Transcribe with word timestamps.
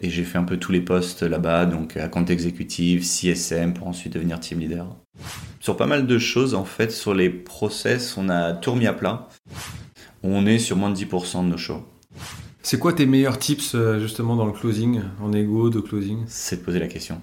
Et 0.00 0.10
j'ai 0.10 0.22
fait 0.22 0.38
un 0.38 0.44
peu 0.44 0.58
tous 0.58 0.70
les 0.70 0.80
postes 0.80 1.22
là-bas, 1.22 1.66
donc 1.66 1.96
à 1.96 2.08
compte 2.08 2.30
exécutif, 2.30 3.02
CSM, 3.04 3.74
pour 3.74 3.88
ensuite 3.88 4.12
devenir 4.12 4.38
team 4.38 4.60
leader. 4.60 4.96
Sur 5.58 5.76
pas 5.76 5.86
mal 5.86 6.06
de 6.06 6.18
choses, 6.18 6.54
en 6.54 6.64
fait, 6.64 6.92
sur 6.92 7.14
les 7.14 7.28
process, 7.30 8.16
on 8.16 8.28
a 8.28 8.52
tout 8.52 8.70
remis 8.72 8.86
à 8.86 8.92
plat. 8.92 9.28
On 10.22 10.46
est 10.46 10.60
sur 10.60 10.76
moins 10.76 10.90
de 10.90 10.96
10% 10.96 11.44
de 11.44 11.48
nos 11.50 11.56
shows. 11.56 11.84
C'est 12.62 12.78
quoi 12.78 12.92
tes 12.92 13.06
meilleurs 13.06 13.38
tips 13.38 13.74
euh, 13.74 13.98
justement 13.98 14.36
dans 14.36 14.46
le 14.46 14.52
closing, 14.52 15.00
en 15.20 15.32
égo, 15.32 15.68
de 15.68 15.80
closing? 15.80 16.24
C'est 16.28 16.60
de 16.60 16.64
poser 16.64 16.78
la 16.78 16.86
question. 16.86 17.20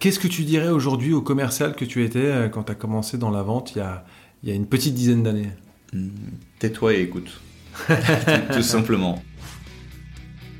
Qu'est-ce 0.00 0.18
que 0.18 0.28
tu 0.28 0.42
dirais 0.42 0.70
aujourd'hui 0.70 1.12
au 1.12 1.22
commercial 1.22 1.76
que 1.76 1.84
tu 1.84 2.02
étais 2.04 2.18
euh, 2.18 2.48
quand 2.48 2.64
tu 2.64 2.72
as 2.72 2.76
commencé 2.76 3.18
dans 3.18 3.30
la 3.30 3.42
vente 3.42 3.72
il 3.74 3.78
y 3.78 3.82
a, 3.82 4.04
il 4.42 4.48
y 4.48 4.52
a 4.52 4.54
une 4.54 4.66
petite 4.66 4.94
dizaine 4.94 5.22
d'années? 5.22 5.50
Hmm, 5.92 6.08
Tais-toi 6.58 6.94
et 6.94 7.02
écoute. 7.02 7.40
tout 8.52 8.62
simplement. 8.62 9.22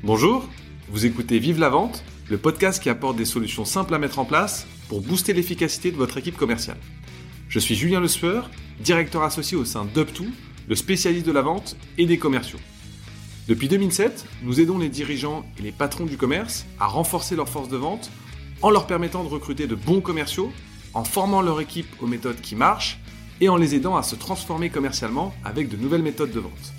Bonjour, 0.03 0.47
vous 0.89 1.05
écoutez 1.05 1.39
Vive 1.39 1.59
la 1.59 1.69
vente, 1.69 2.03
le 2.29 2.37
podcast 2.37 2.81
qui 2.81 2.89
apporte 2.89 3.17
des 3.17 3.25
solutions 3.25 3.65
simples 3.65 3.93
à 3.95 3.97
mettre 3.97 4.19
en 4.19 4.25
place 4.25 4.67
pour 4.87 5.01
booster 5.01 5.33
l'efficacité 5.33 5.91
de 5.91 5.97
votre 5.97 6.17
équipe 6.17 6.37
commerciale. 6.37 6.77
Je 7.49 7.59
suis 7.59 7.75
Julien 7.75 7.99
Le 7.99 8.07
Sueur, 8.07 8.51
directeur 8.79 9.23
associé 9.23 9.57
au 9.57 9.65
sein 9.65 9.85
d'UpTo, 9.85 10.25
le 10.67 10.75
spécialiste 10.75 11.25
de 11.25 11.31
la 11.31 11.41
vente 11.41 11.75
et 11.97 12.05
des 12.05 12.17
commerciaux. 12.17 12.59
Depuis 13.47 13.67
2007, 13.67 14.25
nous 14.43 14.59
aidons 14.59 14.77
les 14.77 14.89
dirigeants 14.89 15.45
et 15.57 15.63
les 15.63 15.71
patrons 15.71 16.05
du 16.05 16.17
commerce 16.17 16.65
à 16.79 16.85
renforcer 16.85 17.35
leur 17.35 17.49
force 17.49 17.69
de 17.69 17.77
vente 17.77 18.11
en 18.61 18.69
leur 18.69 18.87
permettant 18.87 19.23
de 19.23 19.29
recruter 19.29 19.67
de 19.67 19.75
bons 19.75 20.01
commerciaux, 20.01 20.51
en 20.93 21.03
formant 21.03 21.41
leur 21.41 21.59
équipe 21.61 21.87
aux 22.01 22.07
méthodes 22.07 22.41
qui 22.41 22.55
marchent 22.55 22.99
et 23.41 23.49
en 23.49 23.57
les 23.57 23.75
aidant 23.75 23.97
à 23.97 24.03
se 24.03 24.15
transformer 24.15 24.69
commercialement 24.69 25.33
avec 25.43 25.67
de 25.67 25.77
nouvelles 25.77 26.03
méthodes 26.03 26.31
de 26.31 26.39
vente. 26.39 26.73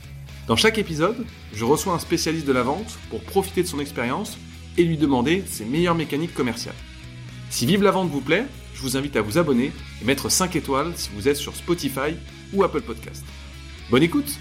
Dans 0.47 0.55
chaque 0.55 0.79
épisode, 0.79 1.27
je 1.53 1.65
reçois 1.65 1.95
un 1.95 1.99
spécialiste 1.99 2.47
de 2.47 2.53
la 2.53 2.63
vente 2.63 2.99
pour 3.11 3.21
profiter 3.25 3.63
de 3.65 3.67
son 3.67 3.81
expérience 3.81 4.39
et 4.79 4.85
lui 4.85 4.97
demander 4.97 5.43
ses 5.45 5.65
meilleures 5.65 5.97
mécaniques 5.97 6.35
commerciales. 6.35 6.77
Si 7.51 7.67
Vive 7.67 7.83
la 7.83 7.91
vente 7.91 8.11
vous 8.11 8.21
plaît, 8.21 8.45
je 8.73 8.81
vous 8.81 8.97
invite 8.97 9.17
à 9.17 9.23
vous 9.23 9.39
abonner 9.39 9.73
et 10.01 10.05
mettre 10.05 10.29
5 10.29 10.55
étoiles 10.55 10.93
si 10.95 11.11
vous 11.15 11.27
êtes 11.27 11.37
sur 11.37 11.57
Spotify 11.57 12.15
ou 12.53 12.63
Apple 12.63 12.83
Podcast. 12.83 13.25
Bonne 13.91 14.05
écoute 14.05 14.39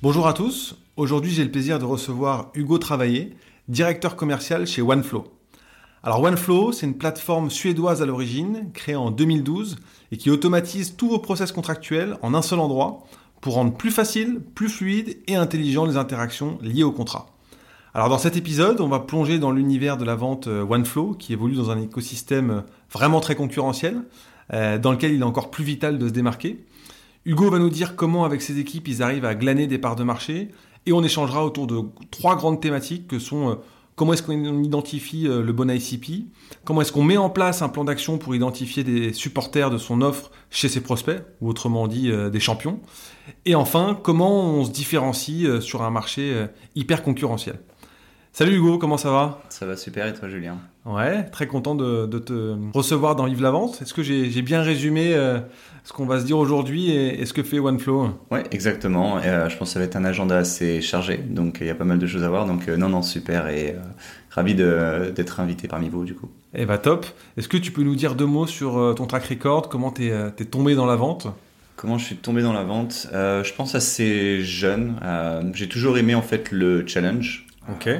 Bonjour 0.00 0.26
à 0.26 0.32
tous, 0.32 0.76
aujourd'hui 0.96 1.32
j'ai 1.32 1.44
le 1.44 1.50
plaisir 1.50 1.78
de 1.78 1.84
recevoir 1.84 2.50
Hugo 2.54 2.78
Travaillé, 2.78 3.34
directeur 3.66 4.16
commercial 4.16 4.66
chez 4.66 4.80
OneFlow. 4.80 5.37
Alors 6.04 6.22
OneFlow, 6.22 6.70
c'est 6.70 6.86
une 6.86 6.96
plateforme 6.96 7.50
suédoise 7.50 8.02
à 8.02 8.06
l'origine, 8.06 8.70
créée 8.72 8.94
en 8.94 9.10
2012 9.10 9.78
et 10.12 10.16
qui 10.16 10.30
automatise 10.30 10.94
tous 10.96 11.08
vos 11.08 11.18
process 11.18 11.50
contractuels 11.50 12.16
en 12.22 12.34
un 12.34 12.42
seul 12.42 12.60
endroit 12.60 13.04
pour 13.40 13.54
rendre 13.54 13.74
plus 13.76 13.90
facile, 13.90 14.40
plus 14.54 14.68
fluide 14.68 15.18
et 15.26 15.34
intelligent 15.34 15.86
les 15.86 15.96
interactions 15.96 16.58
liées 16.62 16.84
au 16.84 16.92
contrat. 16.92 17.26
Alors 17.94 18.08
dans 18.08 18.18
cet 18.18 18.36
épisode, 18.36 18.80
on 18.80 18.88
va 18.88 19.00
plonger 19.00 19.40
dans 19.40 19.50
l'univers 19.50 19.96
de 19.96 20.04
la 20.04 20.14
vente 20.14 20.46
euh, 20.46 20.64
OneFlow 20.64 21.14
qui 21.14 21.32
évolue 21.32 21.56
dans 21.56 21.70
un 21.70 21.80
écosystème 21.80 22.50
euh, 22.50 22.60
vraiment 22.92 23.18
très 23.18 23.34
concurrentiel, 23.34 24.02
euh, 24.52 24.78
dans 24.78 24.92
lequel 24.92 25.12
il 25.12 25.20
est 25.20 25.24
encore 25.24 25.50
plus 25.50 25.64
vital 25.64 25.98
de 25.98 26.06
se 26.06 26.12
démarquer. 26.12 26.64
Hugo 27.24 27.50
va 27.50 27.58
nous 27.58 27.70
dire 27.70 27.96
comment 27.96 28.24
avec 28.24 28.40
ses 28.40 28.60
équipes 28.60 28.86
ils 28.86 29.02
arrivent 29.02 29.24
à 29.24 29.34
glaner 29.34 29.66
des 29.66 29.78
parts 29.78 29.96
de 29.96 30.04
marché 30.04 30.48
et 30.86 30.92
on 30.92 31.02
échangera 31.02 31.44
autour 31.44 31.66
de 31.66 31.80
trois 32.12 32.36
grandes 32.36 32.60
thématiques 32.60 33.08
que 33.08 33.18
sont 33.18 33.58
comment 33.98 34.12
est-ce 34.12 34.22
qu'on 34.22 34.62
identifie 34.62 35.26
euh, 35.26 35.42
le 35.42 35.52
bon 35.52 35.70
ICP, 35.70 36.28
comment 36.64 36.80
est-ce 36.80 36.92
qu'on 36.92 37.02
met 37.02 37.18
en 37.18 37.28
place 37.28 37.60
un 37.60 37.68
plan 37.68 37.84
d'action 37.84 38.16
pour 38.16 38.34
identifier 38.34 38.84
des 38.84 39.12
supporters 39.12 39.70
de 39.70 39.76
son 39.76 40.00
offre 40.00 40.30
chez 40.50 40.68
ses 40.68 40.80
prospects, 40.80 41.20
ou 41.40 41.48
autrement 41.48 41.88
dit 41.88 42.10
euh, 42.10 42.30
des 42.30 42.40
champions, 42.40 42.80
et 43.44 43.54
enfin 43.54 43.98
comment 44.02 44.40
on 44.40 44.64
se 44.64 44.70
différencie 44.70 45.44
euh, 45.44 45.60
sur 45.60 45.82
un 45.82 45.90
marché 45.90 46.46
hyper 46.76 47.02
concurrentiel? 47.02 47.58
Salut 48.32 48.56
Hugo, 48.56 48.78
comment 48.78 48.98
ça 48.98 49.10
va? 49.10 49.42
Ça 49.48 49.66
va 49.66 49.76
super 49.76 50.06
et 50.06 50.14
toi, 50.14 50.28
Julien? 50.28 50.58
Ouais, 50.88 51.24
très 51.24 51.46
content 51.46 51.74
de, 51.74 52.06
de 52.06 52.18
te 52.18 52.56
recevoir 52.72 53.14
dans 53.14 53.26
Vive 53.26 53.42
la 53.42 53.50
Vente. 53.50 53.82
Est-ce 53.82 53.92
que 53.92 54.02
j'ai 54.02 54.42
bien 54.42 54.62
résumé 54.62 55.12
euh, 55.14 55.38
ce 55.84 55.92
qu'on 55.92 56.06
va 56.06 56.18
se 56.18 56.24
dire 56.24 56.38
aujourd'hui 56.38 56.90
et, 56.90 57.20
et 57.20 57.26
ce 57.26 57.34
que 57.34 57.42
fait 57.42 57.58
OneFlow? 57.58 58.08
Ouais, 58.30 58.44
exactement. 58.52 59.18
Euh, 59.18 59.50
je 59.50 59.58
pense 59.58 59.68
que 59.68 59.72
ça 59.74 59.80
va 59.80 59.84
être 59.84 59.96
un 59.96 60.06
agenda 60.06 60.38
assez 60.38 60.80
chargé, 60.80 61.18
donc 61.18 61.58
il 61.60 61.66
y 61.66 61.70
a 61.70 61.74
pas 61.74 61.84
mal 61.84 61.98
de 61.98 62.06
choses 62.06 62.24
à 62.24 62.30
voir. 62.30 62.46
Donc 62.46 62.68
euh, 62.68 62.78
non, 62.78 62.88
non, 62.88 63.02
super 63.02 63.48
et 63.48 63.76
ravi 64.30 64.54
d'être 64.54 65.40
invité 65.40 65.68
parmi 65.68 65.90
vous 65.90 66.06
du 66.06 66.14
coup. 66.14 66.30
Eh 66.54 66.64
bah 66.64 66.78
top. 66.78 67.04
Est-ce 67.36 67.48
que 67.48 67.58
tu 67.58 67.70
peux 67.70 67.82
nous 67.82 67.96
dire 67.96 68.14
deux 68.14 68.24
mots 68.24 68.46
sur 68.46 68.94
ton 68.96 69.06
track 69.06 69.26
record? 69.26 69.68
Comment 69.68 69.90
t'es 69.90 70.10
t'es 70.36 70.46
tombé 70.46 70.74
dans 70.74 70.86
la 70.86 70.96
vente? 70.96 71.26
Comment 71.76 71.98
je 71.98 72.06
suis 72.06 72.16
tombé 72.16 72.40
dans 72.40 72.54
la 72.54 72.64
vente? 72.64 73.08
Je 73.12 73.54
pense 73.54 73.74
assez 73.74 74.40
jeune. 74.40 74.94
J'ai 75.52 75.68
toujours 75.68 75.98
aimé 75.98 76.14
en 76.14 76.22
fait 76.22 76.50
le 76.50 76.86
challenge. 76.86 77.46
Ok. 77.70 77.90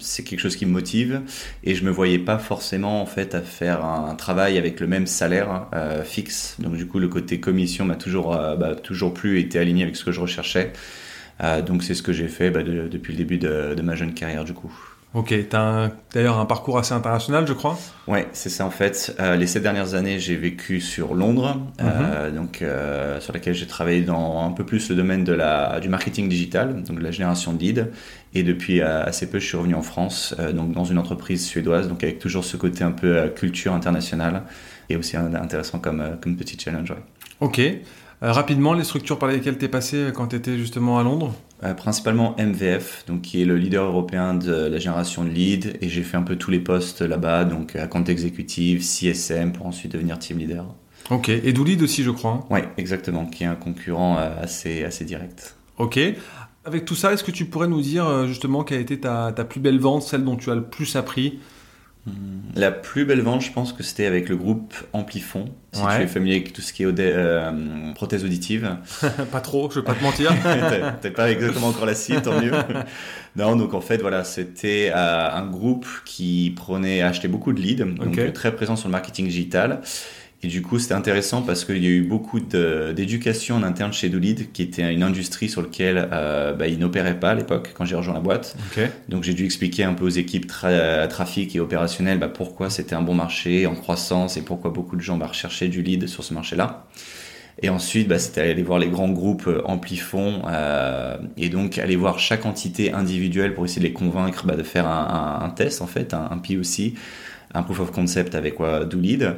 C'est 0.00 0.24
quelque 0.24 0.40
chose 0.40 0.56
qui 0.56 0.66
me 0.66 0.72
motive 0.72 1.22
et 1.64 1.74
je 1.74 1.84
me 1.84 1.90
voyais 1.90 2.18
pas 2.18 2.38
forcément 2.38 3.00
en 3.02 3.06
fait 3.06 3.34
à 3.34 3.42
faire 3.42 3.84
un, 3.84 4.14
travail 4.14 4.58
avec 4.58 4.80
le 4.80 4.86
même 4.86 5.06
salaire 5.06 5.66
euh, 5.74 6.02
fixe. 6.04 6.56
Donc 6.58 6.76
du 6.76 6.86
coup 6.86 6.98
le 6.98 7.08
côté 7.08 7.40
commission 7.40 7.84
m'a 7.84 7.96
toujours 7.96 8.34
euh, 8.34 8.56
bah, 8.56 8.74
toujours 8.74 9.14
plus 9.14 9.38
été 9.40 9.58
aligné 9.58 9.82
avec 9.84 9.96
ce 9.96 10.04
que 10.04 10.12
je 10.12 10.20
recherchais. 10.20 10.72
Euh, 11.42 11.62
donc 11.62 11.82
c'est 11.84 11.94
ce 11.94 12.02
que 12.02 12.12
j'ai 12.12 12.28
fait 12.28 12.50
bah, 12.50 12.62
de- 12.62 12.88
depuis 12.88 13.12
le 13.12 13.18
début 13.18 13.38
de, 13.38 13.74
de 13.74 13.82
ma 13.82 13.94
jeune 13.96 14.14
carrière 14.14 14.44
du 14.44 14.54
coup. 14.54 14.72
Ok, 15.16 15.34
t'as 15.48 15.60
un- 15.86 15.92
d'ailleurs 16.12 16.38
un 16.38 16.44
parcours 16.44 16.76
assez 16.78 16.92
international, 16.92 17.46
je 17.46 17.54
crois. 17.54 17.78
Ouais, 18.06 18.28
c'est 18.34 18.50
ça 18.50 18.66
en 18.66 18.70
fait. 18.70 19.16
Euh, 19.18 19.36
les 19.36 19.46
sept 19.46 19.62
dernières 19.62 19.94
années, 19.94 20.18
j'ai 20.18 20.36
vécu 20.36 20.78
sur 20.78 21.14
Londres, 21.14 21.56
euh, 21.80 22.30
donc 22.30 22.60
euh, 22.60 23.18
sur 23.18 23.32
laquelle 23.32 23.54
j'ai 23.54 23.66
travaillé 23.66 24.02
dans 24.02 24.44
un 24.46 24.50
peu 24.50 24.62
plus 24.66 24.90
le 24.90 24.94
domaine 24.94 25.24
de 25.24 25.32
la 25.32 25.80
du 25.80 25.88
marketing 25.88 26.28
digital, 26.28 26.82
donc 26.82 26.98
de 26.98 27.02
la 27.02 27.12
génération 27.12 27.54
de 27.54 27.58
leads. 27.60 27.86
Et 28.34 28.42
depuis 28.42 28.82
assez 28.82 29.30
peu, 29.30 29.38
je 29.38 29.46
suis 29.46 29.56
revenu 29.56 29.74
en 29.74 29.80
France, 29.80 30.34
donc 30.54 30.72
dans 30.72 30.84
une 30.84 30.98
entreprise 30.98 31.46
suédoise, 31.46 31.88
donc 31.88 32.04
avec 32.04 32.18
toujours 32.18 32.44
ce 32.44 32.58
côté 32.58 32.84
un 32.84 32.92
peu 32.92 33.28
culture 33.34 33.72
internationale 33.72 34.42
et 34.90 34.96
aussi 34.96 35.16
intéressant 35.16 35.78
comme 35.78 36.18
comme 36.20 36.36
petit 36.36 36.58
challenge. 36.62 36.90
ouais. 36.90 37.02
Ok. 37.40 37.60
Rapidement, 38.20 38.74
les 38.74 38.84
structures 38.84 39.18
par 39.18 39.30
lesquelles 39.30 39.56
t'es 39.56 39.68
passé 39.68 40.08
quand 40.14 40.26
t'étais 40.26 40.58
justement 40.58 40.98
à 40.98 41.02
Londres? 41.02 41.34
Euh, 41.64 41.72
principalement 41.72 42.36
MVF, 42.38 43.04
donc 43.06 43.22
qui 43.22 43.40
est 43.40 43.46
le 43.46 43.56
leader 43.56 43.86
européen 43.86 44.34
de 44.34 44.52
la 44.52 44.78
génération 44.78 45.24
de 45.24 45.30
leads, 45.30 45.70
et 45.80 45.88
j'ai 45.88 46.02
fait 46.02 46.18
un 46.18 46.22
peu 46.22 46.36
tous 46.36 46.50
les 46.50 46.58
postes 46.60 47.00
là-bas, 47.00 47.46
donc 47.46 47.76
à 47.76 47.86
compte 47.86 48.10
exécutif, 48.10 48.82
CSM, 48.82 49.52
pour 49.52 49.64
ensuite 49.64 49.92
devenir 49.92 50.18
team 50.18 50.36
leader. 50.38 50.66
Ok. 51.08 51.30
Et 51.30 51.52
Doolid 51.54 51.80
aussi, 51.82 52.02
je 52.02 52.10
crois. 52.10 52.32
hein. 52.32 52.44
Oui, 52.50 52.60
exactement, 52.76 53.24
qui 53.24 53.44
est 53.44 53.46
un 53.46 53.54
concurrent 53.54 54.18
euh, 54.18 54.42
assez, 54.42 54.84
assez 54.84 55.06
direct. 55.06 55.56
Ok. 55.78 55.98
Avec 56.66 56.84
tout 56.84 56.94
ça, 56.96 57.12
est-ce 57.12 57.24
que 57.24 57.30
tu 57.30 57.46
pourrais 57.46 57.68
nous 57.68 57.80
dire 57.80 58.06
euh, 58.06 58.26
justement 58.26 58.62
quelle 58.62 58.78
a 58.78 58.80
été 58.82 59.00
ta, 59.00 59.32
ta 59.34 59.44
plus 59.44 59.60
belle 59.60 59.78
vente, 59.78 60.02
celle 60.02 60.24
dont 60.24 60.36
tu 60.36 60.50
as 60.50 60.56
le 60.56 60.64
plus 60.64 60.94
appris? 60.96 61.38
La 62.54 62.70
plus 62.70 63.04
belle 63.04 63.20
vente, 63.20 63.42
je 63.42 63.52
pense 63.52 63.72
que 63.72 63.82
c'était 63.82 64.06
avec 64.06 64.28
le 64.28 64.36
groupe 64.36 64.74
Amplifon. 64.92 65.46
Si 65.72 65.82
Ouais. 65.82 65.96
tu 65.98 66.02
es 66.04 66.06
familier 66.06 66.36
avec 66.36 66.52
tout 66.54 66.62
ce 66.62 66.72
qui 66.72 66.84
est 66.84 66.86
euh, 67.00 67.92
prothèse 67.94 68.24
auditive, 68.24 68.76
Pas 69.32 69.40
trop, 69.40 69.70
je 69.70 69.80
vais 69.80 69.84
pas 69.84 69.94
te 69.94 70.02
mentir. 70.02 70.32
T'as 71.02 71.10
pas 71.10 71.30
exactement 71.30 71.68
encore 71.68 71.84
la 71.84 71.94
cible, 71.94 72.22
tant 72.22 72.40
mieux. 72.40 72.52
non, 73.36 73.56
donc 73.56 73.74
en 73.74 73.80
fait, 73.82 73.98
voilà, 73.98 74.24
c'était 74.24 74.90
euh, 74.94 75.30
un 75.30 75.46
groupe 75.46 75.86
qui 76.06 76.54
prenait, 76.56 77.02
achetait 77.02 77.28
beaucoup 77.28 77.52
de 77.52 77.60
leads, 77.60 77.84
donc 77.84 78.32
très 78.32 78.54
présent 78.54 78.76
sur 78.76 78.88
le 78.88 78.92
marketing 78.92 79.26
digital. 79.26 79.80
Et 80.42 80.48
du 80.48 80.60
coup, 80.62 80.78
c'était 80.78 80.94
intéressant 80.94 81.42
parce 81.42 81.64
qu'il 81.64 81.82
y 81.82 81.86
a 81.86 81.90
eu 81.90 82.02
beaucoup 82.02 82.40
d'éducation 82.40 83.56
en 83.56 83.62
interne 83.62 83.92
chez 83.92 84.08
Doolid, 84.08 84.52
qui 84.52 84.62
était 84.62 84.92
une 84.92 85.02
industrie 85.02 85.48
sur 85.48 85.62
laquelle 85.62 86.08
euh, 86.12 86.52
bah, 86.52 86.68
ils 86.68 86.78
n'opéraient 86.78 87.18
pas 87.18 87.30
à 87.30 87.34
l'époque, 87.34 87.72
quand 87.76 87.84
j'ai 87.84 87.96
rejoint 87.96 88.14
la 88.14 88.20
boîte. 88.20 88.54
ok. 88.76 88.84
Donc 89.08 89.24
j'ai 89.24 89.32
dû 89.34 89.44
expliquer 89.44 89.84
un 89.84 89.94
peu 89.94 90.04
aux 90.04 90.08
équipes 90.10 90.46
tra- 90.50 91.08
trafic 91.08 91.56
et 91.56 91.60
opérationnelles 91.60 92.18
bah, 92.18 92.28
pourquoi 92.28 92.68
c'était 92.70 92.94
un 92.94 93.02
bon 93.02 93.14
marché 93.14 93.66
en 93.66 93.74
croissance 93.74 94.36
et 94.36 94.42
pourquoi 94.42 94.70
beaucoup 94.70 94.94
de 94.96 95.00
gens 95.00 95.16
bah, 95.16 95.26
recherchaient 95.26 95.68
du 95.68 95.82
lead 95.82 96.06
sur 96.06 96.22
ce 96.22 96.34
marché-là. 96.34 96.86
Et 97.62 97.70
ensuite, 97.70 98.06
bah, 98.06 98.18
c'était 98.18 98.42
aller 98.42 98.62
voir 98.62 98.78
les 98.78 98.88
grands 98.88 99.08
groupes 99.08 99.46
euh, 99.48 99.62
Amplifon 99.64 100.42
euh, 100.48 101.16
et 101.38 101.48
donc 101.48 101.78
aller 101.78 101.96
voir 101.96 102.18
chaque 102.18 102.44
entité 102.44 102.92
individuelle 102.92 103.54
pour 103.54 103.64
essayer 103.64 103.80
de 103.80 103.86
les 103.86 103.94
convaincre 103.94 104.46
bah, 104.46 104.56
de 104.56 104.62
faire 104.62 104.86
un, 104.86 105.38
un- 105.40 105.44
un 105.46 105.48
test 105.50 105.80
en 105.80 105.86
fait, 105.86 106.12
un, 106.12 106.28
un 106.30 106.36
POC, 106.38 106.92
un 107.54 107.62
proof 107.62 107.80
of 107.80 107.90
concept 107.92 108.34
avec 108.34 108.56
quoi 108.56 108.84
Do 108.84 108.98
Lead. 109.00 109.36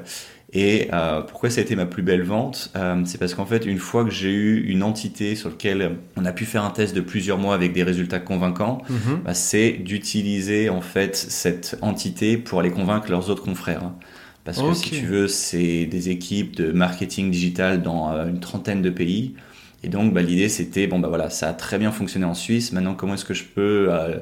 Et 0.55 0.89
euh, 0.95 1.21
pourquoi 1.21 1.51
ça 1.51 1.61
a 1.61 1.65
été 1.65 1.77
ma 1.77 1.85
plus 1.85 2.03
belle 2.03 2.23
vente 2.23 2.71
Euh, 2.75 3.03
C'est 3.05 3.19
parce 3.19 3.35
qu'en 3.35 3.45
fait, 3.45 3.67
une 3.67 3.79
fois 3.79 4.05
que 4.05 4.11
j'ai 4.11 4.31
eu 4.33 4.65
une 4.71 4.83
entité 4.83 5.37
sur 5.37 5.51
laquelle 5.51 5.97
on 6.17 6.25
a 6.25 6.33
pu 6.33 6.47
faire 6.47 6.65
un 6.65 6.71
test 6.71 6.95
de 6.97 7.03
plusieurs 7.03 7.37
mois 7.37 7.55
avec 7.55 7.75
des 7.75 7.83
résultats 7.83 8.19
convaincants, 8.19 8.81
Mhm. 8.89 9.21
bah, 9.27 9.35
c'est 9.35 9.73
d'utiliser 9.73 10.71
en 10.71 10.81
fait 10.81 11.17
cette 11.17 11.77
entité 11.83 12.39
pour 12.39 12.61
aller 12.61 12.71
convaincre 12.71 13.11
leurs 13.11 13.29
autres 13.29 13.43
confrères. 13.43 13.83
hein. 13.85 13.95
Parce 14.45 14.59
que 14.71 14.75
si 14.75 14.89
tu 15.01 15.05
veux, 15.07 15.29
c'est 15.29 15.85
des 15.85 16.09
équipes 16.09 16.57
de 16.57 16.73
marketing 16.73 17.31
digital 17.31 17.83
dans 17.83 18.11
euh, 18.13 18.27
une 18.29 18.41
trentaine 18.41 18.81
de 18.81 18.89
pays. 18.89 19.35
Et 19.85 19.89
donc, 19.89 20.13
bah, 20.13 20.23
l'idée, 20.23 20.49
c'était, 20.49 20.87
bon, 20.89 20.99
bah 20.99 21.09
voilà, 21.09 21.31
ça 21.31 21.49
a 21.49 21.53
très 21.53 21.79
bien 21.79 21.93
fonctionné 21.93 22.27
en 22.27 22.35
Suisse. 22.35 22.73
Maintenant, 22.73 22.95
comment 22.95 23.15
est-ce 23.15 23.25
que 23.25 23.35
je 23.35 23.45
peux 23.45 23.87
euh, 23.91 24.19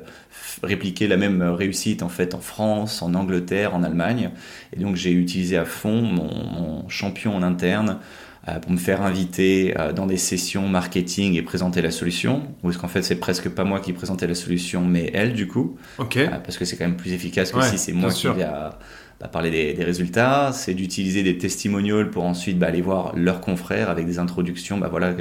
répliquer 0.62 1.08
la 1.08 1.16
même 1.16 1.40
réussite, 1.42 2.02
en 2.02 2.10
fait, 2.10 2.34
en 2.34 2.40
France, 2.40 3.00
en 3.00 3.14
Angleterre, 3.14 3.74
en 3.74 3.82
Allemagne? 3.82 4.30
Et 4.76 4.80
donc, 4.80 4.96
j'ai 4.96 5.12
utilisé 5.12 5.56
à 5.56 5.64
fond 5.64 6.02
mon, 6.02 6.30
mon 6.34 6.88
champion 6.90 7.34
en 7.34 7.42
interne 7.42 8.00
euh, 8.48 8.58
pour 8.60 8.70
me 8.70 8.76
faire 8.76 9.00
inviter 9.02 9.74
euh, 9.78 9.92
dans 9.92 10.06
des 10.06 10.18
sessions 10.18 10.68
marketing 10.68 11.34
et 11.34 11.42
présenter 11.42 11.80
la 11.80 11.90
solution. 11.90 12.42
Ou 12.62 12.70
est-ce 12.70 12.78
qu'en 12.78 12.86
fait 12.88 13.02
c'est 13.02 13.16
presque 13.16 13.48
pas 13.48 13.64
moi 13.64 13.80
qui 13.80 13.92
présentais 13.92 14.26
la 14.28 14.34
solution, 14.36 14.84
mais 14.84 15.10
elle 15.14 15.32
du 15.32 15.48
coup. 15.48 15.76
Ok. 15.98 16.18
Euh, 16.18 16.28
parce 16.44 16.56
que 16.58 16.64
c'est 16.64 16.76
quand 16.76 16.84
même 16.84 16.96
plus 16.96 17.12
efficace 17.12 17.50
que 17.50 17.56
Ouais, 17.56 17.68
si 17.68 17.78
c'est 17.78 17.92
moi 17.92 18.10
qui 18.10 18.28
vais 18.28 18.44
à- 18.44 18.78
à 19.22 19.28
parler 19.28 19.50
des, 19.50 19.72
des 19.72 19.84
résultats. 19.84 20.50
C'est 20.52 20.74
d'utiliser 20.74 21.22
des 21.22 21.38
testimonials 21.38 22.10
pour 22.10 22.24
ensuite 22.24 22.58
bah, 22.58 22.66
aller 22.66 22.82
voir 22.82 23.12
leurs 23.16 23.40
confrères 23.40 23.90
avec 23.90 24.06
des 24.06 24.18
introductions. 24.18 24.78
Bah, 24.78 24.88
voilà 24.90 25.14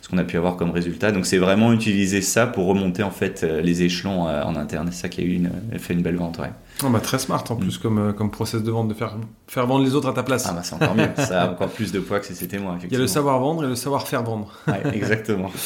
ce 0.00 0.08
qu'on 0.08 0.18
a 0.18 0.24
pu 0.24 0.36
avoir 0.36 0.56
comme 0.56 0.70
résultat. 0.70 1.12
Donc 1.12 1.26
c'est 1.26 1.38
vraiment 1.38 1.72
utiliser 1.72 2.22
ça 2.22 2.46
pour 2.46 2.66
remonter 2.66 3.02
en 3.02 3.10
fait 3.10 3.42
euh, 3.44 3.60
les 3.60 3.82
échelons 3.82 4.26
euh, 4.26 4.42
en 4.42 4.56
interne. 4.56 4.88
C'est 4.90 5.02
ça 5.02 5.08
qui 5.08 5.20
a 5.20 5.24
eu 5.24 5.34
une, 5.34 5.50
fait 5.78 5.94
une 5.94 6.02
belle 6.02 6.16
vente. 6.16 6.38
Ouais. 6.38 6.50
Oh, 6.84 6.88
bah, 6.90 7.00
très 7.00 7.18
smart 7.18 7.44
en 7.48 7.56
plus 7.56 7.78
comme, 7.78 7.98
euh, 7.98 8.12
comme 8.12 8.30
process 8.30 8.62
de 8.62 8.70
vente, 8.70 8.88
de 8.88 8.94
faire, 8.94 9.16
faire 9.46 9.66
vendre 9.66 9.84
les 9.84 9.94
autres 9.94 10.08
à 10.08 10.12
ta 10.12 10.22
place. 10.22 10.46
Ah 10.48 10.52
bah 10.52 10.62
c'est 10.62 10.74
encore 10.74 10.94
mieux. 10.94 11.08
Ça 11.16 11.42
a 11.42 11.50
encore 11.52 11.68
plus 11.68 11.92
de 11.92 12.00
poids 12.00 12.20
que 12.20 12.26
si 12.26 12.34
c'était 12.34 12.58
moi. 12.58 12.78
Il 12.84 12.92
y 12.92 12.96
a 12.96 12.98
le 12.98 13.06
savoir-vendre 13.06 13.64
et 13.64 13.68
le 13.68 13.74
savoir-faire 13.74 14.22
vendre. 14.22 14.52
Ouais, 14.66 14.82
exactement. 14.94 15.50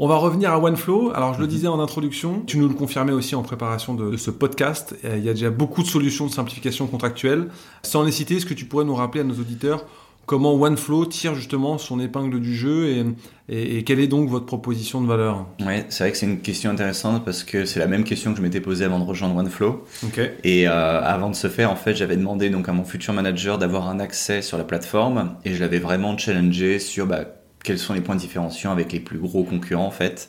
On 0.00 0.06
va 0.06 0.16
revenir 0.16 0.52
à 0.52 0.58
OneFlow. 0.60 1.10
Alors, 1.14 1.34
je 1.34 1.40
le 1.40 1.46
Mhm. 1.46 1.50
disais 1.50 1.66
en 1.68 1.80
introduction, 1.80 2.42
tu 2.46 2.58
nous 2.58 2.68
le 2.68 2.74
confirmais 2.74 3.12
aussi 3.12 3.34
en 3.34 3.42
préparation 3.42 3.94
de, 3.94 4.10
de 4.10 4.16
ce 4.16 4.30
podcast. 4.30 4.94
Euh, 5.04 5.16
Il 5.18 5.24
y 5.24 5.28
a 5.28 5.32
déjà 5.34 5.50
beaucoup 5.50 5.82
de 5.82 5.88
solutions 5.88 6.26
de 6.26 6.30
simplification 6.30 6.86
contractuelle. 6.86 7.48
Sans 7.82 8.04
les 8.04 8.12
citer, 8.12 8.36
est-ce 8.36 8.46
que 8.46 8.54
tu 8.54 8.64
pourrais 8.64 8.84
nous 8.84 8.94
rappeler 8.94 9.22
à 9.22 9.24
nos 9.24 9.34
auditeurs 9.34 9.84
comment 10.26 10.52
OneFlow 10.54 11.06
tire 11.06 11.34
justement 11.34 11.78
son 11.78 11.98
épingle 12.00 12.38
du 12.38 12.54
jeu 12.54 12.86
et, 12.88 13.04
et- 13.48 13.78
et 13.78 13.82
quelle 13.84 13.98
est 13.98 14.06
donc 14.08 14.28
votre 14.28 14.44
proposition 14.44 15.00
de 15.00 15.06
valeur? 15.06 15.46
Ouais, 15.66 15.86
c'est 15.88 16.04
vrai 16.04 16.12
que 16.12 16.18
c'est 16.18 16.26
une 16.26 16.40
question 16.40 16.70
intéressante 16.70 17.24
parce 17.24 17.42
que 17.44 17.64
c'est 17.64 17.80
la 17.80 17.86
même 17.86 18.04
question 18.04 18.32
que 18.32 18.36
je 18.36 18.42
m'étais 18.42 18.60
posée 18.60 18.84
avant 18.84 18.98
de 19.00 19.04
rejoindre 19.06 19.34
OneFlow. 19.36 19.84
Ok. 20.04 20.20
Et 20.44 20.68
euh, 20.68 21.00
avant 21.02 21.30
de 21.30 21.34
se 21.34 21.48
faire, 21.48 21.72
en 21.72 21.76
fait, 21.76 21.94
j'avais 21.96 22.16
demandé 22.18 22.50
donc 22.50 22.68
à 22.68 22.72
mon 22.72 22.84
futur 22.84 23.14
manager 23.14 23.56
d'avoir 23.58 23.88
un 23.88 24.00
accès 24.00 24.42
sur 24.42 24.58
la 24.58 24.64
plateforme 24.64 25.34
et 25.46 25.54
je 25.54 25.60
l'avais 25.60 25.78
vraiment 25.78 26.16
challengé 26.18 26.78
sur 26.78 27.06
bah, 27.06 27.24
quels 27.64 27.78
sont 27.78 27.94
les 27.94 28.00
points 28.00 28.16
différenciants 28.16 28.72
avec 28.72 28.92
les 28.92 29.00
plus 29.00 29.18
gros 29.18 29.44
concurrents 29.44 29.86
en 29.86 29.90
fait. 29.90 30.28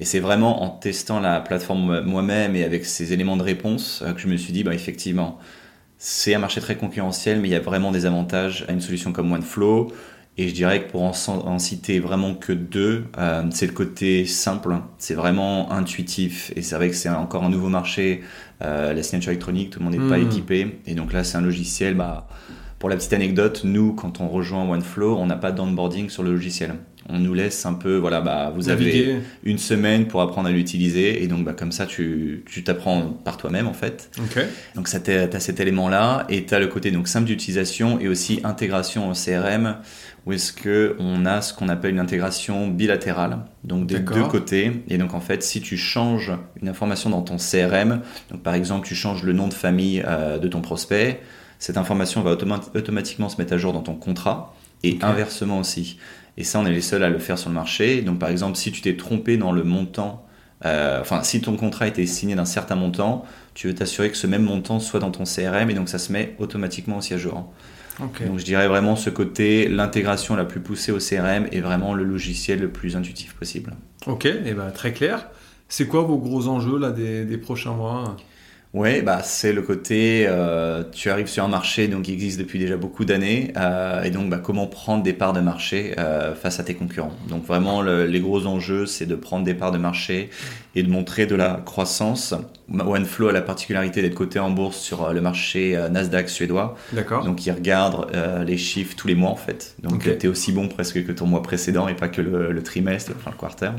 Et 0.00 0.04
c'est 0.04 0.20
vraiment 0.20 0.62
en 0.62 0.68
testant 0.70 1.20
la 1.20 1.40
plateforme 1.40 2.00
moi-même 2.02 2.54
et 2.54 2.64
avec 2.64 2.84
ces 2.84 3.12
éléments 3.12 3.36
de 3.36 3.42
réponse 3.42 4.02
euh, 4.02 4.12
que 4.12 4.20
je 4.20 4.28
me 4.28 4.36
suis 4.36 4.52
dit, 4.52 4.62
bah, 4.62 4.74
effectivement, 4.74 5.38
c'est 5.98 6.34
un 6.34 6.38
marché 6.38 6.60
très 6.60 6.76
concurrentiel, 6.76 7.40
mais 7.40 7.48
il 7.48 7.52
y 7.52 7.56
a 7.56 7.60
vraiment 7.60 7.92
des 7.92 8.06
avantages 8.06 8.64
à 8.68 8.72
une 8.72 8.80
solution 8.80 9.12
comme 9.12 9.32
OneFlow. 9.32 9.92
Et 10.38 10.48
je 10.48 10.54
dirais 10.54 10.82
que 10.84 10.90
pour 10.90 11.02
en, 11.02 11.12
en 11.28 11.58
citer 11.58 11.98
vraiment 11.98 12.34
que 12.34 12.52
deux, 12.52 13.06
euh, 13.18 13.42
c'est 13.50 13.66
le 13.66 13.72
côté 13.72 14.26
simple, 14.26 14.76
c'est 14.98 15.14
vraiment 15.14 15.72
intuitif. 15.72 16.52
Et 16.56 16.60
c'est 16.62 16.74
vrai 16.76 16.90
que 16.90 16.94
c'est 16.94 17.08
encore 17.08 17.44
un 17.44 17.48
nouveau 17.48 17.70
marché, 17.70 18.22
euh, 18.62 18.92
la 18.92 19.02
signature 19.02 19.30
électronique, 19.30 19.70
tout 19.70 19.78
le 19.78 19.86
monde 19.86 19.94
n'est 19.94 20.00
pas 20.00 20.18
Mhm. 20.18 20.26
équipé. 20.26 20.80
Et 20.86 20.94
donc 20.94 21.14
là, 21.14 21.24
c'est 21.24 21.38
un 21.38 21.40
logiciel, 21.42 21.94
bah, 21.94 22.28
pour 22.78 22.88
la 22.88 22.96
petite 22.96 23.12
anecdote, 23.12 23.62
nous, 23.64 23.94
quand 23.94 24.20
on 24.20 24.28
rejoint 24.28 24.68
OneFlow, 24.68 25.16
on 25.16 25.26
n'a 25.26 25.36
pas 25.36 25.52
d'onboarding 25.52 26.10
sur 26.10 26.22
le 26.22 26.32
logiciel. 26.32 26.74
On 27.08 27.18
nous 27.18 27.34
laisse 27.34 27.64
un 27.64 27.74
peu, 27.74 27.96
voilà, 27.96 28.20
bah, 28.20 28.52
vous 28.54 28.68
avez 28.68 29.20
une 29.44 29.58
semaine 29.58 30.08
pour 30.08 30.20
apprendre 30.22 30.48
à 30.48 30.52
l'utiliser. 30.52 31.22
Et 31.22 31.28
donc, 31.28 31.44
bah, 31.44 31.54
comme 31.56 31.70
ça, 31.70 31.86
tu 31.86 32.44
tu 32.46 32.64
t'apprends 32.64 33.02
par 33.24 33.36
toi-même, 33.36 33.68
en 33.68 33.72
fait. 33.72 34.10
Ok. 34.18 34.44
Donc 34.74 34.88
ça 34.88 34.98
t'as 34.98 35.28
t'as 35.28 35.40
cet 35.40 35.60
élément-là 35.60 36.26
et 36.28 36.44
tu 36.44 36.54
as 36.54 36.58
le 36.58 36.66
côté 36.66 36.90
donc 36.90 37.06
simple 37.08 37.26
d'utilisation 37.26 38.00
et 38.00 38.08
aussi 38.08 38.40
intégration 38.44 39.08
au 39.08 39.12
CRM 39.12 39.76
où 40.26 40.32
est-ce 40.32 40.52
que 40.52 40.96
on 40.98 41.24
a 41.24 41.40
ce 41.40 41.54
qu'on 41.54 41.68
appelle 41.68 41.92
une 41.92 42.00
intégration 42.00 42.68
bilatérale 42.68 43.38
donc 43.64 43.86
des 43.86 44.00
deux 44.00 44.24
côtés 44.24 44.82
et 44.88 44.98
donc 44.98 45.14
en 45.14 45.20
fait 45.20 45.42
si 45.42 45.60
tu 45.60 45.76
changes 45.76 46.32
une 46.60 46.68
information 46.68 47.10
dans 47.10 47.22
ton 47.22 47.36
CRM 47.36 48.00
donc 48.30 48.42
par 48.42 48.54
exemple 48.54 48.86
tu 48.86 48.94
changes 48.94 49.22
le 49.22 49.32
nom 49.32 49.48
de 49.48 49.54
famille 49.54 50.02
euh, 50.04 50.38
de 50.38 50.48
ton 50.48 50.60
prospect 50.60 51.20
cette 51.66 51.78
information 51.78 52.22
va 52.22 52.32
automa- 52.32 52.62
automatiquement 52.76 53.28
se 53.28 53.38
mettre 53.38 53.52
à 53.54 53.58
jour 53.58 53.72
dans 53.72 53.82
ton 53.82 53.94
contrat 53.94 54.54
et 54.84 54.98
inversement 55.02 55.58
aussi 55.58 55.98
et 56.36 56.44
ça 56.44 56.60
on 56.60 56.66
est 56.66 56.72
les 56.72 56.80
seuls 56.80 57.02
à 57.02 57.08
le 57.08 57.18
faire 57.18 57.38
sur 57.38 57.48
le 57.48 57.56
marché 57.56 58.02
donc 58.02 58.20
par 58.20 58.28
exemple 58.28 58.56
si 58.56 58.70
tu 58.70 58.82
t'es 58.82 58.96
trompé 58.96 59.36
dans 59.36 59.50
le 59.50 59.64
montant 59.64 60.24
euh, 60.64 61.00
enfin, 61.00 61.22
si 61.22 61.40
ton 61.40 61.56
contrat 61.56 61.86
été 61.86 62.06
signé 62.06 62.34
d'un 62.34 62.46
certain 62.46 62.76
montant, 62.76 63.26
tu 63.52 63.66
veux 63.66 63.74
t'assurer 63.74 64.10
que 64.10 64.16
ce 64.16 64.26
même 64.26 64.42
montant 64.42 64.80
soit 64.80 65.00
dans 65.00 65.10
ton 65.10 65.24
CRM 65.24 65.68
et 65.68 65.74
donc 65.74 65.90
ça 65.90 65.98
se 65.98 66.10
met 66.10 66.34
automatiquement 66.38 66.96
aussi 66.96 67.12
à 67.12 67.18
jour. 67.18 67.52
Donc 68.26 68.38
je 68.38 68.44
dirais 68.44 68.66
vraiment 68.66 68.96
ce 68.96 69.10
côté, 69.10 69.68
l'intégration 69.68 70.34
la 70.34 70.46
plus 70.46 70.60
poussée 70.60 70.92
au 70.92 70.98
CRM 70.98 71.46
est 71.52 71.60
vraiment 71.60 71.92
le 71.92 72.04
logiciel 72.04 72.60
le 72.60 72.70
plus 72.70 72.96
intuitif 72.96 73.34
possible. 73.34 73.74
Ok. 74.06 74.24
Et 74.24 74.54
ben 74.54 74.70
très 74.70 74.94
clair. 74.94 75.28
C'est 75.68 75.86
quoi 75.86 76.02
vos 76.02 76.16
gros 76.16 76.48
enjeux 76.48 76.78
là 76.78 76.90
des, 76.90 77.26
des 77.26 77.38
prochains 77.38 77.72
mois? 77.72 78.16
Ouais, 78.76 79.00
bah 79.00 79.22
c'est 79.22 79.54
le 79.54 79.62
côté, 79.62 80.26
euh, 80.28 80.84
tu 80.92 81.08
arrives 81.08 81.28
sur 81.28 81.42
un 81.42 81.48
marché 81.48 81.88
donc 81.88 82.02
qui 82.02 82.12
existe 82.12 82.38
depuis 82.38 82.58
déjà 82.58 82.76
beaucoup 82.76 83.06
d'années 83.06 83.50
euh, 83.56 84.02
et 84.02 84.10
donc 84.10 84.28
bah, 84.28 84.36
comment 84.36 84.66
prendre 84.66 85.02
des 85.02 85.14
parts 85.14 85.32
de 85.32 85.40
marché 85.40 85.94
euh, 85.98 86.34
face 86.34 86.60
à 86.60 86.62
tes 86.62 86.74
concurrents. 86.74 87.14
Donc 87.30 87.42
vraiment 87.46 87.80
le- 87.80 88.04
les 88.04 88.20
gros 88.20 88.44
enjeux 88.46 88.84
c'est 88.84 89.06
de 89.06 89.14
prendre 89.14 89.44
des 89.46 89.54
parts 89.54 89.72
de 89.72 89.78
marché 89.78 90.28
et 90.76 90.82
de 90.84 90.90
montrer 90.90 91.26
de 91.26 91.34
la 91.34 91.60
croissance. 91.64 92.34
OneFlow 92.72 93.28
a 93.28 93.32
la 93.32 93.42
particularité 93.42 94.02
d'être 94.02 94.14
coté 94.14 94.38
en 94.38 94.50
bourse 94.50 94.76
sur 94.76 95.04
euh, 95.04 95.12
le 95.12 95.20
marché 95.20 95.76
euh, 95.76 95.88
Nasdaq 95.88 96.28
suédois, 96.28 96.76
D'accord. 96.92 97.24
donc 97.24 97.46
ils 97.46 97.52
regardent 97.52 98.08
euh, 98.14 98.42
les 98.44 98.58
chiffres 98.58 98.94
tous 98.96 99.06
les 99.08 99.14
mois 99.14 99.30
en 99.30 99.36
fait. 99.36 99.76
Donc 99.82 99.94
Ok. 99.94 100.18
tu 100.18 100.26
es 100.26 100.28
aussi 100.28 100.52
bon 100.52 100.68
presque 100.68 101.04
que 101.06 101.12
ton 101.12 101.26
mois 101.26 101.42
précédent 101.42 101.86
et 101.88 101.94
pas 101.94 102.08
que 102.08 102.20
le, 102.20 102.50
le 102.52 102.62
trimestre, 102.62 103.12
enfin 103.16 103.30
le 103.32 103.38
quarter. 103.38 103.70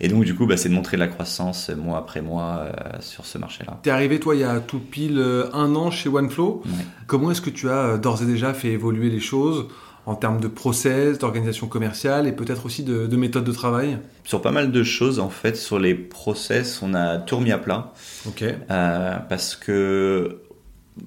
Et 0.00 0.08
donc 0.08 0.24
du 0.24 0.34
coup 0.34 0.46
bah, 0.46 0.56
c'est 0.58 0.68
de 0.68 0.74
montrer 0.74 0.96
de 0.96 1.00
la 1.02 1.08
croissance 1.08 1.70
mois 1.70 1.98
après 1.98 2.20
mois 2.22 2.58
euh, 2.66 2.72
sur 3.00 3.24
ce 3.26 3.38
marché-là. 3.38 3.80
T'es 3.82 3.90
arrivé 3.90 4.20
toi 4.20 4.34
il 4.36 4.42
y 4.42 4.44
a 4.44 4.60
tout 4.60 4.78
pile 4.78 5.20
un 5.54 5.74
an 5.74 5.90
chez 5.90 6.08
OneFlow. 6.10 6.62
Ouais. 6.66 6.70
Comment 7.06 7.30
est-ce 7.32 7.40
que 7.40 7.50
tu 7.50 7.68
as 7.70 7.96
d'ores 7.96 8.22
et 8.22 8.26
déjà 8.26 8.52
fait 8.54 8.68
évoluer 8.68 9.08
les 9.10 9.20
choses? 9.20 9.66
En 10.08 10.14
termes 10.14 10.40
de 10.40 10.48
process, 10.48 11.18
d'organisation 11.18 11.66
commerciale 11.66 12.26
et 12.26 12.32
peut-être 12.32 12.64
aussi 12.64 12.82
de, 12.82 13.06
de 13.06 13.16
méthode 13.16 13.44
de 13.44 13.52
travail 13.52 13.98
Sur 14.24 14.40
pas 14.40 14.52
mal 14.52 14.72
de 14.72 14.82
choses, 14.82 15.18
en 15.18 15.28
fait, 15.28 15.54
sur 15.54 15.78
les 15.78 15.94
process, 15.94 16.80
on 16.82 16.94
a 16.94 17.18
tout 17.18 17.36
remis 17.36 17.52
à 17.52 17.58
plat. 17.58 17.92
Ok. 18.26 18.42
euh, 18.42 19.16
parce 19.28 19.54
que 19.54 20.40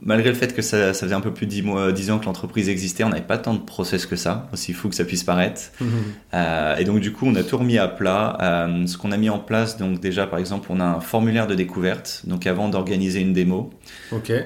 malgré 0.04 0.30
le 0.30 0.36
fait 0.36 0.54
que 0.56 0.62
ça, 0.62 0.94
ça 0.94 1.06
faisait 1.08 1.16
un 1.16 1.20
peu 1.20 1.34
plus 1.34 1.48
de 1.48 1.52
10, 1.52 1.62
mois, 1.64 1.92
10 1.92 2.12
ans 2.12 2.20
que 2.20 2.26
l'entreprise 2.26 2.70
existait, 2.70 3.04
on 3.04 3.10
n'avait 3.10 3.24
pas 3.24 3.40
tant 3.40 3.56
de 3.56 3.60
process 3.60 4.06
que 4.06 4.16
ça, 4.16 4.48
aussi 4.54 4.72
fou 4.72 4.88
que 4.88 4.96
ça 4.96 5.04
puisse 5.04 5.24
paraître. 5.24 5.72
Euh, 6.36 6.76
et 6.78 6.84
donc, 6.86 7.00
du 7.00 7.12
coup, 7.12 7.26
on 7.26 7.34
a 7.34 7.42
tout 7.42 7.58
remis 7.58 7.80
à 7.80 7.88
plat. 7.88 8.38
Euh, 8.40 8.86
ce 8.86 9.00
qu'on 9.00 9.12
a 9.12 9.18
mis 9.18 9.32
en 9.32 9.40
place, 9.40 9.78
donc 9.78 10.00
déjà, 10.00 10.28
par 10.28 10.38
exemple, 10.38 10.68
on 10.70 10.80
a 10.80 10.86
un 10.86 11.00
formulaire 11.00 11.48
de 11.48 11.56
découverte. 11.56 12.22
Donc, 12.26 12.46
avant 12.46 12.70
d'organiser 12.70 13.20
une 13.20 13.34
démo, 13.34 13.72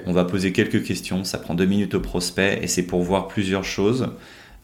on 0.06 0.12
va 0.14 0.24
poser 0.24 0.52
quelques 0.52 0.82
questions. 0.82 1.24
Ça 1.24 1.36
prend 1.36 1.54
deux 1.54 1.66
minutes 1.66 1.94
au 1.94 2.00
prospect 2.00 2.58
et 2.62 2.68
c'est 2.68 2.84
pour 2.84 3.02
voir 3.02 3.28
plusieurs 3.28 3.64
choses. 3.64 4.08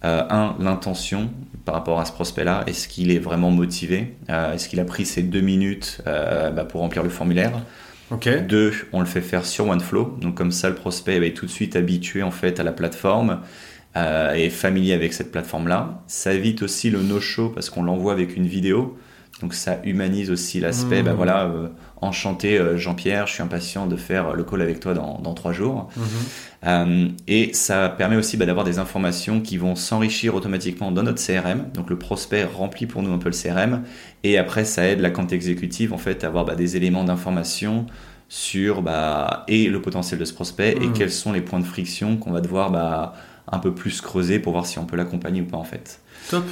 Euh, 0.05 0.23
un, 0.31 0.57
l'intention 0.59 1.31
par 1.65 1.77
rapport 1.77 2.01
à 2.01 2.05
ce 2.05 2.13
prospect-là. 2.13 2.65
Est-ce 2.67 2.89
qu'il 2.89 3.13
est 3.13 3.21
vraiment 3.21 3.53
motivé? 3.53 4.17
Euh, 4.31 4.53
Est-ce 4.55 4.69
qu'il 4.69 4.81
a 4.81 4.85
pris 4.85 5.07
ces 5.07 5.23
deux 5.23 5.41
minutes 5.41 6.03
euh, 6.09 6.51
bah, 6.51 6.65
pour 6.65 6.81
remplir 6.81 7.05
le 7.05 7.09
formulaire? 7.09 7.53
Ok. 8.11 8.29
Deux, 8.47 8.73
on 8.93 8.99
le 8.99 9.07
fait 9.07 9.21
faire 9.21 9.47
sur 9.47 9.69
OneFlow. 9.69 10.19
Donc 10.21 10.35
comme 10.35 10.51
ça, 10.51 10.69
le 10.69 10.75
prospect 10.75 11.21
bah, 11.21 11.27
est 11.27 11.35
tout 11.35 11.47
de 11.47 11.51
suite 11.51 11.77
habitué 11.77 12.25
en 12.25 12.33
fait 12.33 12.59
à 12.59 12.65
la 12.65 12.73
plateforme 12.73 13.41
et 14.35 14.49
familier 14.49 14.95
avec 14.95 15.13
cette 15.13 15.31
plateforme-là. 15.31 16.03
Ça 16.07 16.33
évite 16.33 16.63
aussi 16.63 16.89
le 16.89 17.03
no-show 17.03 17.51
parce 17.51 17.69
qu'on 17.69 17.83
l'envoie 17.83 18.13
avec 18.13 18.37
une 18.37 18.47
vidéo. 18.47 18.97
Donc 19.43 19.53
ça 19.53 19.81
humanise 19.85 20.31
aussi 20.31 20.61
l'aspect. 20.61 21.03
Mmh. 21.03 21.07
Bah, 21.07 21.15
voilà, 21.15 21.53
enchanté 22.03 22.59
euh, 22.59 22.77
Jean-Pierre, 22.77 23.27
je 23.27 23.33
suis 23.35 23.43
impatient 23.43 23.87
de 23.87 23.97
faire 23.97 24.35
le 24.35 24.45
call 24.45 24.61
avec 24.63 24.81
toi 24.81 24.93
dans, 24.95 25.19
dans 25.21 25.35
trois 25.35 25.53
jours. 25.53 25.89
Mhm. 25.97 26.05
Euh, 26.65 27.09
et 27.27 27.53
ça 27.55 27.89
permet 27.89 28.17
aussi 28.17 28.37
bah, 28.37 28.47
d'avoir 28.47 28.65
des 28.65 28.79
informations 28.79 29.41
qui 29.41 29.57
vont 29.57 29.75
s'enrichir 29.75 30.35
automatiquement 30.35 30.93
dans 30.93 31.03
notre 31.03 31.25
CRM. 31.25 31.65
Donc 31.75 31.91
le 31.91 31.99
prospect 31.99 32.45
remplit 32.45 32.87
pour 32.87 33.03
nous 33.03 33.13
un 33.13 33.19
peu 33.19 33.31
le 33.31 33.35
CRM. 33.37 33.83
Et 34.25 34.39
après, 34.39 34.65
ça 34.65 34.85
aide 34.87 35.01
la 35.01 35.11
compte 35.11 35.33
exécutive 35.33 35.93
en 35.93 35.99
fait 35.99 36.23
à 36.25 36.27
avoir 36.27 36.45
bah, 36.45 36.55
des 36.55 36.77
éléments 36.77 37.05
d'information 37.05 37.87
sur 38.29 38.83
bah, 38.83 39.45
et 39.49 39.69
le 39.69 39.83
potentiel 39.83 40.19
de 40.19 40.25
ce 40.25 40.33
prospect 40.33 40.73
et 40.81 40.87
Mhm. 40.87 40.93
quels 40.93 41.11
sont 41.13 41.33
les 41.33 41.41
points 41.43 41.61
de 41.61 41.65
friction 41.67 42.17
qu'on 42.17 42.33
va 42.33 42.41
devoir 42.41 42.71
bah, 42.71 43.15
un 43.51 43.59
peu 43.59 43.75
plus 43.75 44.01
creuser 44.01 44.39
pour 44.39 44.53
voir 44.53 44.67
si 44.67 44.79
on 44.79 44.87
peut 44.87 44.97
l'accompagner 44.97 45.41
ou 45.43 45.47
pas 45.47 45.59
en 45.59 45.65
fait. 45.65 46.01
Top. 46.31 46.45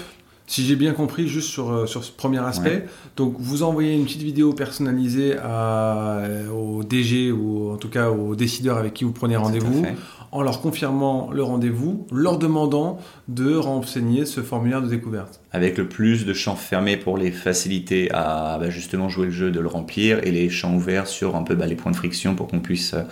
Si 0.50 0.66
j'ai 0.66 0.74
bien 0.74 0.94
compris, 0.94 1.28
juste 1.28 1.48
sur, 1.48 1.70
euh, 1.70 1.86
sur 1.86 2.02
ce 2.02 2.10
premier 2.10 2.40
aspect, 2.40 2.84
donc 3.16 3.36
vous 3.38 3.62
envoyez 3.62 3.94
une 3.94 4.02
petite 4.02 4.22
vidéo 4.22 4.52
personnalisée 4.52 5.36
à, 5.40 6.16
euh, 6.24 6.50
au 6.50 6.82
DG 6.82 7.30
ou 7.30 7.70
en 7.70 7.76
tout 7.76 7.88
cas 7.88 8.10
aux 8.10 8.34
décideurs 8.34 8.76
avec 8.76 8.94
qui 8.94 9.04
vous 9.04 9.12
prenez 9.12 9.36
rendez-vous, 9.36 9.86
en 10.32 10.42
leur 10.42 10.60
confirmant 10.60 11.30
le 11.32 11.44
rendez-vous, 11.44 12.04
leur 12.10 12.36
demandant 12.36 12.98
de 13.28 13.54
renseigner 13.54 14.26
ce 14.26 14.40
formulaire 14.40 14.82
de 14.82 14.88
découverte. 14.88 15.40
avec 15.52 15.78
le 15.78 15.88
plus 15.88 16.26
de 16.26 16.32
champs 16.32 16.56
fermés 16.56 16.96
pour 16.96 17.16
les 17.16 17.30
faciliter 17.30 18.10
à 18.12 18.58
bah, 18.60 18.70
justement 18.70 19.08
jouer 19.08 19.26
le 19.26 19.32
jeu 19.32 19.52
de 19.52 19.60
le 19.60 19.68
remplir 19.68 20.18
et 20.24 20.32
les 20.32 20.48
champs 20.48 20.74
ouverts 20.74 21.06
sur 21.06 21.36
un 21.36 21.44
peu 21.44 21.54
bah, 21.54 21.66
les 21.66 21.76
points 21.76 21.92
de 21.92 21.96
friction 21.96 22.34
pour 22.34 22.48
qu'on 22.48 22.60
puisse 22.60 22.94
euh, 22.94 23.02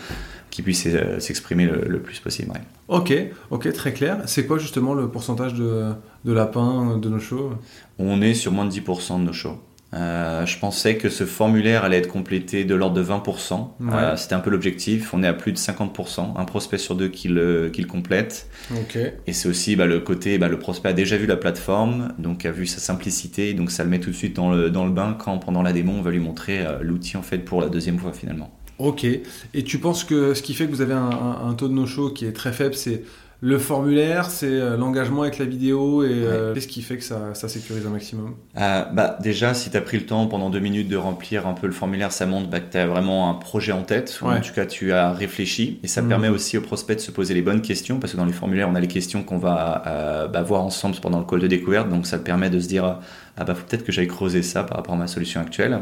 qu'ils 0.58 0.64
puissent 0.64 0.88
euh, 0.88 1.20
s'exprimer 1.20 1.66
le, 1.66 1.84
le 1.86 2.00
plus 2.00 2.18
possible. 2.18 2.50
ouais. 2.50 2.60
Ok, 2.88 3.12
ok, 3.50 3.72
très 3.72 3.92
clair. 3.92 4.18
C'est 4.26 4.44
quoi 4.44 4.58
justement 4.58 4.92
le 4.94 5.08
pourcentage 5.08 5.54
de, 5.54 5.92
de 6.24 6.32
lapins 6.32 6.96
de 6.96 7.08
nos 7.08 7.20
shows? 7.20 7.52
On 8.00 8.20
est 8.20 8.34
sur 8.34 8.50
moins 8.50 8.64
de 8.64 8.72
10% 8.72 9.20
de 9.20 9.24
nos 9.24 9.32
shows. 9.32 9.58
Euh, 9.94 10.44
je 10.44 10.58
pensais 10.58 10.96
que 10.96 11.08
ce 11.08 11.24
formulaire 11.24 11.84
allait 11.84 11.96
être 11.98 12.08
complété 12.08 12.64
de 12.64 12.74
l'ordre 12.74 12.96
de 12.96 13.02
20%. 13.04 13.68
Ouais. 13.80 13.94
Euh, 13.94 14.16
C'était 14.16 14.34
un 14.34 14.40
peu 14.40 14.50
l'objectif. 14.50 15.14
On 15.14 15.22
est 15.22 15.26
à 15.26 15.32
plus 15.32 15.52
de 15.52 15.56
50%, 15.58 16.36
un 16.38 16.44
prospect 16.44 16.76
sur 16.76 16.94
deux 16.94 17.08
qui 17.08 17.28
le, 17.28 17.70
qui 17.70 17.80
le 17.82 17.86
complète. 17.88 18.48
Ok. 18.74 18.98
Et 19.26 19.32
c'est 19.32 19.48
aussi 19.48 19.76
bah, 19.76 19.86
le 19.86 20.00
côté, 20.00 20.36
bah, 20.38 20.48
le 20.48 20.58
prospect 20.58 20.88
a 20.90 20.92
déjà 20.92 21.16
vu 21.16 21.26
la 21.26 21.36
plateforme, 21.38 22.12
donc 22.18 22.44
a 22.44 22.50
vu 22.50 22.66
sa 22.66 22.80
simplicité, 22.80 23.54
donc 23.54 23.70
ça 23.70 23.82
le 23.84 23.88
met 23.90 24.00
tout 24.00 24.10
de 24.10 24.14
suite 24.16 24.36
dans 24.36 24.50
le, 24.50 24.70
dans 24.70 24.84
le 24.84 24.92
bain 24.92 25.16
quand 25.18 25.38
pendant 25.38 25.62
la 25.62 25.72
démo 25.72 25.92
on 25.92 26.02
va 26.02 26.10
lui 26.10 26.20
montrer 26.20 26.66
euh, 26.66 26.78
l'outil 26.82 27.16
en 27.16 27.22
fait 27.22 27.38
pour 27.38 27.60
la 27.62 27.68
deuxième 27.70 27.98
fois 27.98 28.12
finalement. 28.12 28.50
Ok. 28.78 29.04
Et 29.04 29.64
tu 29.64 29.78
penses 29.78 30.04
que 30.04 30.34
ce 30.34 30.42
qui 30.42 30.54
fait 30.54 30.66
que 30.66 30.70
vous 30.70 30.80
avez 30.82 30.94
un, 30.94 31.10
un- 31.10 31.48
un 31.48 31.54
taux 31.54 31.68
de 31.68 31.74
no-show 31.74 32.10
qui 32.10 32.24
est 32.26 32.32
très 32.32 32.52
faible, 32.52 32.74
c'est 32.74 33.02
le 33.40 33.56
formulaire, 33.60 34.30
c'est 34.30 34.46
euh, 34.50 34.76
l'engagement 34.76 35.22
avec 35.22 35.38
la 35.38 35.44
vidéo 35.44 36.02
et 36.02 36.08
euh, 36.10 36.54
qu'est-ce 36.54 36.66
qui 36.66 36.82
fait 36.82 36.96
que 36.96 37.04
ça, 37.04 37.34
ça 37.34 37.48
sécurise 37.48 37.86
un 37.86 37.90
maximum? 37.90 38.34
Euh, 38.56 38.82
bah, 38.92 39.16
déjà, 39.22 39.54
si 39.54 39.70
tu 39.70 39.76
as 39.76 39.80
pris 39.80 39.96
le 39.96 40.06
temps 40.06 40.26
pendant 40.26 40.50
deux 40.50 40.58
minutes 40.58 40.88
de 40.88 40.96
remplir 40.96 41.46
un 41.46 41.54
peu 41.54 41.68
le 41.68 41.72
formulaire, 41.72 42.10
ça 42.10 42.26
montre 42.26 42.48
bah, 42.50 42.58
que 42.58 42.72
tu 42.72 42.78
as 42.78 42.88
vraiment 42.88 43.30
un 43.30 43.34
projet 43.34 43.70
en 43.70 43.82
tête, 43.82 44.18
ou 44.22 44.26
en 44.26 44.40
tout 44.40 44.52
cas 44.52 44.66
tu 44.66 44.92
as 44.92 45.12
réfléchi, 45.12 45.78
et 45.84 45.86
ça 45.86 46.02
Mhm. 46.02 46.08
permet 46.08 46.28
aussi 46.28 46.58
au 46.58 46.62
prospect 46.62 46.96
de 46.96 47.00
se 47.00 47.12
poser 47.12 47.32
les 47.34 47.42
bonnes 47.42 47.62
questions, 47.62 48.00
parce 48.00 48.12
que 48.12 48.16
dans 48.16 48.24
les 48.26 48.32
formulaires, 48.32 48.68
on 48.68 48.74
a 48.74 48.80
les 48.80 48.88
questions 48.88 49.22
qu'on 49.22 49.38
va 49.38 49.84
euh, 49.86 50.26
bah, 50.26 50.42
voir 50.42 50.62
ensemble 50.64 50.96
pendant 51.00 51.20
le 51.20 51.24
call 51.24 51.38
de 51.38 51.46
découverte, 51.46 51.88
donc 51.88 52.06
ça 52.08 52.18
te 52.18 52.24
permet 52.24 52.50
de 52.50 52.58
se 52.58 52.66
dire, 52.66 52.98
ah 53.40 53.44
bah 53.44 53.54
faut 53.54 53.64
peut-être 53.64 53.84
que 53.84 53.92
j'aille 53.92 54.08
creuser 54.08 54.42
ça 54.42 54.64
par 54.64 54.78
rapport 54.78 54.94
à 54.94 54.98
ma 54.98 55.06
solution 55.06 55.40
actuelle. 55.40 55.78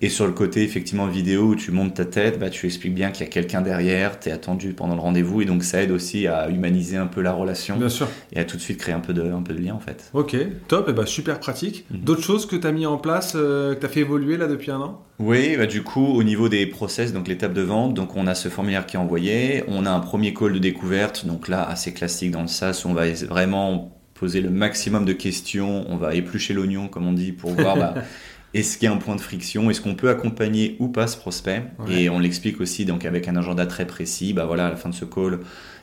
Et 0.00 0.08
sur 0.08 0.26
le 0.26 0.32
côté 0.32 0.62
effectivement 0.64 1.06
vidéo 1.06 1.42
où 1.50 1.54
tu 1.54 1.70
montes 1.70 1.94
ta 1.94 2.04
tête, 2.04 2.38
bah, 2.40 2.50
tu 2.50 2.66
expliques 2.66 2.94
bien 2.94 3.10
qu'il 3.12 3.24
y 3.24 3.28
a 3.28 3.30
quelqu'un 3.30 3.62
derrière, 3.62 4.18
tu 4.18 4.28
es 4.28 4.32
attendu 4.32 4.72
pendant 4.72 4.94
le 4.94 5.00
rendez-vous, 5.00 5.42
et 5.42 5.44
donc 5.44 5.62
ça 5.62 5.82
aide 5.82 5.92
aussi 5.92 6.26
à 6.26 6.48
humaniser 6.48 6.96
un 6.96 7.06
peu 7.06 7.22
la 7.22 7.32
relation, 7.32 7.76
Bien 7.76 7.88
sûr. 7.88 8.08
et 8.32 8.40
à 8.40 8.44
tout 8.44 8.56
de 8.56 8.62
suite 8.62 8.78
créer 8.78 8.94
un 8.94 9.00
peu 9.00 9.12
de, 9.14 9.22
un 9.22 9.42
peu 9.42 9.54
de 9.54 9.60
lien 9.62 9.74
en 9.74 9.80
fait. 9.80 10.10
Ok. 10.12 10.36
Top. 10.68 10.88
Et 10.88 10.92
bah 10.92 11.06
super 11.06 11.38
pratique. 11.38 11.86
Mhm. 11.90 12.00
D'autres 12.00 12.22
choses 12.22 12.46
que 12.46 12.56
tu 12.56 12.66
as 12.66 12.72
mis 12.72 12.86
en 12.86 12.98
place, 12.98 13.34
euh, 13.36 13.74
que 13.74 13.80
tu 13.80 13.86
as 13.86 13.88
fait 13.88 14.00
évoluer 14.00 14.36
là 14.36 14.48
depuis 14.48 14.70
un 14.72 14.80
an? 14.80 15.02
Oui, 15.18 15.56
bah 15.56 15.66
du 15.66 15.82
coup, 15.84 16.04
au 16.04 16.24
niveau 16.24 16.48
des 16.48 16.66
process, 16.66 17.12
donc 17.12 17.28
l'étape 17.28 17.52
de 17.52 17.62
vente, 17.62 17.94
donc 17.94 18.16
on 18.16 18.26
a 18.26 18.34
ce 18.34 18.48
formulaire 18.48 18.86
qui 18.86 18.96
est 18.96 18.98
envoyé, 18.98 19.62
on 19.68 19.86
a 19.86 19.90
un 19.90 20.00
premier 20.00 20.34
call 20.34 20.52
de 20.52 20.58
découverte, 20.58 21.26
donc 21.26 21.46
là 21.46 21.62
assez 21.62 21.92
classique 21.92 22.32
dans 22.32 22.42
le 22.42 22.48
SaaS, 22.48 22.82
où 22.84 22.88
on 22.88 22.94
va 22.94 23.04
vraiment 23.28 24.01
poser 24.22 24.40
le 24.40 24.50
maximum 24.50 25.04
de 25.04 25.12
questions, 25.12 25.84
on 25.88 25.96
va 25.96 26.14
éplucher 26.14 26.54
l'oignon 26.54 26.86
comme 26.86 27.08
on 27.08 27.12
dit 27.12 27.32
pour 27.32 27.50
voir 27.50 27.76
bah, 27.76 27.94
est-ce 28.54 28.78
qu'il 28.78 28.86
y 28.88 28.88
a 28.88 28.94
un 28.94 28.98
point 28.98 29.16
de 29.16 29.20
friction, 29.20 29.68
est-ce 29.68 29.80
qu'on 29.80 29.96
peut 29.96 30.10
accompagner 30.10 30.76
ou 30.78 30.86
pas 30.86 31.08
ce 31.08 31.16
prospect, 31.16 31.64
Ouais. 31.80 32.02
et 32.04 32.08
on 32.08 32.20
l'explique 32.20 32.60
aussi 32.60 32.84
donc 32.84 33.04
avec 33.04 33.26
un 33.26 33.34
agenda 33.34 33.66
très 33.66 33.84
précis, 33.84 34.32
bah 34.32 34.44
voilà 34.44 34.66
à 34.68 34.70
la 34.70 34.76
fin 34.76 34.88
de 34.90 34.94
ce 34.94 35.04
call. 35.04 35.40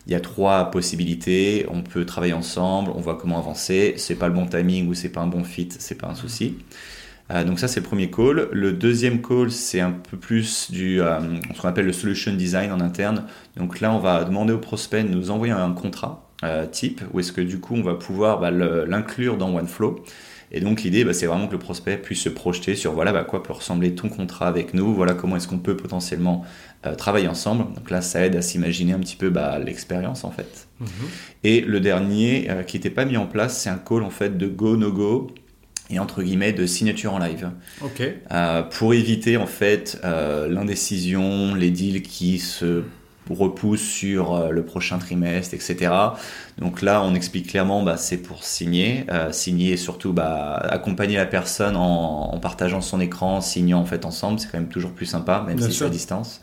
Il 0.08 0.14
y 0.14 0.16
a 0.16 0.22
trois 0.22 0.72
possibilités, 0.72 1.66
on 1.70 1.82
peut 1.82 2.06
travailler 2.06 2.32
ensemble, 2.32 2.92
on 2.96 3.02
voit 3.02 3.18
comment 3.18 3.38
avancer, 3.38 3.96
c'est 3.98 4.16
pas 4.16 4.30
le 4.30 4.34
bon 4.34 4.46
timing 4.46 4.88
ou 4.88 4.94
c'est 4.94 5.10
pas 5.10 5.20
un 5.20 5.28
bon 5.28 5.44
fit, 5.44 5.68
c'est 5.78 5.98
pas 5.98 6.08
un 6.08 6.16
souci. 6.16 6.56
Euh, 7.32 7.44
donc 7.44 7.60
ça 7.60 7.68
c'est 7.68 7.82
le 7.82 7.86
premier 7.86 8.10
call. 8.10 8.48
Le 8.54 8.72
deuxième 8.72 9.22
call 9.22 9.52
c'est 9.52 9.82
un 9.82 9.92
peu 9.92 10.16
plus 10.16 10.72
du 10.72 11.02
euh, 11.02 11.20
ce 11.54 11.60
qu'on 11.62 11.68
appelle 11.68 11.88
le 11.88 11.94
solution 11.94 12.34
design 12.34 12.72
en 12.72 12.80
interne. 12.80 13.26
Donc 13.58 13.82
là 13.82 13.94
on 13.94 14.00
va 14.00 14.24
demander 14.24 14.54
au 14.54 14.60
prospect 14.60 15.04
de 15.04 15.10
nous 15.10 15.30
envoyer 15.30 15.52
un 15.52 15.74
contrat 15.74 16.29
euh, 16.44 16.66
type 16.66 17.02
où 17.14 17.20
est-ce 17.20 17.32
que 17.32 17.42
du 17.42 17.60
coup 17.60 17.76
on 17.76 17.82
va 17.82 17.96
pouvoir 17.96 18.40
bah, 18.40 18.52
l'inclure 18.52 19.38
dans 19.38 19.54
OneFlow. 19.54 20.04
Et 20.52 20.62
donc 20.62 20.82
l'idée 20.84 21.04
bah, 21.04 21.14
c'est 21.14 21.26
vraiment 21.26 21.48
que 21.48 21.52
le 21.52 21.60
prospect 21.60 21.98
puisse 21.98 22.22
se 22.22 22.30
projeter 22.30 22.76
sur 22.76 22.94
voilà 22.94 23.12
bah, 23.12 23.20
à 23.20 23.24
quoi 23.24 23.44
peut 23.44 23.54
ressembler 23.54 23.94
ton 23.94 24.10
contrat 24.10 24.48
avec 24.48 24.74
nous, 24.74 24.94
voilà 24.94 25.14
comment 25.14 25.36
est-ce 25.36 25.48
qu'on 25.48 25.60
peut 25.60 25.78
potentiellement 25.78 26.46
euh, 26.86 26.96
travailler 26.96 27.28
ensemble. 27.28 27.74
Donc 27.76 27.92
là 27.92 28.02
ça 28.02 28.26
aide 28.26 28.36
à 28.36 28.42
s'imaginer 28.42 28.94
un 28.94 29.00
petit 29.00 29.16
peu 29.16 29.30
bah, 29.30 29.60
l'expérience 29.60 30.24
en 30.24 30.32
fait. 30.32 30.68
Et 31.44 31.62
le 31.62 31.80
dernier 31.80 32.50
euh, 32.50 32.64
qui 32.64 32.78
n'était 32.78 32.90
pas 32.90 33.06
mis 33.06 33.18
en 33.18 33.28
place 33.28 33.60
c'est 33.60 33.70
un 33.70 33.78
call 33.78 34.04
en 34.04 34.10
fait 34.10 34.38
de 34.38 34.48
go 34.48 34.78
no 34.78 34.92
go 34.92 35.28
et 35.92 36.00
entre 36.00 36.22
guillemets 36.24 36.54
de 36.54 36.66
signature 36.66 37.14
en 37.14 37.20
live. 37.20 37.52
Euh, 38.32 38.64
pour 38.64 38.94
éviter 38.94 39.38
en 39.38 39.48
fait 39.48 40.00
l'indécision, 40.04 41.54
les 41.54 41.72
deals 41.72 42.02
qui 42.02 42.40
se 42.40 42.84
repoussent 43.36 43.82
sur 43.82 44.34
euh, 44.36 44.50
le 44.50 44.64
prochain 44.64 44.98
trimestre, 44.98 45.54
etc. 45.54 45.92
Donc 46.58 46.82
là, 46.82 47.02
on 47.04 47.14
explique 47.16 47.48
clairement, 47.48 47.84
bah, 47.84 47.98
c'est 47.98 48.18
pour 48.18 48.44
signer, 48.44 49.06
euh, 49.12 49.32
signer 49.32 49.74
et 49.74 49.78
surtout 49.78 50.14
bah, 50.14 50.56
accompagner 50.56 51.18
la 51.18 51.26
personne 51.26 51.76
en, 51.76 52.34
en 52.34 52.40
partageant 52.40 52.82
son 52.82 53.00
écran, 53.00 53.42
signant 53.42 53.80
en 53.80 53.86
fait 53.86 54.06
ensemble, 54.06 54.40
c'est 54.40 54.50
quand 54.52 54.58
même 54.58 54.70
toujours 54.70 54.92
plus 54.92 55.06
sympa, 55.06 55.44
même 55.48 55.58
Bien 55.58 55.70
si 55.70 55.74
c'est 55.74 55.86
à 55.86 55.90
distance. 55.90 56.42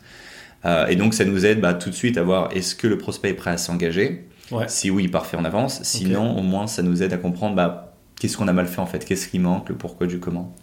Euh, 0.65 0.87
et 0.87 0.95
donc 0.95 1.13
ça 1.13 1.25
nous 1.25 1.45
aide 1.45 1.61
bah, 1.61 1.73
tout 1.73 1.89
de 1.89 1.95
suite 1.95 2.17
à 2.17 2.23
voir 2.23 2.49
est-ce 2.53 2.75
que 2.75 2.87
le 2.87 2.97
prospect 2.97 3.29
est 3.29 3.33
prêt 3.33 3.51
à 3.51 3.57
s'engager? 3.57 4.27
Ouais. 4.51 4.65
Si 4.67 4.89
oui, 4.89 5.07
parfait, 5.07 5.37
on 5.39 5.45
avance. 5.45 5.81
Sinon, 5.83 6.37
au 6.37 6.41
moins, 6.41 6.67
ça 6.67 6.81
nous 6.81 7.03
aide 7.03 7.13
à 7.13 7.17
comprendre 7.17 7.55
bah, 7.55 7.93
qu'est-ce 8.19 8.37
qu'on 8.37 8.47
a 8.47 8.53
mal 8.53 8.67
fait 8.67 8.79
en 8.79 8.85
fait, 8.85 9.05
qu'est-ce 9.05 9.27
qui 9.27 9.39
manque, 9.39 9.69
le 9.69 9.75
pourquoi 9.75 10.07
du 10.07 10.19
comment? 10.19 10.55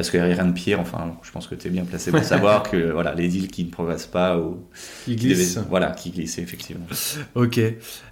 Parce 0.00 0.10
qu'il 0.10 0.18
n'y 0.22 0.32
a 0.32 0.34
rien 0.34 0.46
de 0.46 0.52
pire, 0.54 0.80
enfin, 0.80 1.14
je 1.22 1.30
pense 1.30 1.46
que 1.46 1.54
tu 1.54 1.66
es 1.68 1.70
bien 1.70 1.84
placé 1.84 2.10
pour 2.10 2.24
savoir 2.24 2.62
que 2.70 2.90
voilà, 2.90 3.14
les 3.14 3.28
deals 3.28 3.48
qui 3.48 3.64
ne 3.66 3.70
progressent 3.70 4.06
pas 4.06 4.38
ou 4.38 4.56
Qui 5.04 5.14
qui 5.14 5.26
glisse. 5.26 5.56
devaient- 5.56 5.66
voilà, 5.68 5.90
qui 5.90 6.10
glissent 6.10 6.38
effectivement. 6.38 6.86
Ok. 7.34 7.60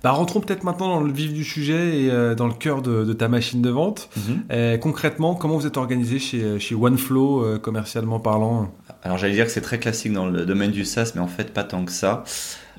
Bah, 0.03 0.11
rentrons 0.11 0.41
peut-être 0.41 0.65
maintenant 0.65 0.89
dans 0.89 1.01
le 1.01 1.11
vif 1.11 1.33
du 1.33 1.45
sujet 1.45 2.03
et 2.03 2.11
euh, 2.11 2.35
dans 2.35 2.47
le 2.47 2.53
cœur 2.53 2.83
de, 2.83 3.05
de 3.05 3.13
ta 3.15 3.29
machine 3.29 3.63
de 3.63 3.71
vente. 3.71 4.11
Euh, 4.51 4.77
concrètement, 4.77 5.35
comment 5.35 5.57
vous 5.57 5.67
êtes 5.67 5.79
organisé 5.79 6.19
chez, 6.19 6.59
chez 6.61 6.75
OneFlow, 6.75 7.43
euh, 7.43 7.59
commercialement 7.59 8.21
parlant? 8.21 8.71
Alors 9.03 9.17
j'allais 9.17 9.33
dire 9.35 9.47
que 9.47 9.51
c'est 9.51 9.63
très 9.63 9.79
classique 9.79 10.13
dans 10.13 10.27
le 10.27 10.45
domaine 10.45 10.71
du 10.73 10.85
SaaS, 10.85 11.13
mais 11.15 11.23
en 11.23 11.27
fait 11.29 11.55
pas 11.55 11.65
tant 11.65 11.85
que 11.87 11.93
ça. 11.93 12.23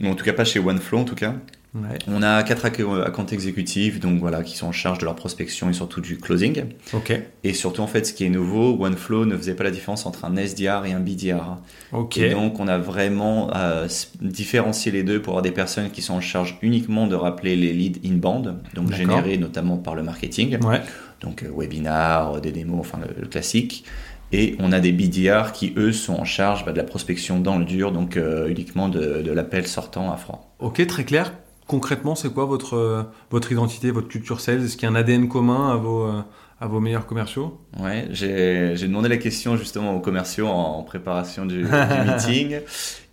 Ou 0.02 0.08
en 0.08 0.14
tout 0.14 0.24
cas 0.24 0.34
pas 0.34 0.46
chez 0.46 0.60
OneFlow 0.60 1.00
en 1.00 1.04
tout 1.06 1.16
cas. 1.16 1.34
Ouais. 1.76 2.00
On 2.08 2.24
a 2.24 2.42
quatre 2.42 2.66
acc- 2.66 2.82
accounts 3.06 3.28
exécutifs, 3.28 4.00
donc 4.00 4.20
voilà, 4.20 4.42
qui 4.42 4.58
sont 4.58 4.66
en 4.68 4.72
charge 4.72 4.98
de 4.98 5.06
leur 5.06 5.16
prospection 5.16 5.70
et 5.70 5.74
surtout 5.74 6.02
du 6.02 6.18
closing. 6.18 6.64
Ok. 6.94 7.14
Et 7.44 7.54
surtout 7.54 7.82
en 7.82 7.88
fait, 7.88 8.06
ce 8.08 8.14
qui 8.14 8.26
est 8.26 8.30
nouveau, 8.30 8.76
OneFlow 8.84 9.26
ne 9.26 9.38
faisait 9.38 9.54
pas 9.54 9.64
la 9.66 9.70
différence 9.72 10.08
entre 10.08 10.26
un 10.26 10.36
SDR 10.36 10.86
et 10.86 10.94
un 10.94 11.00
BDR. 11.00 11.58
Ok. 11.92 12.18
Et 12.18 12.32
donc, 12.32 12.60
on 12.60 12.68
a 12.68 12.80
vraiment 12.80 13.52
euh, 13.56 13.88
différencié 14.22 14.92
les 14.92 15.04
deux 15.04 15.22
pour 15.22 15.34
avoir 15.34 15.44
des 15.44 15.52
personnes 15.52 15.90
qui 15.92 16.02
sont 16.02 16.16
en 16.16 16.22
charge 16.22 16.58
uniquement 16.62 17.08
de 17.08 17.16
rappeler 17.16 17.56
les 17.56 17.74
leads 17.74 18.00
inbound, 18.06 18.56
donc 18.74 18.92
générés 18.94 19.38
notamment 19.38 19.78
par 19.78 19.96
le 19.96 20.04
marketing, 20.04 20.58
Ouais. 20.64 20.82
donc 21.22 21.44
euh, 21.44 21.52
webinar, 21.56 22.34
euh, 22.36 22.40
des 22.40 22.52
démos, 22.52 22.80
enfin 22.80 23.00
le, 23.00 23.22
le 23.22 23.28
classique. 23.28 23.84
Et 24.32 24.56
on 24.60 24.72
a 24.72 24.80
des 24.80 24.92
BDR 24.92 25.52
qui, 25.54 25.74
eux, 25.76 25.92
sont 25.92 26.14
en 26.14 26.26
charge 26.26 26.64
bah, 26.64 26.72
de 26.72 26.78
la 26.78 26.84
prospection 26.84 27.40
dans 27.40 27.58
le 27.58 27.66
dur, 27.66 27.92
donc 27.92 28.16
euh, 28.16 28.48
uniquement 28.48 28.88
de, 28.88 29.22
de 29.24 29.32
l'appel 29.32 29.68
sortant 29.68 30.12
à 30.12 30.18
froid. 30.18 30.54
Ok, 30.60 30.86
très 30.86 31.04
clair. 31.04 31.34
Concrètement, 31.70 32.16
c'est 32.16 32.34
quoi 32.34 32.46
votre, 32.46 32.74
euh, 32.76 33.04
votre 33.30 33.52
identité, 33.52 33.92
votre 33.92 34.08
culture 34.08 34.42
sales? 34.42 34.66
Est-ce 34.66 34.76
qu'il 34.76 34.90
y 34.90 34.92
a 34.92 34.92
un 34.92 34.96
ADN 34.96 35.28
commun 35.30 35.72
à 35.72 35.76
vos, 35.76 36.04
euh, 36.04 36.22
à 36.60 36.66
vos 36.68 36.80
meilleurs 36.80 37.06
commerciaux? 37.06 37.60
Ouais, 37.80 38.08
j'ai 38.10 38.74
j'ai 38.76 38.88
demandé 38.88 39.08
la 39.08 39.18
question 39.18 39.56
justement 39.56 39.96
aux 39.96 40.00
commerciaux 40.00 40.48
en, 40.48 40.78
en 40.80 40.84
préparation 40.84 41.46
du, 41.46 41.62
du 41.62 41.70
meeting. 42.08 42.60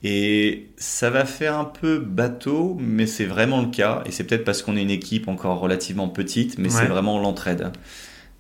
Et 0.02 0.70
ça 0.78 1.10
va 1.10 1.24
faire 1.26 1.58
un 1.58 1.64
peu 1.66 1.98
bateau, 1.98 2.76
mais 2.80 3.06
c'est 3.06 3.26
vraiment 3.26 3.60
le 3.60 3.68
cas. 3.68 4.02
Et 4.06 4.10
c'est 4.10 4.24
peut-être 4.24 4.44
parce 4.44 4.62
qu'on 4.62 4.76
est 4.76 4.82
une 4.82 4.90
équipe 4.90 5.28
encore 5.28 5.60
relativement 5.60 6.08
petite, 6.08 6.58
mais 6.58 6.72
Ouais. 6.74 6.80
c'est 6.80 6.86
vraiment 6.86 7.18
l'entraide. 7.20 7.72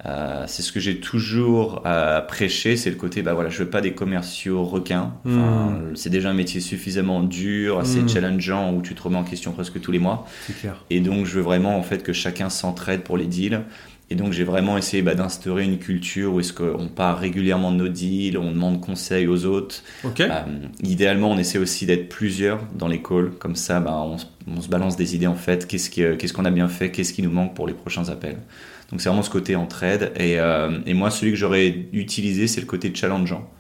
Euh, 0.04 0.44
c'est 0.46 0.62
ce 0.62 0.72
que 0.72 0.78
j'ai 0.78 1.00
toujours 1.00 1.82
euh, 1.86 2.20
prêché, 2.20 2.76
c'est 2.76 2.90
le 2.90 2.96
côté, 2.96 3.22
bah 3.22 3.32
voilà, 3.32 3.48
je 3.48 3.58
veux 3.62 3.70
pas 3.70 3.80
des 3.80 3.92
commerciaux 3.92 4.62
requins. 4.62 5.14
Enfin, 5.26 5.78
C'est 5.94 6.10
déjà 6.10 6.28
un 6.30 6.34
métier 6.34 6.60
suffisamment 6.60 7.22
dur, 7.22 7.78
assez 7.80 8.02
Mm. 8.02 8.08
challengeant, 8.08 8.74
où 8.74 8.82
tu 8.82 8.94
te 8.94 9.02
remets 9.02 9.16
en 9.16 9.24
question 9.24 9.52
presque 9.52 9.80
tous 9.80 9.92
les 9.92 9.98
mois. 9.98 10.26
Clair. 10.60 10.84
Et 10.90 11.00
donc, 11.00 11.24
je 11.24 11.32
veux 11.36 11.40
vraiment 11.42 11.78
en 11.78 11.82
fait 11.82 12.02
que 12.02 12.12
chacun 12.12 12.50
s'entraide 12.50 13.00
pour 13.02 13.16
les 13.16 13.24
deals. 13.26 13.62
Et 14.08 14.14
donc, 14.14 14.32
j'ai 14.32 14.44
vraiment 14.44 14.78
essayé 14.78 15.02
bah, 15.02 15.16
d'instaurer 15.16 15.64
une 15.64 15.78
culture 15.78 16.32
où 16.34 16.38
est-ce 16.38 16.52
qu'on 16.52 16.86
part 16.86 17.18
régulièrement 17.18 17.72
de 17.72 17.76
nos 17.78 17.88
deals, 17.88 18.38
on 18.38 18.52
demande 18.52 18.80
conseil 18.80 19.26
aux 19.26 19.46
autres. 19.46 19.82
Euh, 20.30 20.42
idéalement, 20.84 21.30
on 21.32 21.38
essaie 21.38 21.58
aussi 21.58 21.86
d'être 21.86 22.08
plusieurs 22.08 22.60
dans 22.78 22.86
les 22.86 23.02
calls. 23.02 23.30
Comme 23.40 23.56
ça, 23.56 23.80
bah, 23.80 24.00
on, 24.04 24.18
se- 24.18 24.26
on 24.46 24.60
se 24.60 24.68
balance 24.68 24.94
des 24.96 25.16
idées 25.16 25.26
en 25.26 25.34
fait. 25.34 25.66
Qu'est-ce 25.66 26.32
qu'on 26.32 26.44
a 26.44 26.50
bien 26.52 26.68
fait? 26.68 26.92
Qu'est-ce 26.92 27.12
qui 27.14 27.22
nous 27.22 27.30
manque 27.32 27.54
pour 27.56 27.66
les 27.66 27.74
prochains 27.74 28.08
appels? 28.08 28.38
Donc, 28.90 29.00
c'est 29.00 29.08
vraiment 29.08 29.22
ce 29.22 29.30
côté 29.30 29.56
entraide. 29.56 30.12
Et, 30.16 30.38
euh, 30.38 30.78
et 30.86 30.94
moi, 30.94 31.10
celui 31.10 31.32
que 31.32 31.38
j'aurais 31.38 31.88
utilisé, 31.92 32.46
c'est 32.46 32.60
le 32.60 32.66
côté 32.66 32.94
challengeant. 32.94 33.50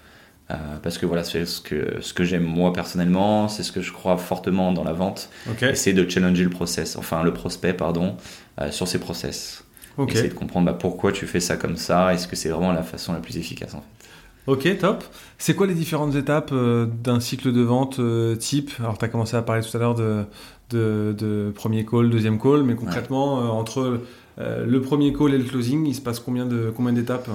Euh, 0.48 0.54
parce 0.80 0.96
que 0.96 1.06
voilà, 1.06 1.24
c'est 1.24 1.44
ce 1.44 1.60
que, 1.60 1.96
ce 2.00 2.14
que 2.14 2.22
j'aime 2.22 2.44
moi 2.44 2.72
personnellement, 2.72 3.48
c'est 3.48 3.64
ce 3.64 3.72
que 3.72 3.80
je 3.80 3.92
crois 3.92 4.16
fortement 4.16 4.70
dans 4.72 4.84
la 4.84 4.92
vente 4.92 5.28
Ok. 5.50 5.64
essayer 5.64 5.92
de 5.92 6.08
challenger 6.08 6.44
le 6.44 6.50
process, 6.50 6.94
enfin 6.94 7.24
le 7.24 7.32
prospect, 7.32 7.72
pardon, 7.72 8.16
euh, 8.60 8.70
sur 8.70 8.86
ses 8.86 9.00
process. 9.00 9.64
Ok. 9.98 10.12
Essayer 10.12 10.28
de 10.28 10.34
comprendre 10.34 10.66
bah, 10.66 10.74
pourquoi 10.78 11.10
tu 11.10 11.26
fais 11.26 11.40
ça 11.40 11.56
comme 11.56 11.76
ça, 11.76 12.14
est-ce 12.14 12.28
que 12.28 12.36
c'est 12.36 12.50
vraiment 12.50 12.70
la 12.70 12.84
façon 12.84 13.12
la 13.12 13.18
plus 13.18 13.38
efficace 13.38 13.74
en 13.74 13.78
fait? 13.80 14.06
Ok, 14.46 14.78
top. 14.78 15.02
C'est 15.38 15.56
quoi 15.56 15.66
les 15.66 15.74
différentes 15.74 16.14
étapes 16.14 16.50
euh, 16.52 16.86
d'un 16.86 17.18
cycle 17.18 17.52
de 17.52 17.62
vente 17.62 17.98
euh, 17.98 18.36
type? 18.36 18.70
Alors, 18.78 18.96
tu 18.98 19.04
as 19.04 19.08
commencé 19.08 19.36
à 19.36 19.42
parler 19.42 19.62
tout 19.62 19.76
à 19.76 19.80
l'heure 19.80 19.96
de, 19.96 20.26
de, 20.70 21.12
de 21.18 21.52
premier 21.52 21.84
call, 21.84 22.08
deuxième 22.08 22.38
call, 22.38 22.62
mais 22.62 22.76
concrètement, 22.76 23.40
euh, 23.40 23.48
entre 23.48 24.00
le 24.38 24.80
premier 24.80 25.12
call 25.12 25.34
et 25.34 25.38
le 25.38 25.44
closing, 25.44 25.86
il 25.86 25.94
se 25.94 26.00
passe 26.00 26.20
combien 26.20 26.46
de 26.46 26.70
combien 26.74 26.92
d'étapes 26.92 27.28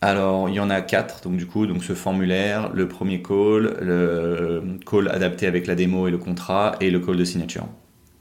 Alors 0.00 0.48
il 0.48 0.54
y 0.54 0.60
en 0.60 0.70
a 0.70 0.80
quatre, 0.80 1.22
donc 1.22 1.36
du 1.36 1.46
coup, 1.46 1.66
donc 1.66 1.82
ce 1.82 1.92
formulaire, 1.94 2.70
le 2.72 2.86
premier 2.86 3.20
call, 3.22 3.76
le 3.80 4.62
call 4.88 5.08
adapté 5.08 5.46
avec 5.46 5.66
la 5.66 5.74
démo 5.74 6.06
et 6.06 6.10
le 6.10 6.18
contrat, 6.18 6.76
et 6.80 6.90
le 6.90 7.00
call 7.00 7.16
de 7.16 7.24
signature. 7.24 7.66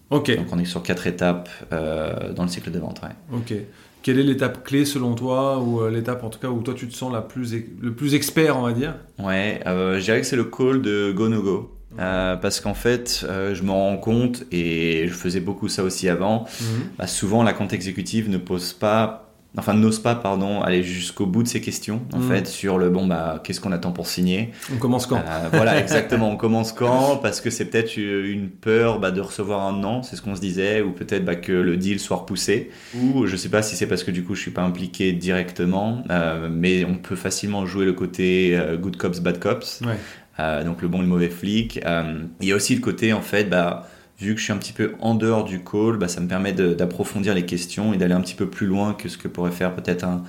Ok, 0.10 0.36
Donc 0.36 0.48
on 0.52 0.58
est 0.60 0.66
sur 0.66 0.84
quatre 0.84 1.06
étapes 1.06 1.50
euh, 1.74 2.32
dans 2.34 2.44
le 2.44 2.50
cycle 2.50 2.72
de 2.72 2.80
vente. 2.80 3.02
ouais. 3.04 3.38
ok. 3.38 3.54
Quelle 4.04 4.20
est 4.20 4.24
l'étape 4.24 4.64
clé 4.64 4.86
selon 4.86 5.16
toi, 5.16 5.60
ou 5.60 5.82
euh, 5.82 5.90
l'étape 5.92 6.24
en 6.24 6.30
tout 6.30 6.40
cas 6.40 6.48
où 6.48 6.62
toi 6.62 6.74
tu 6.74 6.88
te 6.88 6.96
sens 6.96 7.12
la 7.12 7.22
plus, 7.22 7.54
le 7.82 7.94
plus 7.94 8.14
expert, 8.16 8.58
on 8.58 8.62
va 8.62 8.72
dire? 8.72 8.96
Ouais, 9.20 9.60
euh, 9.68 10.00
je 10.00 10.04
dirais 10.06 10.22
que 10.22 10.26
c'est 10.26 10.38
le 10.38 10.46
call 10.46 10.82
de 10.82 11.12
Go 11.12 11.28
No 11.28 11.42
Go. 11.42 11.77
Euh, 12.00 12.36
parce 12.36 12.60
qu'en 12.60 12.74
fait, 12.74 13.26
euh, 13.28 13.56
je 13.56 13.64
me 13.64 13.72
rends 13.72 13.98
compte, 13.98 14.44
et 14.52 15.06
je 15.08 15.14
faisais 15.14 15.40
beaucoup 15.40 15.68
ça 15.68 15.84
aussi 15.84 16.10
avant, 16.10 16.46
Mhm. 16.62 16.68
bah, 16.98 17.08
souvent 17.08 17.44
la 17.44 17.54
compte 17.54 17.74
exécutive 17.74 18.30
ne 18.30 18.38
pose 18.38 18.74
pas, 18.74 19.24
enfin 19.60 19.74
n'ose 19.74 19.98
pas, 20.00 20.14
pardon, 20.14 20.62
aller 20.62 20.84
jusqu'au 20.84 21.26
bout 21.26 21.42
de 21.42 21.48
ses 21.48 21.62
questions, 21.62 22.02
en 22.14 22.20
Mhm. 22.20 22.28
fait, 22.30 22.48
sur 22.48 22.78
le 22.78 22.90
bon, 22.92 23.08
bah, 23.08 23.42
qu'est-ce 23.44 23.60
qu'on 23.60 23.72
attend 23.72 23.92
pour 23.92 24.06
signer? 24.06 24.52
On 24.72 24.78
commence 24.78 25.08
quand? 25.08 25.18
Euh, 25.18 25.50
voilà, 25.52 25.80
exactement. 25.80 26.30
On 26.30 26.36
commence 26.38 26.72
quand? 26.74 27.18
Parce 27.18 27.42
que 27.42 27.50
c'est 27.50 27.66
peut-être 27.66 27.98
une 27.98 28.50
peur 28.50 29.00
bah, 29.00 29.10
de 29.10 29.20
recevoir 29.22 29.62
un 29.66 29.74
non, 29.74 30.04
c'est 30.04 30.16
ce 30.16 30.22
qu'on 30.22 30.36
se 30.36 30.42
disait, 30.42 30.82
ou 30.84 30.92
peut-être 30.92 31.26
bah, 31.26 31.36
que 31.36 31.52
le 31.54 31.76
deal 31.78 32.00
soit 32.00 32.18
repoussé. 32.18 32.70
Ou 32.96 33.26
je 33.26 33.36
sais 33.36 33.50
pas 33.50 33.64
si 33.64 33.76
c'est 33.76 33.88
parce 33.88 34.04
que 34.04 34.12
du 34.12 34.24
coup 34.24 34.36
je 34.36 34.42
suis 34.42 34.52
pas 34.52 34.62
impliqué 34.64 35.12
directement, 35.14 36.04
euh, 36.12 36.50
mais 36.52 36.86
on 36.86 36.96
peut 36.96 37.16
facilement 37.16 37.66
jouer 37.66 37.86
le 37.86 37.94
côté 37.94 38.56
euh, 38.56 38.78
good 38.78 38.98
cops, 38.98 39.20
bad 39.22 39.40
cops. 39.40 39.82
Ouais. 39.84 39.96
Euh, 40.40 40.64
donc 40.64 40.82
le 40.82 40.88
bon 40.88 41.00
et 41.00 41.02
le 41.02 41.08
mauvais 41.08 41.30
flic. 41.30 41.80
Euh, 41.86 42.24
il 42.42 42.48
y 42.48 42.52
a 42.52 42.56
aussi 42.56 42.76
le 42.76 42.82
côté 42.82 43.14
en 43.14 43.22
fait, 43.22 43.46
bah, 43.46 43.88
vu 44.20 44.34
que 44.34 44.40
je 44.40 44.46
suis 44.46 44.54
un 44.54 44.58
petit 44.58 44.74
peu 44.74 44.94
en 45.00 45.16
dehors 45.16 45.44
du 45.44 45.64
call, 45.64 45.98
bah, 45.98 46.08
ça 46.08 46.22
me 46.22 46.28
permet 46.28 46.54
d'approfondir 46.54 47.34
les 47.34 47.46
questions 47.46 47.94
et 47.94 47.98
d'aller 47.98 48.14
un 48.14 48.22
petit 48.22 48.36
peu 48.36 48.50
plus 48.50 48.68
loin 48.68 48.94
que 48.94 49.10
ce 49.10 49.18
que 49.18 49.28
pourrait 49.28 49.52
faire 49.52 49.76
peut-être 49.76 50.04
un, 50.04 50.24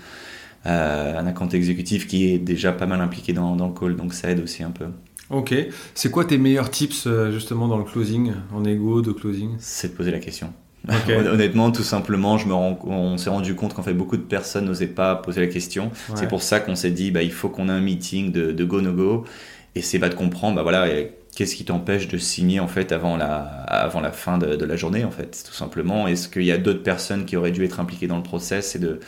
euh, 0.67 1.19
un 1.19 1.27
account 1.27 1.49
exécutif 1.49 2.07
qui 2.07 2.31
est 2.31 2.39
déjà 2.39 2.73
pas 2.73 2.87
mal 2.87 3.01
impliqué 3.01 3.33
dans, 3.33 3.57
dans 3.57 3.69
le 3.69 3.75
call. 3.75 3.97
Donc 3.97 4.13
ça 4.15 4.31
aide 4.31 4.41
aussi 4.41 4.63
un 4.63 4.71
peu. 4.71 4.87
Ok. 5.31 5.55
C'est 5.95 6.11
quoi 6.11 6.25
tes 6.25 6.39
meilleurs 6.39 6.71
tips 6.71 7.07
euh, 7.07 7.31
justement 7.31 7.69
dans 7.69 7.79
le 7.79 7.85
closing, 7.85 8.33
en 8.53 8.65
égo, 8.65 9.03
de 9.03 9.13
closing? 9.13 9.51
C'est 9.59 9.89
de 9.89 9.93
poser 9.95 10.11
la 10.11 10.19
question. 10.19 10.53
Honnêtement, 11.09 11.71
tout 11.71 11.83
simplement, 11.83 12.39
je 12.39 12.47
me 12.47 12.55
rends, 12.55 12.79
on 12.85 13.19
s'est 13.19 13.31
rendu 13.31 13.55
compte 13.55 13.75
qu'en 13.75 13.83
fait 13.83 13.93
beaucoup 13.93 14.17
de 14.17 14.23
personnes 14.23 14.65
n'osaient 14.65 14.87
pas 14.87 15.17
poser 15.17 15.41
la 15.41 15.49
question. 15.49 15.87
Ouais. 16.09 16.15
C'est 16.15 16.29
pour 16.29 16.43
ça 16.43 16.61
qu'on 16.61 16.77
s'est 16.77 16.93
dit, 16.93 17.11
bah, 17.11 17.23
il 17.23 17.33
faut 17.33 17.49
qu'on 17.49 17.69
ait 17.69 17.73
un 17.73 17.81
meeting 17.81 18.33
de, 18.33 18.53
de 18.53 18.65
go 18.65 18.81
no 18.81 18.93
go, 18.93 19.25
et 19.79 19.83
c'est 19.83 19.99
pas 19.99 20.09
de 20.09 20.15
comprendre, 20.15 20.57
bah 20.57 20.63
voilà, 20.63 20.87
qu'est-ce 21.37 21.57
qui 21.57 21.65
t'empêche 21.65 22.09
de 22.09 22.19
signer 22.19 22.61
en 22.61 22.69
fait 22.69 22.93
avant 22.93 23.17
la, 23.17 23.39
avant 23.39 24.01
la 24.01 24.13
fin 24.13 24.39
de, 24.39 24.57
de 24.57 24.65
la 24.65 24.77
journée 24.77 25.05
en 25.05 25.11
fait, 25.11 25.45
tout 25.47 25.55
simplement? 25.55 26.09
Est-ce 26.09 26.29
qu'il 26.29 26.45
y 26.45 26.53
a 26.53 26.59
d'autres 26.59 26.83
personnes 26.83 27.25
qui 27.27 27.37
auraient 27.37 27.53
dû 27.53 27.65
être 27.65 27.81
impliquées 27.81 28.07
dans 28.09 28.17
le 28.17 28.23
process? 28.23 28.77
Et 28.77 28.79
de 28.79 29.01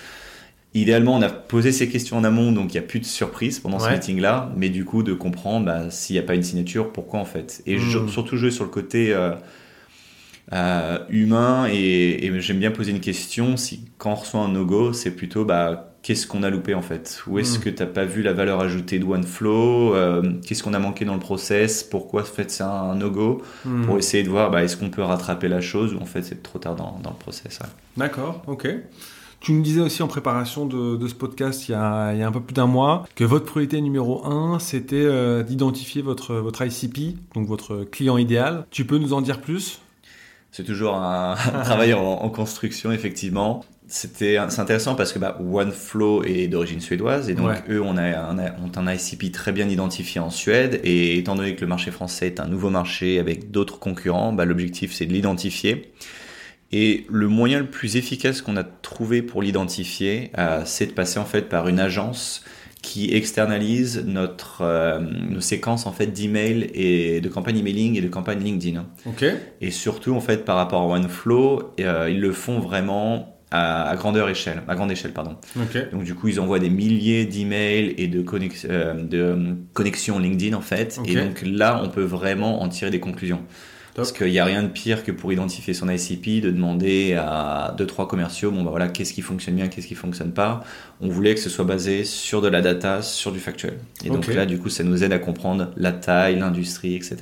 Idéalement, 0.73 1.17
on 1.17 1.23
a 1.23 1.31
posé 1.31 1.73
ces 1.73 1.89
questions 1.89 2.17
en 2.19 2.23
amont, 2.25 2.53
donc 2.53 2.73
il 2.75 2.79
n'y 2.79 2.85
a 2.85 2.87
plus 2.89 3.01
de 3.01 3.05
surprise 3.05 3.59
pendant 3.59 3.81
ce 3.81 3.93
meeting-là, 3.93 4.53
mais 4.57 4.69
du 4.69 4.85
coup, 4.85 5.03
de 5.03 5.15
comprendre 5.15 5.67
bah, 5.67 5.91
s'il 5.91 6.15
n'y 6.15 6.21
a 6.21 6.23
pas 6.23 6.37
une 6.37 6.45
signature, 6.45 6.93
pourquoi 6.93 7.19
en 7.21 7.25
fait? 7.25 7.61
Et 7.67 7.79
je- 7.79 8.07
surtout 8.07 8.37
jouer 8.37 8.53
sur 8.53 8.65
le 8.65 8.71
côté 8.71 9.13
euh, 9.13 9.33
euh, 10.53 10.99
humain, 11.09 11.69
et, 11.71 12.27
et 12.27 12.41
j'aime 12.41 12.59
bien 12.59 12.71
poser 12.71 12.91
une 12.91 13.01
question, 13.01 13.57
si 13.57 13.85
quand 13.99 14.13
on 14.13 14.15
reçoit 14.17 14.41
un 14.41 14.49
no-go, 14.49 14.93
c'est 14.93 15.13
plutôt 15.13 15.45
bah, 15.45 15.90
qu'est-ce 16.03 16.27
qu'on 16.27 16.43
a 16.43 16.51
loupé 16.51 16.75
en 16.75 16.83
fait? 16.83 17.23
Où 17.27 17.39
est-ce 17.39 17.59
Mm. 17.59 17.63
que 17.63 17.71
tu 17.71 17.83
n'as 17.83 17.89
pas 17.89 18.05
vu 18.05 18.23
la 18.23 18.33
valeur 18.33 18.61
ajoutée 18.61 18.99
de 18.99 19.05
OneFlow 19.05 19.95
Euh, 19.95 20.23
Qu'est-ce 20.47 20.63
qu'on 20.63 20.75
a 20.75 20.79
manqué 20.79 21.05
dans 21.05 21.15
le 21.15 21.21
process? 21.21 21.83
Pourquoi 21.85 22.23
en 22.23 22.25
fait, 22.25 22.51
c'est 22.51 22.63
un 22.63 22.95
no-go? 22.95 23.43
Hmm. 23.65 23.85
Pour 23.85 23.99
essayer 23.99 24.23
de 24.23 24.29
voir 24.31 24.51
bah, 24.51 24.63
est-ce 24.65 24.77
qu'on 24.77 24.91
peut 24.91 25.03
rattraper 25.03 25.49
la 25.49 25.61
chose 25.61 25.95
ou 25.95 25.99
en 25.99 26.07
fait 26.07 26.23
c'est 26.23 26.43
trop 26.43 26.59
tard 26.59 26.77
dans, 26.77 26.99
dans 27.03 27.11
le 27.11 27.17
process. 27.17 27.59
ouais. 27.61 27.67
D'accord, 27.97 28.43
ok. 28.47 28.69
Tu 29.41 29.53
nous 29.53 29.63
disais 29.63 29.81
aussi 29.81 30.03
en 30.03 30.07
préparation 30.07 30.67
de, 30.67 30.97
de 30.97 31.09
ce 31.09 31.15
podcast 31.15 31.67
il 31.69 31.73
y, 31.73 31.75
a, 31.75 32.13
il 32.13 32.19
y 32.19 32.23
a 32.23 32.27
un 32.29 32.33
peu 32.33 32.41
plus 32.41 32.53
d'un 32.53 32.67
mois 32.67 33.07
que 33.15 33.25
votre 33.25 33.47
priorité 33.47 33.81
numéro 33.81 34.27
un, 34.27 34.59
c'était 34.59 34.97
euh, 34.97 35.43
d'identifier 35.43 36.03
votre, 36.03 36.35
votre 36.35 36.61
ICP, 36.63 37.17
donc 37.35 37.47
votre 37.49 37.85
client 37.91 38.19
idéal. 38.19 38.67
Tu 38.71 38.85
peux 38.85 38.99
nous 38.99 39.15
en 39.15 39.23
dire 39.23 39.41
plus? 39.41 39.81
C'est 40.53 40.65
toujours 40.65 40.95
un, 40.97 41.33
un 41.55 41.63
travail 41.63 41.95
en, 41.95 42.03
en 42.05 42.31
construction, 42.31 42.93
effectivement. 42.93 43.65
C'était, 43.87 44.39
c'est 44.51 44.61
intéressant 44.61 44.95
parce 44.95 45.13
que 45.13 45.19
bah, 45.19 45.37
OneFlow 45.41 46.23
est 46.23 46.47
d'origine 46.47 46.81
suédoise 46.81 47.29
et 47.29 47.35
donc 47.35 47.49
Ouais. 47.49 47.61
eux 47.71 47.83
on 47.83 47.97
a 47.97 48.31
ont 48.33 48.71
un 48.77 48.93
ICP 48.95 49.33
très 49.33 49.51
bien 49.51 49.69
identifié 49.69 50.21
en 50.21 50.31
Suède 50.31 50.81
et 50.85 51.19
étant 51.19 51.35
donné 51.35 51.57
que 51.57 51.63
le 51.63 51.67
marché 51.67 51.91
français 51.91 52.29
est 52.29 52.39
un 52.39 52.47
nouveau 52.47 52.71
marché 52.71 53.19
avec 53.19 53.51
d'autres 53.51 53.81
concurrents, 53.81 54.33
bah, 54.33 54.45
l'objectif 54.45 54.93
c'est 54.93 55.07
de 55.07 55.13
l'identifier. 55.13 55.93
Et 56.73 57.05
le 57.11 57.27
moyen 57.27 57.59
le 57.59 57.67
plus 57.67 57.97
efficace 57.97 58.43
qu'on 58.43 58.57
a 58.57 58.63
trouvé 58.63 59.23
pour 59.23 59.43
l'identifier, 59.43 60.31
euh, 60.39 60.63
c'est 60.65 60.87
de 60.87 60.93
passer 60.93 61.19
en 61.19 61.25
fait 61.25 61.49
par 61.49 61.67
une 61.67 61.81
agence 61.81 62.45
qui 62.83 63.13
externalise 63.15 64.05
notre, 64.07 64.63
euh, 64.63 65.01
nos 65.01 65.41
séquences 65.41 65.87
en 65.87 65.93
fait 65.93 66.07
d'email 66.07 66.71
et 66.75 67.21
de 67.21 67.29
campagne 67.29 67.59
emailing 67.59 67.97
et 67.97 68.01
de 68.01 68.09
campagne 68.09 68.43
LinkedIn. 68.43 68.87
Ok. 69.07 69.25
Et 69.61 69.71
surtout, 69.71 70.15
en 70.15 70.21
fait, 70.21 70.45
par 70.45 70.57
rapport 70.57 70.83
à 70.83 70.87
OneFlow, 70.87 71.75
euh, 71.81 72.09
ils 72.11 72.21
le 72.21 72.33
font 72.33 72.59
vraiment 72.59 73.37
à, 73.51 73.91
à 73.91 73.97
grandeur 73.97 74.29
échelle, 74.29 74.63
à 74.69 74.75
grande 74.77 74.91
échelle, 74.93 75.13
pardon. 75.13 75.37
Ok. 75.57 75.91
Donc, 75.93 76.05
du 76.05 76.15
coup, 76.15 76.29
ils 76.29 76.41
envoient 76.41 76.59
des 76.61 76.71
milliers 76.71 77.25
d'emails 77.27 77.95
et 77.99 78.07
de, 78.07 78.23
connex- 78.23 78.67
euh, 78.71 78.95
de 79.03 79.57
connexions 79.75 80.19
LinkedIn, 80.19 80.57
en 80.57 80.61
fait. 80.61 80.99
Et 81.05 81.15
donc 81.27 81.43
là, 81.45 81.81
on 81.85 81.89
peut 81.89 82.05
vraiment 82.05 82.63
en 82.63 82.69
tirer 82.69 82.91
des 82.91 83.01
conclusions. 83.01 83.41
Parce 83.95 84.13
qu'il 84.13 84.31
n'y 84.31 84.39
a 84.39 84.45
rien 84.45 84.63
de 84.63 84.69
pire 84.69 85.05
que 85.05 85.13
pour 85.13 85.33
identifier 85.33 85.75
son 85.75 85.89
ICP, 85.89 86.43
de 86.43 86.51
demander 86.51 87.15
à 87.15 87.75
deux, 87.77 87.87
trois 87.87 88.07
commerciaux, 88.07 88.51
bon, 88.51 88.63
bah 88.63 88.71
voilà, 88.71 88.89
qu'est-ce 88.89 89.13
qui 89.13 89.23
fonctionne 89.23 89.57
bien, 89.57 89.69
qu'est-ce 89.69 89.87
qui 89.87 89.95
fonctionne 89.95 90.33
pas. 90.33 90.65
On 91.01 91.09
voulait 91.09 91.35
que 91.35 91.41
ce 91.41 91.51
soit 91.51 91.65
basé 91.65 92.05
sur 92.05 92.41
de 92.41 92.49
la 92.49 92.61
data, 92.61 93.03
sur 93.03 93.33
du 93.33 93.41
factuel. 93.41 93.79
Et 94.05 94.11
donc 94.11 94.27
là, 94.29 94.47
du 94.47 94.59
coup, 94.59 94.69
ça 94.69 94.85
nous 94.85 95.03
aide 95.03 95.13
à 95.13 95.19
comprendre 95.19 95.73
la 95.77 95.93
taille, 95.93 96.39
l'industrie, 96.39 96.95
etc. 96.95 97.17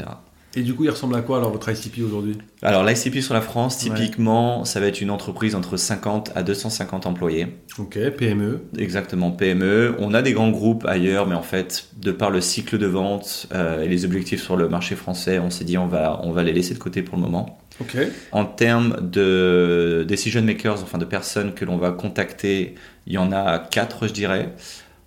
Et 0.56 0.62
du 0.62 0.74
coup, 0.74 0.84
il 0.84 0.90
ressemble 0.90 1.14
à 1.14 1.20
quoi 1.20 1.36
alors 1.36 1.52
votre 1.52 1.68
ICP 1.68 2.02
aujourd'hui? 2.02 2.38
Alors 2.62 2.82
l'ICP 2.82 3.20
sur 3.20 3.34
la 3.34 3.42
France, 3.42 3.82
Ouais. 3.84 3.94
typiquement, 3.94 4.64
ça 4.64 4.80
va 4.80 4.86
être 4.86 5.00
une 5.00 5.10
entreprise 5.10 5.54
entre 5.54 5.76
50 5.76 6.32
à 6.34 6.42
250 6.42 7.06
employés. 7.06 7.48
Ok, 7.78 7.98
PME. 8.16 8.62
Exactement, 8.78 9.30
PME. 9.30 9.94
On 9.98 10.14
a 10.14 10.22
des 10.22 10.32
grands 10.32 10.50
groupes 10.50 10.84
ailleurs, 10.86 11.26
mais 11.26 11.34
en 11.34 11.42
fait, 11.42 11.88
de 12.00 12.12
par 12.12 12.30
le 12.30 12.40
cycle 12.40 12.78
de 12.78 12.86
vente 12.86 13.46
euh, 13.54 13.82
et 13.82 13.88
les 13.88 14.04
objectifs 14.06 14.42
sur 14.42 14.56
le 14.56 14.68
marché 14.68 14.96
français, 14.96 15.38
on 15.38 15.50
s'est 15.50 15.64
dit 15.64 15.76
on 15.78 15.86
va, 15.86 16.18
on 16.24 16.32
va 16.32 16.42
les 16.42 16.52
laisser 16.52 16.72
de 16.74 16.78
côté 16.78 17.02
pour 17.02 17.16
le 17.16 17.22
moment. 17.22 17.58
Ok. 17.80 17.96
En 18.32 18.44
termes 18.44 18.96
de 19.00 20.04
decision 20.08 20.42
makers, 20.42 20.82
enfin 20.82 20.98
de 20.98 21.04
personnes 21.04 21.52
que 21.54 21.64
l'on 21.64 21.76
va 21.76 21.92
contacter, 21.92 22.74
il 23.06 23.12
y 23.12 23.18
en 23.18 23.30
a 23.32 23.58
quatre, 23.58 24.08
je 24.08 24.12
dirais. 24.12 24.52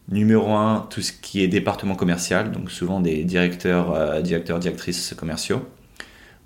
Numéro 0.10 0.52
un, 0.52 0.88
tout 0.90 1.02
ce 1.02 1.14
qui 1.14 1.42
est 1.44 1.48
département 1.48 1.96
commercial, 1.96 2.52
donc 2.52 2.70
souvent 2.72 3.00
des 3.00 3.24
directeurs, 3.24 3.94
euh, 3.96 4.22
directeurs, 4.22 4.60
directrices 4.60 5.14
commerciaux. 5.18 5.62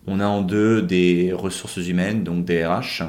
On 0.08 0.20
a 0.20 0.26
en 0.28 0.42
deux 0.42 0.82
des 0.84 1.34
ressources 1.34 1.78
humaines, 1.78 2.24
donc 2.24 2.46
des 2.46 2.64
RH. 2.66 3.04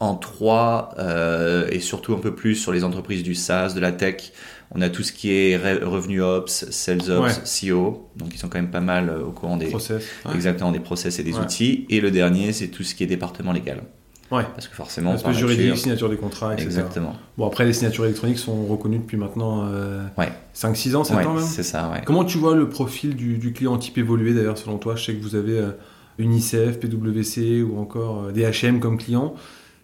En 0.00 0.14
trois, 0.16 0.94
euh, 0.98 1.68
et 1.70 1.80
surtout 1.80 2.14
un 2.14 2.18
peu 2.18 2.34
plus 2.34 2.54
sur 2.56 2.72
les 2.72 2.82
entreprises 2.84 3.22
du 3.22 3.34
SaaS, 3.34 3.72
de 3.74 3.80
la 3.80 3.92
tech, 3.92 4.32
on 4.72 4.80
a 4.80 4.88
tout 4.88 5.02
ce 5.02 5.12
qui 5.12 5.32
est 5.32 5.56
re- 5.58 5.82
revenu 5.84 6.22
ops, 6.22 6.70
sales 6.70 7.10
ops, 7.10 7.40
CEO. 7.44 8.08
Donc 8.16 8.28
ils 8.34 8.38
sont 8.38 8.48
quand 8.48 8.58
même 8.58 8.70
pas 8.70 8.80
mal 8.80 9.08
euh, 9.08 9.24
au 9.24 9.30
courant 9.32 9.56
des, 9.56 9.66
Process. 9.66 10.04
Ouais. 10.24 10.34
exactement 10.34 10.70
des 10.72 10.78
process 10.80 11.18
et 11.18 11.22
des 11.24 11.34
Ouais. 11.34 11.40
outils. 11.40 11.86
Et 11.90 12.00
le 12.00 12.10
dernier, 12.12 12.52
c'est 12.52 12.68
tout 12.68 12.82
ce 12.84 12.94
qui 12.94 13.02
est 13.04 13.08
département 13.08 13.52
légal. 13.52 13.82
Ouais. 14.30 14.44
Parce 14.54 14.68
que 14.68 14.74
forcément, 14.76 15.16
parle 15.18 15.34
juridique, 15.34 15.76
signature 15.76 16.08
des 16.08 16.16
contrats, 16.16 16.52
etc. 16.54 16.66
Exactement. 16.66 17.16
Bon, 17.36 17.46
après, 17.46 17.64
les 17.64 17.72
signatures 17.72 18.04
électroniques 18.04 18.38
sont 18.38 18.64
reconnues 18.66 18.98
depuis 18.98 19.16
maintenant 19.16 19.66
euh, 19.66 20.04
Ouais. 20.16 20.30
5-6 20.54 20.94
ans, 20.94 21.02
7 21.04 21.16
Ouais, 21.16 21.26
ans 21.26 21.34
même 21.34 21.44
c'est 21.44 21.62
ça, 21.64 21.90
ouais. 21.90 22.02
Comment 22.04 22.24
tu 22.24 22.38
vois 22.38 22.54
le 22.54 22.68
profil 22.68 23.16
du, 23.16 23.38
du 23.38 23.52
client 23.52 23.76
type 23.78 23.98
évoluer 23.98 24.32
d'ailleurs 24.32 24.56
selon 24.58 24.78
toi? 24.78 24.94
Je 24.96 25.04
sais 25.04 25.14
que 25.14 25.22
vous 25.22 25.34
avez 25.34 25.58
euh, 25.58 25.70
UNICEF, 26.18 26.78
PwC 26.78 27.62
ou 27.62 27.78
encore 27.80 28.24
euh, 28.26 28.32
DHM 28.32 28.78
comme 28.78 28.98
client. 28.98 29.34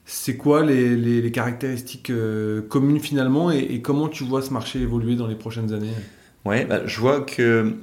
C'est 0.05 0.37
quoi 0.37 0.65
les, 0.65 0.95
les- 0.95 1.21
les 1.21 1.33
caractéristiques 1.33 2.11
euh, 2.11 2.63
communes 2.63 3.01
finalement? 3.01 3.51
Et, 3.51 3.59
et 3.59 3.83
comment 3.83 4.07
tu 4.09 4.23
vois 4.23 4.43
ce 4.43 4.53
marché 4.53 4.81
évoluer 4.81 5.17
dans 5.17 5.27
les 5.27 5.35
prochaines 5.35 5.73
années? 5.73 5.91
Ouais, 6.45 6.65
bah, 6.65 6.87
je 6.87 7.01
vois 7.01 7.23
que 7.23 7.75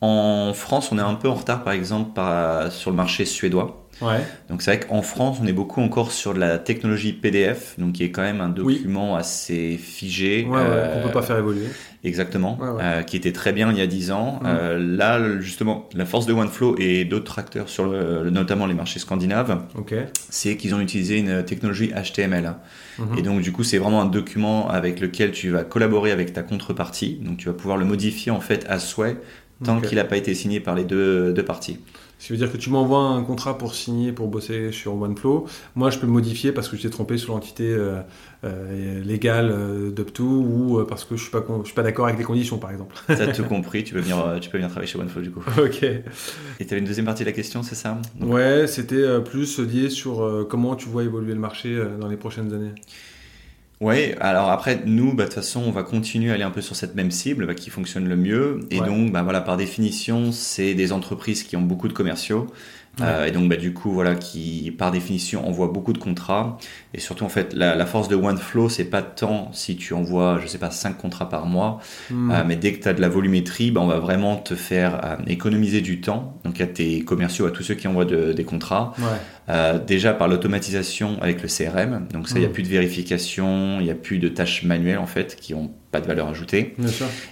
en 0.00 0.52
France, 0.54 0.92
on 0.92 0.98
est 0.98 1.02
un 1.02 1.14
peu 1.14 1.28
en 1.28 1.34
retard, 1.34 1.64
par 1.64 1.72
exemple, 1.72 2.12
par- 2.14 2.70
sur 2.70 2.90
le 2.90 2.96
marché 2.96 3.24
suédois. 3.24 3.87
Ouais. 4.00 4.20
Donc 4.48 4.62
c'est 4.62 4.76
vrai 4.76 4.86
qu'en 4.86 5.02
France, 5.02 5.38
on 5.42 5.46
est 5.46 5.52
beaucoup 5.52 5.80
encore 5.80 6.12
sur 6.12 6.34
de 6.34 6.38
la 6.38 6.58
technologie 6.58 7.12
PDF, 7.12 7.74
donc 7.78 7.94
qui 7.94 8.04
est 8.04 8.10
quand 8.10 8.22
même 8.22 8.40
un 8.40 8.52
Oui. 8.58 8.76
document 8.76 9.16
assez 9.16 9.76
figé. 9.76 10.44
Ouais, 10.48 10.56
ouais, 10.56 10.64
euh, 10.64 11.00
qu'on 11.02 11.08
peut 11.08 11.12
pas 11.12 11.22
faire 11.22 11.38
évoluer. 11.38 11.66
Exactement, 12.04 12.56
Ouais, 12.60 12.68
ouais. 12.68 12.80
euh, 12.82 13.02
qui 13.02 13.16
était 13.16 13.32
très 13.32 13.52
bien 13.52 13.72
il 13.72 13.78
y 13.78 13.80
a 13.80 13.86
10 13.88 14.12
ans. 14.12 14.38
Mhm. 14.42 14.46
Euh, 14.46 14.96
là, 14.96 15.40
justement, 15.40 15.88
la 15.94 16.06
force 16.06 16.26
de 16.26 16.32
OneFlow 16.32 16.76
et 16.78 17.04
d'autres 17.04 17.38
acteurs, 17.40 17.68
sur 17.68 17.86
le, 17.86 18.30
notamment 18.30 18.66
les 18.66 18.74
marchés 18.74 19.00
scandinaves, 19.00 19.62
Ok. 19.76 19.94
c'est 20.30 20.56
qu'ils 20.56 20.74
ont 20.76 20.80
utilisé 20.80 21.18
une 21.18 21.44
technologie 21.44 21.90
HTML. 21.92 22.52
Mhm. 22.98 23.18
Et 23.18 23.22
donc, 23.22 23.40
du 23.40 23.50
coup, 23.52 23.64
c'est 23.64 23.78
vraiment 23.78 24.00
un 24.00 24.06
document 24.06 24.68
avec 24.70 25.00
lequel 25.00 25.32
tu 25.32 25.50
vas 25.50 25.64
collaborer 25.64 26.12
avec 26.12 26.32
ta 26.32 26.42
contrepartie. 26.42 27.18
Donc, 27.22 27.38
tu 27.38 27.46
vas 27.46 27.54
pouvoir 27.54 27.76
le 27.76 27.84
modifier 27.84 28.30
en 28.30 28.40
fait 28.40 28.64
à 28.68 28.78
souhait 28.78 29.16
tant 29.64 29.80
qu'il 29.80 29.96
n'a 29.96 30.04
pas 30.04 30.16
été 30.16 30.34
signé 30.34 30.60
par 30.60 30.76
les 30.76 30.84
deux, 30.84 31.32
deux 31.32 31.44
parties. 31.44 31.80
Ce 32.18 32.26
qui 32.26 32.32
veut 32.32 32.38
dire 32.38 32.50
que 32.50 32.56
tu 32.56 32.70
m'envoies 32.70 32.98
un 33.00 33.22
contrat 33.22 33.56
pour 33.58 33.74
signer, 33.74 34.10
pour 34.12 34.26
bosser 34.28 34.72
sur 34.72 35.00
OneFlow. 35.00 35.46
Moi, 35.76 35.90
je 35.90 35.98
peux 35.98 36.06
le 36.06 36.12
modifier 36.12 36.50
parce 36.52 36.68
que 36.68 36.76
je 36.76 36.82
t'ai 36.82 36.90
trompé 36.90 37.16
sur 37.16 37.32
l'entité 37.32 37.64
euh, 37.70 38.00
euh, 38.44 39.02
légale 39.04 39.50
euh, 39.52 39.90
d'UpTo 39.92 40.24
ou 40.24 40.78
euh, 40.80 40.84
parce 40.84 41.04
que 41.04 41.16
je 41.16 41.22
suis 41.22 41.30
pas, 41.30 41.40
con- 41.42 41.60
je 41.60 41.66
suis 41.66 41.74
pas 41.76 41.82
d'accord 41.84 42.06
avec 42.06 42.18
les 42.18 42.24
conditions, 42.24 42.58
par 42.58 42.72
exemple. 42.72 42.96
Ça, 43.08 43.28
tout 43.28 43.44
compris, 43.48 43.84
tu 43.84 43.94
peux, 43.94 44.00
venir, 44.00 44.18
euh, 44.18 44.38
tu 44.40 44.50
peux 44.50 44.58
venir 44.58 44.68
travailler 44.70 44.90
chez 44.90 44.98
OneFlow 44.98 45.22
du 45.22 45.30
coup. 45.30 45.42
ok. 45.62 45.82
Et 45.84 46.02
tu 46.58 46.64
avais 46.72 46.78
une 46.80 46.86
deuxième 46.86 47.06
partie 47.06 47.22
de 47.22 47.28
la 47.28 47.32
question, 47.34 47.62
c'est 47.62 47.76
ça? 47.76 47.98
Ouais, 48.20 48.66
c'était 48.66 49.20
plus 49.20 49.60
lié 49.60 49.88
sur 49.88 50.46
comment 50.50 50.74
tu 50.74 50.88
vois 50.88 51.04
évoluer 51.04 51.34
le 51.34 51.40
marché 51.40 51.80
dans 52.00 52.08
les 52.08 52.16
prochaines 52.16 52.52
années. 52.52 52.72
Oui, 53.80 54.12
alors 54.20 54.50
après, 54.50 54.82
nous, 54.86 55.14
bah, 55.14 55.24
de 55.24 55.28
toute 55.28 55.36
façon, 55.36 55.62
on 55.64 55.70
va 55.70 55.84
continuer 55.84 56.30
à 56.30 56.34
aller 56.34 56.42
un 56.42 56.50
peu 56.50 56.60
sur 56.60 56.74
cette 56.74 56.94
même 56.96 57.10
cible 57.10 57.46
bah, 57.46 57.54
qui 57.54 57.70
fonctionne 57.70 58.08
le 58.08 58.16
mieux. 58.16 58.60
Et 58.70 58.80
donc, 58.80 59.12
bah, 59.12 59.22
voilà, 59.22 59.40
par 59.40 59.56
définition, 59.56 60.32
c'est 60.32 60.74
des 60.74 60.92
entreprises 60.92 61.44
qui 61.44 61.56
ont 61.56 61.62
beaucoup 61.62 61.88
de 61.88 61.92
commerciaux. 61.92 62.48
Euh, 63.00 63.26
et 63.26 63.30
donc, 63.30 63.48
bah, 63.48 63.56
du 63.56 63.72
coup, 63.72 63.92
voilà, 63.92 64.14
qui 64.14 64.74
par 64.76 64.90
définition 64.90 65.46
envoie 65.46 65.68
beaucoup 65.68 65.92
de 65.92 65.98
contrats. 65.98 66.58
Et 66.94 67.00
surtout, 67.00 67.24
en 67.24 67.28
fait, 67.28 67.52
la, 67.54 67.86
force 67.86 68.08
de 68.08 68.16
OneFlow, 68.16 68.68
c'est 68.68 68.84
pas 68.84 69.02
tant 69.02 69.50
si 69.52 69.76
tu 69.76 69.94
envoies, 69.94 70.38
je 70.42 70.46
sais 70.46 70.58
pas, 70.58 70.70
5 70.70 70.98
contrats 70.98 71.28
par 71.28 71.46
mois, 71.46 71.80
hmm. 72.10 72.30
euh, 72.30 72.44
mais 72.46 72.56
dès 72.56 72.72
que 72.72 72.82
tu 72.82 72.88
as 72.88 72.94
de 72.94 73.00
la 73.00 73.08
volumétrie, 73.08 73.70
bah, 73.70 73.80
on 73.80 73.86
va 73.86 73.98
vraiment 73.98 74.36
te 74.36 74.54
faire 74.54 75.00
euh, 75.04 75.16
économiser 75.26 75.80
du 75.80 76.00
temps. 76.00 76.34
Donc, 76.44 76.60
à 76.60 76.66
tes 76.66 77.02
commerciaux, 77.02 77.46
à 77.46 77.50
tous 77.50 77.62
ceux 77.62 77.74
qui 77.74 77.86
envoient 77.88 78.04
des 78.04 78.44
contrats. 78.44 78.94
Déjà 79.86 80.12
par 80.12 80.28
l'automatisation 80.28 81.16
avec 81.22 81.42
le 81.42 81.48
CRM. 81.48 82.06
Donc, 82.12 82.28
ça, 82.28 82.36
il 82.36 82.40
n'y 82.40 82.46
a 82.46 82.48
hmm. 82.48 82.52
plus 82.52 82.62
de 82.62 82.68
vérification, 82.68 83.80
il 83.80 83.84
n'y 83.84 83.90
a 83.90 83.94
plus 83.94 84.18
de 84.18 84.28
tâches 84.28 84.62
manuelles, 84.64 84.98
en 84.98 85.06
fait, 85.06 85.36
qui 85.36 85.54
ont 85.54 85.70
pas 85.90 86.00
de 86.00 86.06
valeur 86.06 86.28
ajoutée. 86.28 86.74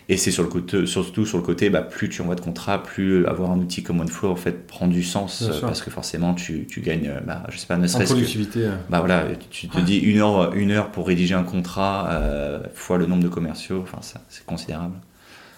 Et 0.08 0.16
c'est 0.16 0.30
sur 0.30 0.42
le 0.42 0.48
côté, 0.48 0.86
surtout 0.86 1.26
sur 1.26 1.38
le 1.38 1.44
côté, 1.44 1.68
bah, 1.70 1.82
plus 1.82 2.08
tu 2.08 2.22
envoies 2.22 2.34
de 2.34 2.40
contrats, 2.40 2.82
plus 2.82 3.26
avoir 3.26 3.50
un 3.50 3.58
outil 3.58 3.82
comme 3.82 4.00
OneFlow 4.00 4.30
en 4.30 4.36
fait 4.36 4.66
prend 4.66 4.86
du 4.86 5.02
sens 5.02 5.48
parce 5.60 5.82
que 5.82 5.90
forcément 5.90 6.34
tu, 6.34 6.66
tu 6.66 6.80
gagnes, 6.80 7.12
bah, 7.26 7.42
je 7.50 7.58
sais 7.58 7.66
pas, 7.66 7.76
ne 7.76 7.86
serait-ce 7.86 8.14
que, 8.14 8.66
hein. 8.66 8.78
bah 8.88 9.00
voilà, 9.00 9.24
tu 9.50 9.68
te 9.68 9.80
dis 9.80 9.98
une 9.98 10.18
heure, 10.20 10.54
une 10.54 10.70
heure 10.70 10.90
pour 10.90 11.06
rédiger 11.06 11.34
un 11.34 11.42
contrat 11.42 12.08
euh, 12.10 12.60
fois 12.74 12.98
le 12.98 13.06
nombre 13.06 13.22
de 13.22 13.28
commerciaux, 13.28 13.80
enfin 13.82 13.98
ça 14.00 14.20
c'est 14.28 14.44
considérable. 14.44 14.94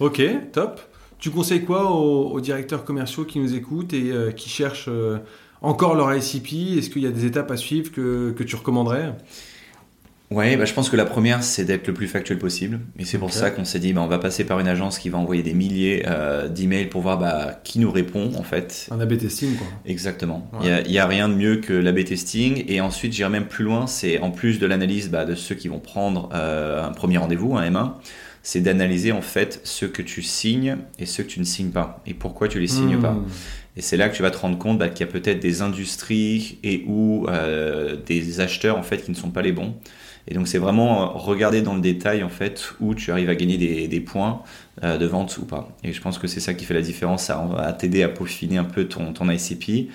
Ok, 0.01 0.23
top. 0.53 0.81
Tu 1.19 1.31
conseilles 1.31 1.65
quoi 1.65 1.91
aux, 1.91 2.41
directeurs 2.41 2.85
commerciaux 2.85 3.25
qui 3.25 3.41
nous 3.41 3.55
écoutent 3.55 3.93
et 3.93 4.13
euh, 4.13 4.31
qui 4.31 4.49
cherchent 4.49 4.89
euh, 4.89 5.19
encore 5.63 5.95
leur 5.95 6.15
ICP 6.15 6.79
Est-ce 6.79 6.91
qu'il 6.91 7.03
y 7.03 7.07
a 7.07 7.11
des 7.11 7.25
étapes 7.25 7.51
à 7.51 7.57
suivre 7.57 7.91
que, 7.93 8.33
que 8.37 8.43
tu 8.43 8.57
recommanderais? 8.57 9.15
Ouais, 10.31 10.59
bah, 10.59 10.67
je 10.67 10.75
pense 10.75 10.91
que 10.91 10.97
la 10.97 11.07
première, 11.07 11.43
c'est 11.43 11.65
d'être 11.65 11.87
le 11.87 11.95
plus 11.95 12.07
factuel 12.07 12.39
possible. 12.39 12.81
Et 12.99 13.07
c'est 13.07 13.17
pour 13.17 13.33
ça 13.33 13.51
qu'on 13.51 13.65
s'est 13.65 13.79
dit, 13.79 13.95
bah, 13.95 14.03
on 14.03 14.09
va 14.09 14.19
passer 14.19 14.45
par 14.45 14.61
une 14.61 14.69
agence 14.69 14.99
qui 14.99 15.09
va 15.09 15.17
envoyer 15.17 15.43
des 15.43 15.55
milliers 15.55 16.05
euh, 16.07 16.49
d'emails 16.49 16.87
pour 16.87 17.01
voir 17.01 17.19
bah, 17.19 17.59
qui 17.65 17.79
nous 17.79 17.91
répond, 17.91 18.33
en 18.37 18.43
fait. 18.43 18.89
Un 18.91 19.01
A-B 19.01 19.17
testing, 19.17 19.57
quoi. 19.57 19.67
Exactement. 19.87 20.51
Il 20.63 20.91
n'y 20.91 20.99
a, 20.99 21.07
rien 21.07 21.31
de 21.31 21.35
mieux 21.35 21.57
que 21.57 21.73
l'A-B 21.73 22.05
testing. 22.05 22.65
Et 22.69 22.83
ensuite, 22.83 23.15
j'irai 23.15 23.31
même 23.31 23.47
plus 23.47 23.65
loin, 23.65 23.87
c'est 23.87 24.21
en 24.21 24.31
plus 24.31 24.59
de 24.59 24.67
l'analyse 24.67 25.09
bah, 25.09 25.25
de 25.25 25.35
ceux 25.35 25.55
qui 25.55 25.69
vont 25.69 25.81
prendre 25.81 26.29
euh, 26.35 26.85
un 26.85 26.93
premier 26.93 27.17
rendez-vous, 27.17 27.57
un 27.57 27.71
M1, 27.71 27.93
c'est 28.43 28.61
d'analyser 28.61 29.13
en 29.13 29.23
fait 29.23 29.61
ceux 29.65 29.89
que 29.89 30.03
tu 30.03 30.23
signes 30.23 30.77
et 30.99 31.07
ceux 31.07 31.23
que 31.23 31.29
tu 31.29 31.41
ne 31.41 31.45
signes 31.45 31.71
pas. 31.71 32.03
Et 32.07 32.13
pourquoi 32.13 32.49
tu 32.49 32.61
les 32.61 32.67
signes 32.67 32.97
hmm. 32.97 33.03
pas. 33.03 33.17
Et 33.77 33.81
c'est 33.81 33.97
là 33.97 34.09
que 34.09 34.17
tu 34.17 34.23
vas 34.23 34.31
te 34.31 34.39
rendre 34.39 34.59
compte 34.59 34.79
bah, 34.79 34.89
qu'il 34.89 35.07
y 35.07 35.09
a 35.09 35.13
peut-être 35.13 35.41
des 35.41 35.63
industries 35.63 36.59
et 36.65 36.85
ou 36.89 37.27
euh, 37.29 37.97
des 38.07 38.41
acheteurs 38.41 38.77
en 38.77 38.83
fait 38.83 39.05
qui 39.05 39.11
ne 39.11 39.17
sont 39.17 39.31
pas 39.31 39.43
les 39.43 39.53
bons. 39.53 39.75
Et 40.27 40.35
donc 40.35 40.49
c'est 40.49 40.59
vraiment 40.59 41.03
euh, 41.03 41.07
regarder 41.15 41.63
dans 41.63 41.75
le 41.75 41.81
détail 41.81 42.25
en 42.25 42.29
fait 42.29 42.75
où 42.81 42.95
tu 42.95 43.13
arrives 43.13 43.31
à 43.31 43.37
gagner 43.37 43.87
des, 43.87 44.01
points 44.01 44.43
euh, 44.83 44.99
de 44.99 45.07
vente 45.07 45.39
ou 45.39 45.45
pas. 45.45 45.69
Et 45.85 45.93
je 45.93 46.01
pense 46.01 46.19
que 46.19 46.27
c'est 46.27 46.41
ça 46.41 46.55
qui 46.55 46.65
fait 46.65 46.75
la 46.75 46.83
différence. 46.83 47.25
Ça 47.25 47.37
va 47.37 47.73
t'aider 47.73 48.03
à 48.03 48.09
peaufiner 48.09 48.59
un 48.59 48.65
peu 48.65 48.87
ton, 48.87 49.13
ton 49.13 49.31
ICP. 49.31 49.91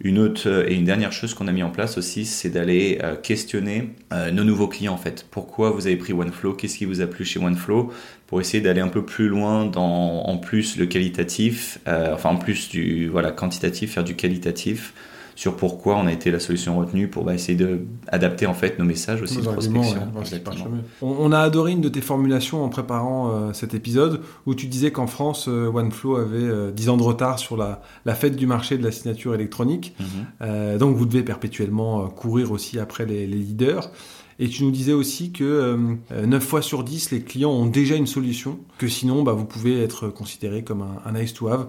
Une 0.00 0.18
autre 0.18 0.66
et 0.68 0.74
une 0.74 0.84
dernière 0.84 1.12
chose 1.12 1.34
qu'on 1.34 1.46
a 1.46 1.52
mis 1.52 1.62
en 1.62 1.70
place 1.70 1.98
aussi, 1.98 2.24
c'est 2.24 2.50
d'aller 2.50 2.98
questionner 3.22 3.90
nos 4.32 4.42
nouveaux 4.42 4.66
clients 4.66 4.92
en 4.92 4.98
fait. 4.98 5.24
Pourquoi 5.30 5.70
vous 5.70 5.86
avez 5.86 5.94
pris 5.96 6.12
OneFlow? 6.12 6.54
Qu'est-ce 6.54 6.78
qui 6.78 6.84
vous 6.84 7.00
a 7.00 7.06
plu 7.06 7.24
chez 7.24 7.38
OneFlow? 7.38 7.92
Pour 8.26 8.40
essayer 8.40 8.62
d'aller 8.62 8.80
un 8.80 8.88
peu 8.88 9.04
plus 9.04 9.28
loin 9.28 9.66
dans 9.66 10.22
en 10.24 10.38
plus 10.38 10.76
le 10.76 10.86
qualitatif, 10.86 11.78
enfin 11.86 12.30
en 12.30 12.36
plus 12.36 12.68
du 12.68 13.08
voilà 13.08 13.30
quantitatif, 13.30 13.92
faire 13.92 14.04
du 14.04 14.16
qualitatif 14.16 14.94
sur 15.36 15.56
pourquoi 15.56 15.96
on 15.96 16.06
a 16.06 16.12
été 16.12 16.30
la 16.30 16.38
solution 16.38 16.78
retenue 16.78 17.08
pour 17.08 17.24
bah, 17.24 17.34
essayer 17.34 17.58
d'adapter 17.58 18.46
en 18.46 18.54
fait 18.54 18.78
nos 18.78 18.84
messages 18.84 19.22
aussi 19.22 19.38
de 19.38 19.42
prospection. 19.42 20.70
on, 21.02 21.32
a 21.32 21.38
adoré 21.40 21.72
une 21.72 21.80
de 21.80 21.88
tes 21.88 22.00
formulations 22.00 22.64
en 22.64 22.68
préparant 22.68 23.30
euh, 23.30 23.52
cet 23.52 23.74
épisode 23.74 24.20
où 24.46 24.54
tu 24.54 24.66
disais 24.66 24.92
qu'en 24.92 25.06
France, 25.06 25.46
euh, 25.48 25.70
OneFlow 25.72 26.16
avait 26.16 26.72
10 26.72 26.88
euh, 26.88 26.92
ans 26.92 26.96
de 26.96 27.02
retard 27.02 27.38
sur 27.38 27.56
la, 27.56 27.82
la, 28.04 28.14
fête 28.14 28.36
du 28.36 28.46
marché 28.46 28.78
de 28.78 28.84
la 28.84 28.92
signature 28.92 29.34
électronique. 29.34 29.96
Mhm. 29.98 30.78
donc 30.78 30.96
vous 30.96 31.06
devez 31.06 31.22
perpétuellement 31.22 32.08
courir 32.08 32.52
aussi 32.52 32.78
après 32.78 33.06
les, 33.06 33.26
les 33.26 33.36
leaders. 33.36 33.90
Et 34.38 34.48
tu 34.48 34.64
nous 34.64 34.70
disais 34.70 34.92
aussi 34.92 35.30
que 35.30 35.76
9 36.10 36.42
fois 36.42 36.60
sur 36.60 36.82
10, 36.82 37.12
les 37.12 37.20
clients 37.20 37.52
ont 37.52 37.66
déjà 37.66 37.94
une 37.94 38.06
solution, 38.06 38.58
que 38.78 38.88
sinon, 38.88 39.22
bah, 39.22 39.32
vous 39.32 39.44
pouvez 39.44 39.82
être 39.82 40.08
considéré 40.08 40.64
comme 40.64 40.82
un, 40.82 41.02
un 41.04 41.12
nice 41.20 41.34
to 41.34 41.48
have. 41.48 41.66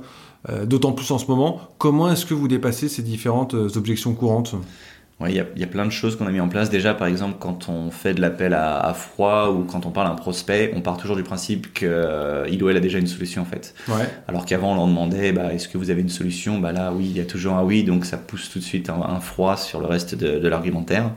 Euh, 0.50 0.66
d'autant 0.66 0.92
plus 0.92 1.10
en 1.12 1.18
ce 1.18 1.26
moment. 1.28 1.60
Comment 1.78 2.12
est-ce 2.12 2.26
que 2.26 2.34
vous 2.34 2.48
dépassez 2.48 2.88
ces 2.88 3.02
différentes 3.02 3.56
euh, 3.56 3.70
objections 3.78 4.14
courantes? 4.14 4.56
Il 5.26 5.34
y, 5.34 5.40
a, 5.40 5.68
plein 5.68 5.86
de 5.86 5.92
choses 5.92 6.18
qu'on 6.18 6.28
a 6.28 6.32
mis 6.32 6.42
en 6.42 6.50
place. 6.50 6.70
Déjà, 6.70 6.94
par 6.94 7.08
exemple, 7.08 7.38
quand 7.40 7.70
on 7.70 7.90
fait 7.90 8.14
de 8.14 8.20
l'appel 8.20 8.54
à, 8.54 8.94
froid 8.94 9.50
ou 9.50 9.64
quand 9.64 9.86
on 9.86 9.90
parle 9.90 10.08
à 10.08 10.10
un 10.10 10.16
prospect, 10.16 10.74
on 10.76 10.82
part 10.82 10.98
toujours 10.98 11.16
du 11.16 11.24
principe 11.24 11.74
qu'il 11.74 11.88
euh, 11.90 12.60
ou 12.62 12.70
elle 12.70 12.76
a 12.76 12.82
déjà 12.82 13.00
une 13.00 13.08
solution 13.08 13.44
en 13.44 13.46
fait. 13.46 13.74
Alors 14.28 14.46
qu'avant, 14.46 14.74
on 14.74 14.76
leur 14.76 14.88
demandait 14.88 15.32
bah, 15.32 15.54
est-ce 15.54 15.70
que 15.70 15.78
vous 15.78 15.90
avez 15.90 16.02
une 16.02 16.10
solution? 16.10 16.60
Bah 16.60 16.74
là, 16.74 16.92
oui, 16.94 17.06
il 17.10 17.16
y 17.16 17.22
a 17.22 17.26
toujours 17.26 17.54
un 17.54 17.64
oui, 17.64 17.86
donc 17.86 18.04
ça 18.04 18.18
pousse 18.18 18.50
tout 18.50 18.60
de 18.60 18.64
suite 18.66 18.90
un, 18.90 19.22
froid 19.22 19.56
sur 19.56 19.80
le 19.80 19.86
reste 19.86 20.16
de 20.16 20.48
l'argumentaire. 20.50 21.10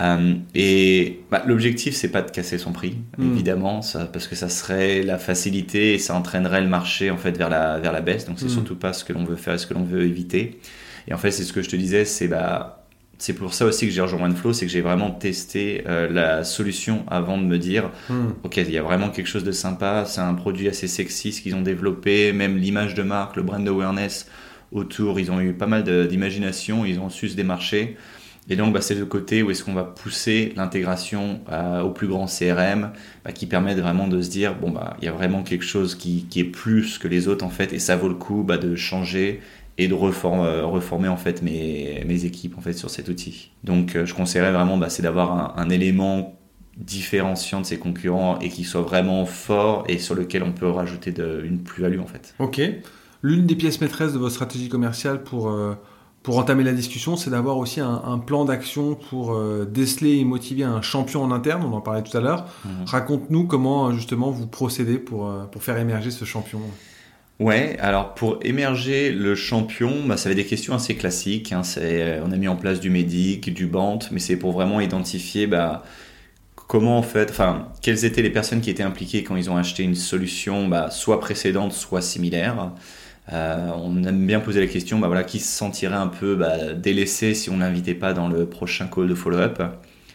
Euh, 0.00 0.34
et 0.54 1.20
bah, 1.30 1.42
l'objectif, 1.46 1.94
c'est 1.94 2.08
pas 2.08 2.22
de 2.22 2.30
casser 2.30 2.58
son 2.58 2.72
prix, 2.72 2.98
hmm. 3.16 3.32
évidemment, 3.32 3.82
ça, 3.82 4.06
parce 4.06 4.26
que 4.26 4.34
ça 4.34 4.48
serait 4.48 5.02
la 5.02 5.18
facilité 5.18 5.94
et 5.94 5.98
ça 5.98 6.14
entraînerait 6.14 6.62
le 6.62 6.68
marché 6.68 7.10
en 7.10 7.16
fait 7.16 7.36
vers 7.36 7.48
la 7.48 7.78
vers 7.78 7.92
la 7.92 8.00
baisse. 8.00 8.26
Donc 8.26 8.38
c'est 8.38 8.46
hmm. 8.46 8.50
surtout 8.50 8.76
pas 8.76 8.92
ce 8.92 9.04
que 9.04 9.12
l'on 9.12 9.24
veut 9.24 9.36
faire 9.36 9.54
et 9.54 9.58
ce 9.58 9.66
que 9.66 9.74
l'on 9.74 9.84
veut 9.84 10.02
éviter. 10.02 10.58
Et 11.06 11.14
en 11.14 11.18
fait, 11.18 11.30
c'est 11.30 11.44
ce 11.44 11.52
que 11.52 11.62
je 11.62 11.68
te 11.68 11.76
disais, 11.76 12.04
c'est 12.04 12.28
bah 12.28 12.84
c'est 13.18 13.34
pour 13.34 13.54
ça 13.54 13.66
aussi 13.66 13.86
que 13.86 13.92
j'ai 13.92 14.00
rejoint 14.00 14.24
OneFlow, 14.24 14.52
c'est 14.52 14.66
que 14.66 14.72
j'ai 14.72 14.80
vraiment 14.80 15.12
testé 15.12 15.84
euh, 15.86 16.10
la 16.10 16.42
solution 16.42 17.04
avant 17.06 17.38
de 17.38 17.44
me 17.44 17.58
dire, 17.58 17.90
hmm. 18.08 18.32
ok, 18.42 18.56
il 18.56 18.70
y 18.72 18.78
a 18.78 18.82
vraiment 18.82 19.10
quelque 19.10 19.28
chose 19.28 19.44
de 19.44 19.52
sympa, 19.52 20.04
c'est 20.06 20.20
un 20.20 20.34
produit 20.34 20.68
assez 20.68 20.88
sexy 20.88 21.32
ce 21.32 21.40
qu'ils 21.40 21.54
ont 21.54 21.62
développé, 21.62 22.32
même 22.32 22.56
l'image 22.56 22.94
de 22.94 23.04
marque, 23.04 23.36
le 23.36 23.42
brand 23.42 23.66
awareness 23.66 24.28
autour, 24.72 25.20
ils 25.20 25.30
ont 25.30 25.40
eu 25.40 25.52
pas 25.52 25.66
mal 25.66 25.84
d'imagination, 26.08 26.84
ils 26.84 26.98
ont 26.98 27.08
su 27.08 27.28
se 27.28 27.36
démarcher. 27.36 27.96
Et 28.48 28.56
donc, 28.56 28.74
bah, 28.74 28.80
c'est 28.80 28.94
le 28.94 29.06
côté 29.06 29.42
où 29.42 29.50
est-ce 29.50 29.64
qu'on 29.64 29.72
va 29.72 29.84
pousser 29.84 30.52
l'intégration 30.56 31.40
euh, 31.50 31.80
au 31.80 31.90
plus 31.90 32.06
grand 32.06 32.26
CRM, 32.26 32.92
bah, 33.24 33.32
qui 33.32 33.46
permet 33.46 33.74
vraiment 33.74 34.06
de 34.06 34.20
se 34.20 34.30
dire, 34.30 34.54
bon, 34.54 34.70
bah, 34.70 34.96
il 35.00 35.06
y 35.06 35.08
a 35.08 35.12
vraiment 35.12 35.42
quelque 35.42 35.64
chose 35.64 35.94
qui, 35.94 36.26
est 36.36 36.44
plus 36.44 36.98
que 36.98 37.08
les 37.08 37.26
autres, 37.28 37.44
en 37.44 37.50
fait, 37.50 37.72
et 37.72 37.78
ça 37.78 37.96
vaut 37.96 38.08
le 38.08 38.14
coup 38.14 38.44
de 38.44 38.76
changer 38.76 39.40
et 39.78 39.88
de 39.88 39.94
reformer, 39.94 40.44
euh, 40.44 40.66
reformer 40.66 41.08
en 41.08 41.16
fait 41.16 41.42
mes, 41.42 42.24
équipes 42.24 42.56
en 42.56 42.60
fait 42.60 42.74
sur 42.74 42.90
cet 42.90 43.08
outil. 43.08 43.50
Donc, 43.64 43.96
euh, 43.96 44.04
je 44.04 44.14
conseillerais 44.14 44.52
vraiment, 44.52 44.78
c'est 44.88 45.02
d'avoir 45.02 45.58
un, 45.58 45.70
élément 45.70 46.38
différenciant 46.76 47.60
de 47.60 47.66
ses 47.66 47.78
concurrents 47.78 48.38
et 48.40 48.48
qui 48.50 48.64
soit 48.64 48.82
vraiment 48.82 49.24
fort 49.26 49.84
et 49.88 49.98
sur 49.98 50.14
lequel 50.14 50.42
on 50.42 50.52
peut 50.52 50.68
rajouter 50.68 51.14
une 51.44 51.60
plus-value 51.60 52.00
en 52.00 52.06
fait. 52.06 52.34
Ok. 52.40 52.60
L'une 53.22 53.46
des 53.46 53.54
pièces 53.54 53.80
maîtresses 53.80 54.12
de 54.12 54.18
votre 54.18 54.34
stratégie 54.34 54.68
commerciale 54.68 55.22
pour 55.22 55.48
pour 56.24 56.38
entamer 56.38 56.64
la 56.64 56.72
discussion, 56.72 57.16
c'est 57.16 57.28
d'avoir 57.28 57.58
aussi 57.58 57.80
un, 57.80 58.18
plan 58.18 58.46
d'action 58.46 58.94
pour 58.94 59.34
euh, 59.34 59.68
déceler 59.70 60.16
et 60.16 60.24
motiver 60.24 60.64
un 60.64 60.80
champion 60.80 61.22
en 61.22 61.30
interne, 61.30 61.62
on 61.62 61.74
en 61.74 61.82
parlait 61.82 62.02
tout 62.02 62.16
à 62.16 62.20
l'heure. 62.20 62.46
Mhm. 62.64 62.70
Raconte-nous 62.86 63.44
comment 63.44 63.92
justement 63.92 64.30
vous 64.30 64.46
procédez 64.46 64.96
pour, 64.96 65.28
euh, 65.28 65.44
pour 65.44 65.62
faire 65.62 65.76
émerger 65.76 66.10
ce 66.10 66.24
champion. 66.24 66.60
Ouais, 67.40 67.76
alors 67.78 68.14
pour 68.14 68.38
émerger 68.40 69.12
le 69.12 69.34
champion, 69.34 69.92
bah, 70.06 70.16
ça 70.16 70.30
va 70.30 70.30
être 70.30 70.38
des 70.38 70.46
questions 70.46 70.74
assez 70.74 70.96
classiques. 70.96 71.52
Hein. 71.52 71.60
Euh, 71.76 72.22
on 72.24 72.32
a 72.32 72.36
mis 72.38 72.48
en 72.48 72.56
place 72.56 72.80
du 72.80 72.88
médic, 72.88 73.52
du 73.52 73.66
bant, 73.66 73.98
mais 74.10 74.18
c'est 74.18 74.36
pour 74.36 74.52
vraiment 74.52 74.80
identifier 74.80 75.46
bah, 75.46 75.82
comment 76.68 76.96
en 76.96 77.02
fait, 77.02 77.28
enfin, 77.28 77.68
quelles 77.82 78.06
étaient 78.06 78.22
les 78.22 78.30
personnes 78.30 78.62
qui 78.62 78.70
étaient 78.70 78.82
impliquées 78.82 79.24
quand 79.24 79.36
ils 79.36 79.50
ont 79.50 79.58
acheté 79.58 79.82
une 79.82 79.94
solution, 79.94 80.68
bah, 80.68 80.90
soit 80.90 81.20
précédente, 81.20 81.74
soit 81.74 82.00
similaire. 82.00 82.72
Euh, 83.32 83.70
on 83.76 84.04
aime 84.04 84.26
bien 84.26 84.40
poser 84.40 84.60
la 84.60 84.66
question, 84.66 84.98
bah 84.98 85.06
voilà, 85.06 85.24
qui 85.24 85.40
se 85.40 85.50
sentirait 85.50 85.94
un 85.94 86.08
peu 86.08 86.36
bah, 86.36 86.74
délaissé 86.74 87.34
si 87.34 87.48
on 87.50 87.58
l'invitait 87.58 87.94
pas 87.94 88.12
dans 88.12 88.28
le 88.28 88.46
prochain 88.46 88.86
call 88.86 89.08
de 89.08 89.14
follow-up? 89.14 89.62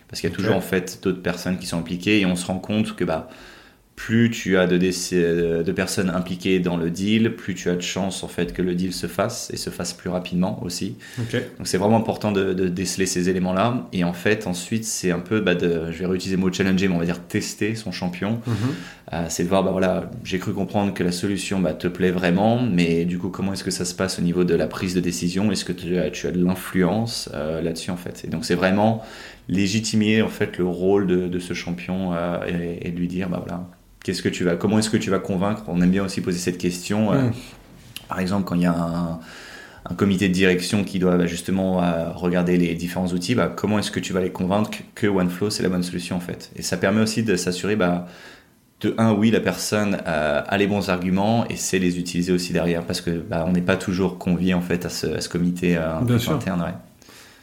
Parce 0.08 0.22
qu'il 0.22 0.30
y 0.30 0.34
a 0.34 0.36
toujours 0.36 0.56
en 0.56 0.62
fait 0.62 1.00
d'autres 1.04 1.22
personnes 1.22 1.58
qui 1.58 1.67
sont 1.67 1.78
impliquées 1.78 2.19
et 2.19 2.26
on 2.26 2.36
se 2.36 2.45
rend 2.45 2.60
compte 2.60 2.95
que 2.95 3.04
bah, 3.04 3.30
plus 4.00 4.32
tu 4.32 4.58
as 4.58 4.65
de, 4.65 4.78
de, 4.78 5.72
personnes 5.74 6.10
impliquées 6.10 6.62
dans 6.62 6.78
le 6.78 6.89
deal, 6.89 7.36
plus 7.36 7.54
tu 7.54 7.69
as 7.69 7.76
de 7.76 7.82
chances 7.82 8.24
en 8.24 8.30
fait 8.30 8.54
que 8.54 8.62
le 8.62 8.74
deal 8.74 8.93
se 8.93 9.08
fasse 9.08 9.52
et 9.54 9.58
se 9.58 9.69
fasse 9.69 9.91
plus 9.91 10.10
rapidement 10.10 10.63
aussi. 10.63 10.95
Donc 11.17 11.65
c'est 11.65 11.78
vraiment 11.78 11.98
important 11.98 12.32
de, 12.32 12.54
déceler 12.69 13.06
ces 13.06 13.28
éléments-là. 13.28 13.89
Et 13.91 14.06
en 14.06 14.13
fait, 14.13 14.48
ensuite, 14.48 14.86
c'est 14.86 15.12
un 15.12 15.19
peu, 15.19 15.41
bah, 15.41 15.54
de, 15.54 15.91
je 15.91 16.00
vais 16.00 16.06
réutiliser 16.06 16.38
le 16.38 16.41
mot 16.41 16.52
challenger, 16.52 16.88
mais 16.88 16.95
on 16.95 17.00
va 17.00 17.06
dire 17.06 17.19
tester 17.19 17.76
son 17.76 17.91
champion. 17.91 18.39
Mhm. 18.48 18.56
Euh, 19.12 19.26
c'est 19.28 19.43
de 19.43 19.50
voir, 19.50 19.63
bah 19.63 19.72
voilà, 19.72 20.12
j'ai 20.24 20.38
cru 20.38 20.54
comprendre 20.54 20.93
que 20.93 21.04
la 21.04 21.12
solution 21.12 21.60
bah, 21.60 21.74
te 21.74 21.88
plaît 21.88 22.12
vraiment, 22.12 22.62
mais 22.62 23.06
du 23.06 23.17
coup, 23.17 23.30
comment 23.30 23.54
est-ce 23.54 23.63
que 23.63 23.72
ça 23.72 23.84
se 23.86 23.95
passe 23.95 24.19
au 24.19 24.22
niveau 24.22 24.43
de 24.43 24.54
la 24.54 24.67
prise 24.67 24.93
de 24.93 25.00
décision? 25.00 25.52
Est-ce 25.52 25.65
que 25.65 25.72
tu 25.72 25.98
as, 25.98 26.12
tu 26.12 26.28
as 26.28 26.32
de 26.32 26.43
l'influence 26.43 27.30
euh, 27.34 27.62
là-dessus 27.62 27.89
en 27.89 27.98
fait? 27.98 28.24
Et 28.26 28.28
donc 28.28 28.45
c'est 28.45 28.56
vraiment 28.56 29.04
légitimer 29.48 30.22
en 30.22 30.30
fait 30.30 30.60
le 30.60 30.65
rôle 30.65 31.08
de, 31.08 31.39
ce 31.39 31.54
champion 31.54 32.13
euh, 32.13 32.38
et, 32.48 32.88
et, 32.88 32.91
de 32.91 33.00
lui 33.00 33.08
dire, 33.08 33.30
bah 33.30 33.41
voilà 33.43 33.65
Qu'est-ce 34.04 34.22
que 34.22 34.30
tu 34.30 34.43
vas, 34.43 34.56
comment 34.56 34.80
est-ce 34.80 34.89
que 34.89 34.98
tu 34.98 35.10
vas 35.10 35.19
convaincre? 35.19 35.63
On 35.67 35.82
aime 35.82 35.89
bien 35.89 36.06
aussi 36.06 36.22
poser 36.22 36.38
cette 36.38 36.58
question. 36.58 37.12
Mm. 37.12 37.32
par 38.08 38.19
exemple, 38.19 38.45
quand 38.45 38.56
il 38.56 38.62
y 38.62 38.65
a 38.65 39.19
un 39.86 39.95
comité 39.95 40.28
de 40.28 40.34
direction 40.34 40.84
qui 40.84 41.00
doit 41.00 41.17
bah, 41.17 41.26
justement 41.26 41.84
euh, 41.84 42.12
regarder 42.12 42.58
les 42.58 42.76
différents 42.76 43.08
outils, 43.08 43.36
bah, 43.36 43.52
comment 43.54 43.80
est-ce 43.80 43.91
que 43.91 44.00
tu 44.00 44.13
vas 44.13 44.22
les 44.22 44.32
convaincre 44.32 44.80
que 44.95 45.08
OneFlow 45.08 45.50
c'est 45.50 45.63
la 45.63 45.69
bonne 45.69 45.84
solution 45.84 46.15
en 46.15 46.19
fait? 46.19 46.52
Et 46.56 46.62
ça 46.62 46.78
permet 46.78 47.02
aussi 47.02 47.24
de 47.24 47.36
s'assurer 47.36 47.76
bah, 47.76 48.08
de 48.82 48.96
un, 48.98 49.12
oui, 49.13 49.30
la 49.32 49.42
personne 49.42 49.98
euh, 50.08 50.42
a 50.46 50.58
les 50.58 50.68
bons 50.68 50.89
arguments 50.89 51.46
et 51.50 51.56
sait 51.56 51.80
les 51.80 52.00
utiliser 52.00 52.32
aussi 52.32 52.54
derrière 52.54 52.84
parce 52.84 53.02
que 53.02 53.12
bah, 53.12 53.46
on 53.48 53.52
n'est 53.52 53.62
pas 53.62 53.76
toujours 53.76 54.18
convié 54.18 54.54
en 54.54 54.62
fait 54.62 54.86
à 54.86 54.89
ce, 54.89 55.08
à 55.08 55.22
ce 55.22 55.30
comité 55.30 55.78
euh, 55.78 56.00
interne. 56.00 56.62
Ouais. 56.62 56.74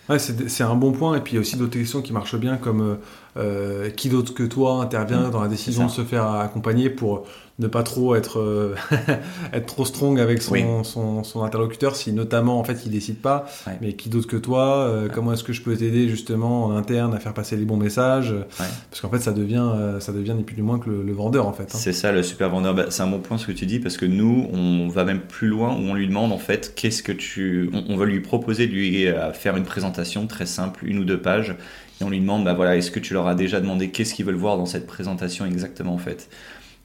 Ouais, 0.09 0.18
c'est 0.18 0.62
un 0.62 0.77
bon 0.77 0.92
point. 0.92 1.16
Et 1.16 1.20
puis 1.20 1.33
il 1.33 1.37
y 1.37 1.38
a 1.38 1.40
aussi 1.40 1.57
d'autres 1.57 1.79
questions 1.79 2.01
qui 2.01 2.12
marchent 2.12 2.37
bien, 2.37 2.57
comme 2.57 2.99
euh, 3.38 3.90
qui 3.90 4.09
d'autre 4.09 4.33
que 4.33 4.42
toi 4.42 4.81
intervient 4.81 5.29
mmh, 5.29 5.31
dans 5.31 5.42
la 5.42 5.49
décision 5.49 5.87
de 5.87 5.90
se 5.90 6.03
faire 6.03 6.27
accompagner 6.27 6.88
pour 6.88 7.27
ne 7.59 7.66
pas 7.68 7.83
trop 7.83 8.14
être, 8.14 8.38
euh, 8.38 8.75
être 9.53 9.66
trop 9.66 9.85
strong 9.85 10.18
avec 10.20 10.42
son, 10.42 10.85
son, 10.85 11.25
son, 11.25 11.42
interlocuteur 11.42 11.96
si 11.96 12.12
notamment 12.12 12.59
en 12.59 12.64
fait 12.64 12.85
il 12.85 12.92
décide 12.92 13.18
pas. 13.18 13.46
Mais 13.81 13.94
qui 13.94 14.09
d'autre 14.09 14.27
que 14.27 14.37
toi 14.37 14.87
euh, 14.88 15.09
comment 15.12 15.33
est-ce 15.33 15.44
que 15.44 15.53
je 15.53 15.62
peux 15.62 15.77
t'aider 15.77 16.09
justement 16.09 16.66
en 16.66 16.77
interne 16.77 17.14
à 17.14 17.18
faire 17.18 17.35
passer 17.35 17.57
les 17.57 17.64
bons 17.64 17.77
messages? 17.77 18.35
Parce 18.90 19.01
qu'en 19.01 19.11
fait 19.11 19.20
ça 19.20 19.33
devient 19.33 19.70
ça 20.01 20.12
devient 20.12 20.35
ni 20.35 20.42
plus 20.42 20.57
ni 20.57 20.62
moins 20.62 20.79
que 20.79 20.90
le, 20.90 21.12
vendeur 21.12 21.46
en 21.46 21.53
fait 21.53 21.64
hein. 21.64 21.79
c'est 21.79 21.92
ça 21.92 22.12
le 22.12 22.22
super 22.22 22.51
vendeur. 22.51 22.75
Bah, 22.75 22.87
c'est 22.90 23.03
un 23.03 23.07
bon 23.07 23.20
point 23.20 23.38
ce 23.38 23.46
que 23.46 23.53
tu 23.53 23.66
dis 23.66 23.81
parce 23.81 23.96
que 23.96 24.07
nous 24.07 24.49
on 24.53 24.88
va 24.88 25.05
même 25.05 25.20
plus 25.20 25.49
loin 25.49 25.75
où 25.75 25.81
on 25.81 25.94
lui 25.94 26.07
demande 26.07 26.33
en 26.33 26.38
fait 26.38 26.75
qu'est-ce 26.75 27.03
que 27.03 27.12
tu 27.12 27.70
on, 27.88 27.96
va 27.96 28.05
lui 28.05 28.20
proposer 28.20 28.66
de 28.66 28.72
lui 28.72 29.07
faire 29.35 29.57
une 29.57 29.64
présentation 29.64 30.27
très 30.27 30.46
simple 30.46 30.87
une 30.87 30.99
ou 30.99 31.05
deux 31.05 31.20
pages 31.20 31.57
et 32.00 32.04
on 32.04 32.11
lui 32.11 32.20
demande 32.20 32.44
bah 32.44 32.54
voilà 32.54 32.76
est-ce 32.76 32.90
que 32.90 33.00
tu 33.00 33.14
leur 33.14 33.26
as 33.26 33.35
déjà 33.35 33.61
demandé 33.61 33.90
qu'est-ce 33.90 34.14
qu'ils 34.14 34.26
veulent 34.26 34.35
voir 34.35 34.56
dans 34.56 34.66
cette 34.66 34.87
présentation 34.87 35.46
exactement 35.46 35.94
en 35.94 35.98
fait? 35.98 36.28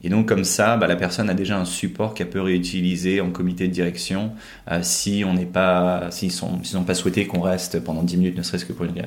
Et 0.04 0.08
donc 0.08 0.26
comme 0.26 0.44
ça, 0.44 0.76
bah, 0.76 0.86
la 0.86 0.96
personne 0.96 1.30
a 1.30 1.34
déjà 1.34 1.58
un 1.58 1.64
support 1.64 2.14
qu'elle 2.14 2.30
peut 2.30 2.40
réutiliser 2.40 3.20
en 3.20 3.30
comité 3.30 3.68
de 3.68 3.72
direction 3.72 4.32
euh, 4.70 4.80
si 4.82 5.24
on 5.26 5.34
n'est 5.34 5.46
pas, 5.46 6.10
s'ils 6.10 6.32
n'ont 6.74 6.84
pas 6.84 6.94
souhaité 6.94 7.26
qu'on 7.26 7.40
reste 7.40 7.82
pendant 7.84 8.02
10 8.02 8.16
minutes, 8.16 8.36
ne 8.36 8.42
serait-ce 8.42 8.64
que 8.64 8.72
pour 8.72 8.84
une 8.84 8.98
euh, 8.98 9.04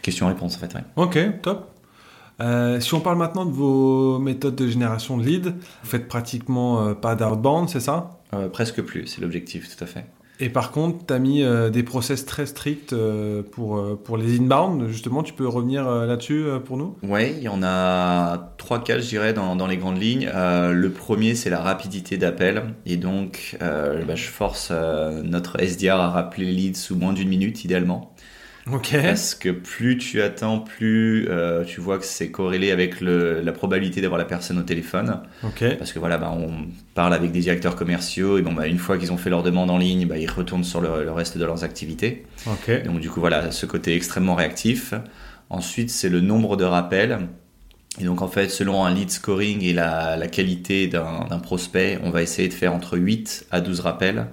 question-réponse 0.00 0.56
en 0.56 0.58
fait. 0.58 0.74
Ok, 0.96 1.18
top. 1.42 1.68
Euh, 2.40 2.80
si 2.80 2.94
on 2.94 3.00
parle 3.00 3.18
maintenant 3.18 3.44
de 3.44 3.52
vos 3.52 4.18
méthodes 4.18 4.56
de 4.56 4.66
génération 4.66 5.18
de 5.18 5.24
leads, 5.24 5.50
vous 5.50 5.88
faites 5.88 6.08
pratiquement 6.08 6.94
pas 6.94 7.14
d'outbound, 7.14 7.68
c'est 7.68 7.80
ça? 7.80 8.18
Presque 8.52 8.80
plus, 8.80 9.06
c'est 9.06 9.20
l'objectif, 9.20 9.76
tout 9.76 9.84
à 9.84 9.86
fait. 9.86 10.06
Et 10.42 10.48
par 10.48 10.72
contre, 10.72 11.06
tu 11.06 11.14
as 11.14 11.20
mis 11.20 11.44
euh, 11.44 11.70
des 11.70 11.84
process 11.84 12.26
très 12.26 12.46
stricts 12.46 12.92
euh, 12.92 13.44
pour, 13.44 13.76
euh, 13.76 13.94
pour 13.94 14.16
les 14.16 14.40
inbound. 14.40 14.88
Justement, 14.88 15.22
tu 15.22 15.34
peux 15.34 15.46
revenir 15.46 15.88
là-dessus 15.88 16.46
pour 16.64 16.76
nous? 16.76 16.96
Oui, 17.04 17.32
il 17.36 17.44
y 17.44 17.48
en 17.48 17.62
a 17.62 18.52
trois 18.58 18.82
cas, 18.82 18.98
je 18.98 19.06
dirais, 19.06 19.34
dans, 19.34 19.54
dans 19.54 19.68
les 19.68 19.76
grandes 19.76 20.02
lignes. 20.02 20.28
le 20.34 20.88
premier, 20.90 21.36
c'est 21.36 21.48
la 21.48 21.60
rapidité 21.60 22.16
d'appel. 22.16 22.74
Et 22.86 22.96
donc, 22.96 23.56
bah, 23.60 24.16
je 24.16 24.24
force 24.24 24.72
notre 25.22 25.62
SDR 25.62 25.94
à 25.94 26.10
rappeler 26.10 26.46
les 26.46 26.52
leads 26.52 26.78
sous 26.78 26.96
moins 26.96 27.12
d'une 27.12 27.28
minute, 27.28 27.64
idéalement. 27.64 28.12
Parce 29.02 29.34
que 29.34 29.48
plus 29.48 29.98
tu 29.98 30.22
attends, 30.22 30.60
plus 30.60 31.26
euh, 31.28 31.64
tu 31.64 31.80
vois 31.80 31.98
que 31.98 32.04
c'est 32.04 32.30
corrélé 32.30 32.70
avec 32.70 33.00
le, 33.00 33.40
la 33.40 33.52
probabilité 33.52 34.00
d'avoir 34.00 34.18
la 34.18 34.24
personne 34.24 34.58
au 34.58 34.62
téléphone. 34.62 35.20
Parce 35.76 35.92
que 35.92 35.98
voilà, 35.98 36.16
bah, 36.16 36.32
on 36.32 36.66
parle 36.94 37.12
avec 37.14 37.32
des 37.32 37.40
directeurs 37.40 37.74
commerciaux 37.74 38.38
et 38.38 38.42
bon, 38.42 38.52
bah, 38.52 38.68
une 38.68 38.78
fois 38.78 38.98
qu'ils 38.98 39.12
ont 39.12 39.16
fait 39.16 39.30
leur 39.30 39.42
demande 39.42 39.70
en 39.70 39.78
ligne, 39.78 40.06
bah, 40.06 40.18
ils 40.18 40.30
retournent 40.30 40.64
sur 40.64 40.80
le, 40.80 41.10
reste 41.10 41.38
de 41.38 41.44
leurs 41.44 41.64
activités. 41.64 42.24
Donc 42.84 43.00
du 43.00 43.10
coup, 43.10 43.20
voilà, 43.20 43.50
ce 43.50 43.66
côté 43.66 43.96
extrêmement 43.96 44.34
réactif. 44.34 44.94
Ensuite, 45.50 45.90
c'est 45.90 46.08
le 46.08 46.20
nombre 46.20 46.56
de 46.56 46.64
rappels. 46.64 47.18
Et 48.00 48.04
donc 48.04 48.22
en 48.22 48.28
fait, 48.28 48.48
selon 48.48 48.84
un 48.84 48.94
lead 48.94 49.10
scoring 49.10 49.62
et 49.62 49.72
la, 49.72 50.16
la 50.16 50.26
qualité 50.28 50.86
d'un 50.86 51.38
prospect, 51.42 51.98
on 52.04 52.10
va 52.10 52.22
essayer 52.22 52.48
de 52.48 52.54
faire 52.54 52.72
entre 52.72 52.96
8 52.96 53.46
à 53.50 53.60
12 53.60 53.80
rappels 53.80 54.28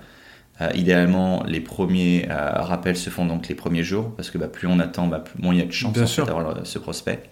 euh, 0.62 0.70
idéalement, 0.76 1.44
les 1.48 1.62
premiers 1.62 2.28
euh, 2.30 2.62
rappels 2.62 2.98
se 2.98 3.10
font 3.10 3.26
donc 3.26 3.48
les 3.48 3.56
premiers 3.56 3.84
jours, 3.84 4.12
parce 4.16 4.30
que 4.30 4.38
bah, 4.38 4.48
plus 4.48 4.68
on 4.68 4.80
attend, 4.80 5.08
bah, 5.08 5.20
plus 5.20 5.42
moins 5.42 5.54
il 5.54 5.60
y 5.60 5.64
a 5.64 5.66
de 5.66 5.72
chances 5.72 5.94
d'avoir 5.94 6.66
ce 6.66 6.80
prospect. 6.80 7.24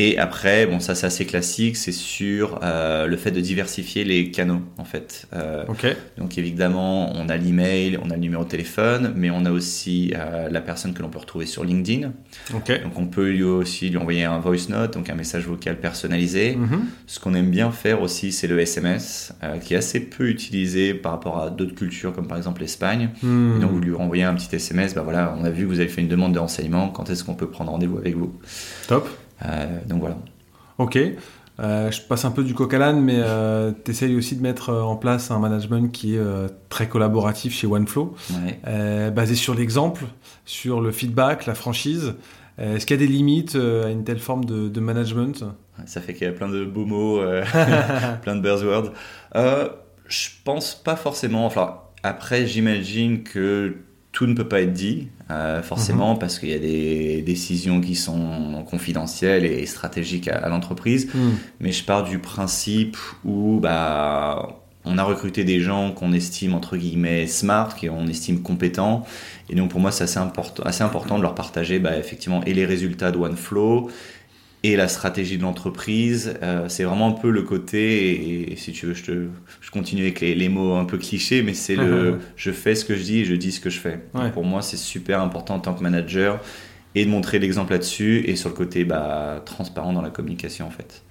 Et 0.00 0.16
après, 0.16 0.66
bon, 0.66 0.78
ça 0.78 0.94
c'est 0.94 1.06
assez 1.06 1.26
classique, 1.26 1.76
c'est 1.76 1.92
sur 1.92 2.60
euh, 2.62 3.06
le 3.06 3.16
fait 3.16 3.32
de 3.32 3.40
diversifier 3.40 4.04
les 4.04 4.30
canaux 4.30 4.62
en 4.78 4.84
fait. 4.84 5.26
Euh, 5.34 5.64
Donc 6.16 6.38
évidemment, 6.38 7.12
on 7.16 7.28
a 7.28 7.36
l'email, 7.36 7.98
on 8.02 8.10
a 8.10 8.14
le 8.14 8.20
numéro 8.20 8.44
de 8.44 8.48
téléphone, 8.48 9.12
mais 9.16 9.30
on 9.30 9.44
a 9.44 9.50
aussi 9.50 10.12
euh, 10.14 10.48
la 10.48 10.60
personne 10.60 10.94
que 10.94 11.02
l'on 11.02 11.08
peut 11.08 11.18
retrouver 11.18 11.46
sur 11.46 11.64
LinkedIn. 11.64 12.12
Donc 12.52 12.96
on 12.96 13.06
peut 13.06 13.28
lui 13.28 13.42
aussi 13.42 13.90
lui 13.90 13.96
envoyer 13.96 14.24
un 14.24 14.38
voice 14.38 14.68
note, 14.68 14.94
donc 14.94 15.10
un 15.10 15.16
message 15.16 15.46
vocal 15.46 15.80
personnalisé. 15.80 16.54
Mhm. 16.54 16.86
Ce 17.06 17.18
qu'on 17.18 17.34
aime 17.34 17.50
bien 17.50 17.72
faire 17.72 18.00
aussi, 18.00 18.30
c'est 18.30 18.46
le 18.46 18.60
SMS, 18.60 19.34
euh, 19.42 19.58
qui 19.58 19.74
est 19.74 19.78
assez 19.78 19.98
peu 19.98 20.28
utilisé 20.28 20.94
par 20.94 21.12
rapport 21.12 21.40
à 21.42 21.50
d'autres 21.50 21.74
cultures 21.74 22.12
comme 22.12 22.28
par 22.28 22.38
exemple 22.38 22.60
l'Espagne. 22.60 23.10
Hmm. 23.22 23.58
Donc 23.60 23.72
vous 23.72 23.80
lui 23.80 23.94
renvoyez 23.94 24.22
un 24.22 24.34
petit 24.34 24.54
SMS, 24.54 24.94
bah 24.94 25.02
voilà, 25.02 25.34
on 25.38 25.44
a 25.44 25.50
vu 25.50 25.64
que 25.64 25.68
vous 25.68 25.80
avez 25.80 25.88
fait 25.88 26.00
une 26.00 26.08
demande 26.08 26.34
de 26.34 26.38
renseignement, 26.38 26.88
quand 26.88 27.10
est-ce 27.10 27.24
qu'on 27.24 27.34
peut 27.34 27.50
prendre 27.50 27.72
rendez-vous 27.72 27.98
avec 27.98 28.16
vous? 28.16 28.32
Top. 28.86 29.08
Euh, 29.44 29.78
donc 29.86 30.00
voilà. 30.00 30.18
Ok. 30.78 30.98
Euh, 31.60 31.90
je 31.90 32.00
passe 32.02 32.24
un 32.24 32.30
peu 32.30 32.44
du 32.44 32.54
coq 32.54 32.72
à 32.72 32.78
l'âne, 32.78 33.00
mais 33.00 33.16
euh, 33.18 33.72
tu 33.84 33.90
essayes 33.90 34.14
aussi 34.14 34.36
de 34.36 34.42
mettre 34.42 34.72
en 34.72 34.96
place 34.96 35.32
un 35.32 35.40
management 35.40 35.90
qui 35.90 36.14
est 36.14 36.22
très 36.68 36.88
collaboratif 36.88 37.52
chez 37.52 37.66
OneFlow, 37.66 38.14
basé 39.12 39.34
sur 39.34 39.54
l'exemple, 39.54 40.04
sur 40.44 40.80
le 40.80 40.92
feedback, 40.92 41.46
la 41.46 41.54
franchise. 41.54 42.14
Est-ce 42.58 42.86
qu'il 42.86 43.00
y 43.00 43.02
a 43.02 43.06
des 43.06 43.12
limites 43.12 43.56
à 43.56 43.90
une 43.90 44.04
telle 44.04 44.18
forme 44.18 44.44
de, 44.44 44.80
management? 44.80 45.44
Ça 45.86 46.00
fait 46.00 46.14
qu'il 46.14 46.26
y 46.26 46.30
a 46.30 46.32
plein 46.32 46.48
de 46.48 46.64
beaux 46.64 46.86
mots, 46.86 47.20
plein 48.22 48.36
de 48.36 48.40
buzzwords. 48.40 48.92
je 49.34 50.28
pense 50.44 50.76
pas 50.76 50.96
forcément. 50.96 51.44
Enfin, 51.44 51.80
après, 52.04 52.46
j'imagine 52.46 53.24
que 53.24 53.76
tout 54.18 54.26
ne 54.26 54.34
peut 54.34 54.48
pas 54.48 54.62
être 54.62 54.72
dit, 54.72 55.06
euh, 55.30 55.62
forcément, 55.62 56.14
mhm. 56.14 56.18
parce 56.18 56.40
qu'il 56.40 56.48
y 56.48 56.52
a 56.52 56.58
des 56.58 57.22
décisions 57.22 57.80
qui 57.80 57.94
sont 57.94 58.64
confidentielles 58.68 59.44
et 59.44 59.64
stratégiques 59.64 60.26
à, 60.26 60.48
l'entreprise. 60.48 61.06
Mhm. 61.14 61.36
Mais 61.60 61.70
je 61.70 61.84
pars 61.84 62.02
du 62.02 62.18
principe 62.18 62.96
où 63.24 63.60
bah, 63.62 64.58
on 64.84 64.98
a 64.98 65.04
recruté 65.04 65.44
des 65.44 65.60
gens 65.60 65.92
qu'on 65.92 66.12
estime, 66.12 66.54
entre 66.54 66.76
guillemets, 66.76 67.28
smart, 67.28 67.76
qu'on 67.76 68.08
estime 68.08 68.42
compétents. 68.42 69.06
Et 69.50 69.54
donc, 69.54 69.70
pour 69.70 69.78
moi, 69.78 69.92
c'est 69.92 70.02
assez 70.02 70.18
important, 70.18 70.64
assez 70.64 70.82
important 70.82 71.16
de 71.18 71.22
leur 71.22 71.36
partager, 71.36 71.78
bah, 71.78 71.96
effectivement, 71.96 72.42
et 72.42 72.54
les 72.54 72.66
résultats 72.66 73.12
de 73.12 73.18
OneFlow 73.18 73.88
et 74.64 74.76
la 74.76 74.88
stratégie 74.88 75.38
de 75.38 75.42
l'entreprise. 75.42 76.34
Euh, 76.42 76.68
c'est 76.68 76.84
vraiment 76.84 77.08
un 77.08 77.12
peu 77.12 77.30
le 77.30 77.42
côté, 77.42 78.50
et, 78.50 78.56
si 78.56 78.72
tu 78.72 78.86
veux, 78.86 78.94
je, 78.94 79.04
te, 79.04 79.26
je 79.60 79.70
continue 79.70 80.02
avec 80.02 80.20
les, 80.20 80.48
mots 80.48 80.74
un 80.74 80.84
peu 80.84 80.98
clichés, 80.98 81.42
mais 81.42 81.54
c'est 81.54 81.76
le 81.76 82.18
je 82.36 82.50
fais 82.50 82.74
ce 82.74 82.84
que 82.84 82.94
je 82.94 83.02
dis 83.02 83.20
et 83.20 83.24
je 83.24 83.34
dis 83.34 83.52
ce 83.52 83.60
que 83.60 83.70
je 83.70 83.78
fais. 83.78 84.00
Pour 84.32 84.44
moi, 84.44 84.62
c'est 84.62 84.76
super 84.76 85.20
important 85.20 85.56
en 85.56 85.60
tant 85.60 85.74
que 85.74 85.82
manager 85.82 86.40
et 86.94 87.04
de 87.04 87.10
montrer 87.10 87.38
l'exemple 87.38 87.72
là-dessus 87.72 88.24
et 88.26 88.34
sur 88.34 88.48
le 88.48 88.54
côté 88.54 88.84
bah, 88.84 89.42
transparent 89.44 89.92
dans 89.92 90.02
la 90.02 90.10
communication 90.10 90.66
en 90.66 90.70
fait. 90.70 91.02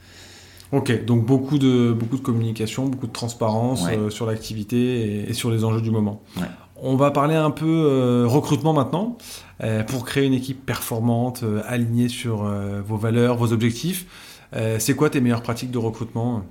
Ok, 0.73 1.05
donc 1.05 1.25
beaucoup 1.25 1.57
de, 1.57 1.93
beaucoup 1.97 2.17
de 2.17 2.21
communication, 2.21 2.88
beaucoup 2.88 3.07
de 3.07 3.13
transparence 3.13 3.86
euh, 3.89 4.10
sur 4.10 4.25
l'activité 4.25 4.77
et, 4.77 5.29
et, 5.29 5.33
sur 5.33 5.49
les 5.49 5.63
enjeux 5.63 5.81
du 5.81 5.91
moment. 5.91 6.21
Ouais. 6.36 6.47
On 6.81 6.95
va 6.95 7.11
parler 7.11 7.35
un 7.35 7.51
peu 7.51 7.65
euh, 7.65 8.25
recrutement 8.27 8.73
maintenant 8.73 9.17
euh, 9.63 9.83
pour 9.83 10.05
créer 10.05 10.25
une 10.25 10.33
équipe 10.33 10.65
performante, 10.65 11.41
euh, 11.43 11.61
alignée 11.67 12.09
sur 12.09 12.43
vos 12.85 12.97
valeurs, 12.97 13.37
vos 13.37 13.51
objectifs. 13.53 14.05
c'est 14.79 14.95
quoi 14.95 15.09
tes 15.09 15.21
meilleures 15.21 15.41
pratiques 15.43 15.71
de 15.71 15.77
recrutement? 15.77 16.43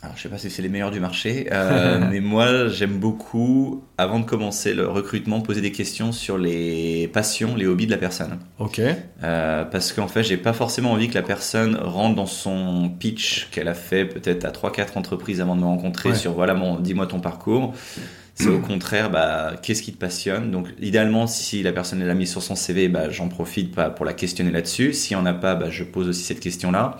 Alors, 0.00 0.16
je 0.16 0.22
sais 0.22 0.28
pas 0.28 0.38
si 0.38 0.48
c'est 0.48 0.62
les 0.62 0.68
meilleurs 0.68 0.92
du 0.92 1.00
marché, 1.00 1.48
mais 2.10 2.20
moi, 2.20 2.68
j'aime 2.68 2.98
beaucoup, 2.98 3.82
avant 3.98 4.20
de 4.20 4.24
commencer 4.24 4.72
le 4.72 4.86
recrutement, 4.86 5.40
poser 5.40 5.60
des 5.60 5.72
questions 5.72 6.12
sur 6.12 6.38
les 6.38 7.08
passions, 7.08 7.56
les 7.56 7.66
hobbies 7.66 7.86
de 7.86 7.90
la 7.90 7.98
personne. 7.98 8.38
Ok. 8.60 8.80
parce 9.20 9.92
qu'en 9.92 10.06
fait, 10.06 10.22
j'ai 10.22 10.36
pas 10.36 10.52
forcément 10.52 10.92
envie 10.92 11.08
que 11.08 11.14
la 11.14 11.22
personne 11.22 11.74
rentre 11.74 12.14
dans 12.14 12.26
son 12.26 12.90
pitch 12.96 13.48
qu'elle 13.50 13.66
a 13.66 13.74
fait 13.74 14.04
peut-être 14.04 14.44
à 14.44 14.50
3-4 14.50 14.96
entreprises 14.96 15.40
avant 15.40 15.56
de 15.56 15.62
me 15.62 15.66
rencontrer 15.66 16.14
sur 16.14 16.32
voilà, 16.32 16.54
mon, 16.54 16.78
dis-moi 16.78 17.08
ton 17.08 17.18
parcours. 17.18 17.74
C'est 18.38 18.48
au 18.48 18.60
contraire, 18.60 19.10
bah, 19.10 19.54
qu'est-ce 19.60 19.82
qui 19.82 19.92
te 19.92 19.98
passionne? 19.98 20.52
Donc, 20.52 20.68
idéalement, 20.80 21.26
si 21.26 21.62
la 21.62 21.72
personne 21.72 22.04
l'a 22.04 22.14
mis 22.14 22.26
sur 22.26 22.42
son 22.42 22.54
CV, 22.54 22.88
bah, 22.88 23.10
j'en 23.10 23.28
profite 23.28 23.74
pour 23.96 24.04
la 24.04 24.12
questionner 24.12 24.52
là-dessus. 24.52 24.92
Si 24.92 25.16
en 25.16 25.26
a 25.26 25.34
pas, 25.34 25.56
bah, 25.56 25.70
je 25.70 25.82
pose 25.82 26.08
aussi 26.08 26.22
cette 26.22 26.40
question-là. 26.40 26.98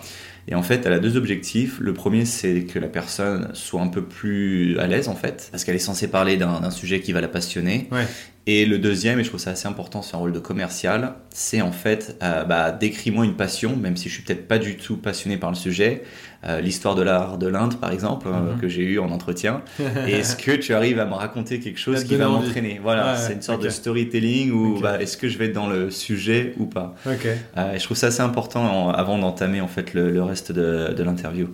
Et 0.49 0.55
en 0.55 0.63
fait, 0.63 0.85
elle 0.85 0.93
a 0.93 0.99
deux 0.99 1.15
objectifs. 1.15 1.79
Le 1.79 1.93
premier, 1.93 2.25
c'est 2.25 2.63
que 2.63 2.79
la 2.79 2.87
personne 2.87 3.49
soit 3.53 3.81
un 3.81 3.87
peu 3.87 4.03
plus 4.03 4.77
à 4.79 4.87
l'aise, 4.87 5.07
en 5.07 5.15
fait, 5.15 5.47
parce 5.51 5.63
qu'elle 5.63 5.75
est 5.75 5.79
censée 5.79 6.09
parler 6.09 6.37
d'un 6.37 6.71
sujet 6.71 6.99
qui 6.99 7.13
va 7.13 7.21
la 7.21 7.27
passionner. 7.27 7.87
Ouais. 7.91 8.05
Et 8.51 8.65
le 8.65 8.79
deuxième, 8.79 9.19
et 9.19 9.23
je 9.23 9.29
trouve 9.29 9.39
ça 9.39 9.51
assez 9.51 9.67
important, 9.67 10.01
c'est 10.01 10.15
un 10.15 10.17
rôle 10.17 10.31
de 10.31 10.39
commercial, 10.39 11.13
c'est 11.29 11.61
en 11.61 11.71
fait, 11.71 12.17
euh, 12.23 12.45
bah, 12.45 12.71
décris-moi 12.71 13.23
une 13.25 13.35
passion, 13.35 13.75
même 13.75 13.95
si 13.95 14.09
je 14.09 14.15
suis 14.15 14.23
peut-être 14.23 14.47
pas 14.47 14.57
du 14.57 14.75
tout 14.75 14.97
passionné 14.97 15.37
par 15.37 15.51
le 15.51 15.55
sujet. 15.55 16.01
Euh, 16.45 16.61
l'histoire 16.61 16.95
de 16.95 17.01
l'art 17.01 17.37
de 17.37 17.47
l'Inde, 17.47 17.75
par 17.75 17.91
exemple, 17.91 18.27
euh, 18.29 18.53
mhm. 18.53 18.61
que 18.61 18.69
j'ai 18.69 18.83
eu 18.83 18.99
en 18.99 19.11
entretien. 19.11 19.61
est-ce 20.07 20.37
que 20.37 20.51
tu 20.51 20.73
arrives 20.73 20.99
à 20.99 21.05
me 21.05 21.13
raconter 21.13 21.59
quelque 21.59 21.79
chose 21.79 22.05
qui 22.05 22.15
va 22.15 22.29
m'entraîner? 22.29 22.79
Voilà, 22.81 23.17
c'est 23.17 23.33
une 23.33 23.41
sorte 23.41 23.61
de 23.61 23.69
storytelling 23.69 24.51
ou 24.51 24.79
bah, 24.79 25.01
est-ce 25.01 25.17
que 25.17 25.27
je 25.27 25.37
vais 25.37 25.47
être 25.47 25.53
dans 25.53 25.67
le 25.67 25.91
sujet 25.91 26.53
ou 26.57 26.65
pas? 26.65 26.95
Et 27.05 27.77
Je 27.77 27.83
trouve 27.83 27.97
ça 27.97 28.07
assez 28.07 28.21
important 28.21 28.89
avant 28.89 29.17
d'entamer 29.17 29.59
en 29.59 29.67
fait 29.67 29.93
le, 29.93 30.23
reste 30.23 30.51
de, 30.51 30.93
de 30.95 31.03
l'interview. 31.03 31.47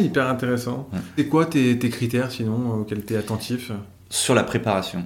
hyper 0.00 0.28
intéressant. 0.28 0.88
C'est 1.16 1.26
quoi 1.26 1.46
tes, 1.46 1.78
tes, 1.78 1.90
critères 1.90 2.30
sinon 2.30 2.80
auxquels 2.80 3.04
tu 3.04 3.14
es 3.14 3.16
attentif? 3.16 3.72
Sur 4.08 4.34
la 4.34 4.44
préparation. 4.44 5.04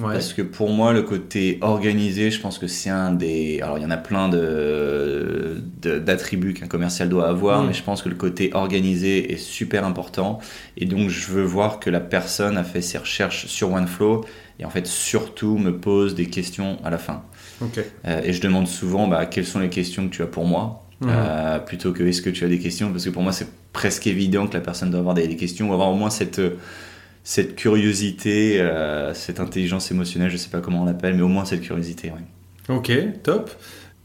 Parce 0.00 0.32
que 0.32 0.42
pour 0.42 0.70
moi, 0.70 0.92
le 0.92 1.02
côté 1.02 1.58
organisé, 1.60 2.30
je 2.30 2.40
pense 2.40 2.58
que 2.58 2.66
c'est 2.66 2.90
un 2.90 3.12
des. 3.12 3.60
Alors, 3.62 3.78
il 3.78 3.82
y 3.82 3.86
en 3.86 3.90
a 3.90 3.96
plein 3.96 4.28
de, 4.28 5.62
d'attributs 5.82 6.54
qu'un 6.54 6.66
commercial 6.66 7.08
doit 7.08 7.28
avoir, 7.28 7.62
mm. 7.62 7.68
mais 7.68 7.72
je 7.72 7.82
pense 7.82 8.02
que 8.02 8.08
le 8.08 8.14
côté 8.14 8.50
organisé 8.54 9.32
est 9.32 9.38
super 9.38 9.84
important. 9.84 10.38
Et 10.76 10.86
donc, 10.86 11.08
je 11.08 11.26
veux 11.30 11.44
voir 11.44 11.80
que 11.80 11.90
la 11.90 12.00
personne 12.00 12.56
a 12.56 12.64
fait 12.64 12.82
ses 12.82 12.98
recherches 12.98 13.46
sur 13.46 13.72
OneFlow 13.72 14.24
et 14.58 14.64
en 14.64 14.70
fait, 14.70 14.86
surtout, 14.86 15.56
me 15.56 15.78
pose 15.78 16.14
des 16.14 16.26
questions 16.26 16.78
à 16.84 16.90
la 16.90 16.98
fin. 16.98 17.22
Euh, 18.06 18.20
et 18.22 18.32
je 18.32 18.40
demande 18.40 18.68
souvent 18.68 19.06
bah, 19.06 19.26
quelles 19.26 19.46
sont 19.46 19.58
les 19.58 19.70
questions 19.70 20.08
que 20.08 20.14
tu 20.14 20.22
as 20.22 20.26
pour 20.26 20.44
moi? 20.44 20.84
Mm. 21.00 21.08
Euh, 21.08 21.58
plutôt 21.58 21.92
que 21.92 22.02
est-ce 22.02 22.22
que 22.22 22.30
tu 22.30 22.44
as 22.44 22.48
des 22.48 22.58
questions? 22.58 22.90
Parce 22.90 23.04
que 23.04 23.10
pour 23.10 23.22
moi 23.22 23.32
c'est 23.32 23.48
presque 23.72 24.06
évident 24.06 24.46
que 24.46 24.54
la 24.54 24.60
personne 24.60 24.90
doit 24.90 25.00
avoir 25.00 25.14
des, 25.14 25.26
des 25.26 25.36
questions 25.36 25.70
ou 25.70 25.72
avoir 25.72 25.90
au 25.90 25.94
moins 25.94 26.10
cette 26.10 26.40
cette 27.22 27.54
curiosité, 27.54 28.60
euh, 28.60 29.12
cette 29.14 29.40
intelligence 29.40 29.90
émotionnelle, 29.90 30.30
je 30.30 30.36
sais 30.36 30.48
pas 30.48 30.60
comment 30.60 30.82
on 30.82 30.84
l'appelle, 30.84 31.14
mais 31.14 31.22
au 31.22 31.28
moins 31.28 31.44
cette 31.44 31.60
curiosité. 31.60 32.12
Ok, 32.68 32.92
top. 33.22 33.50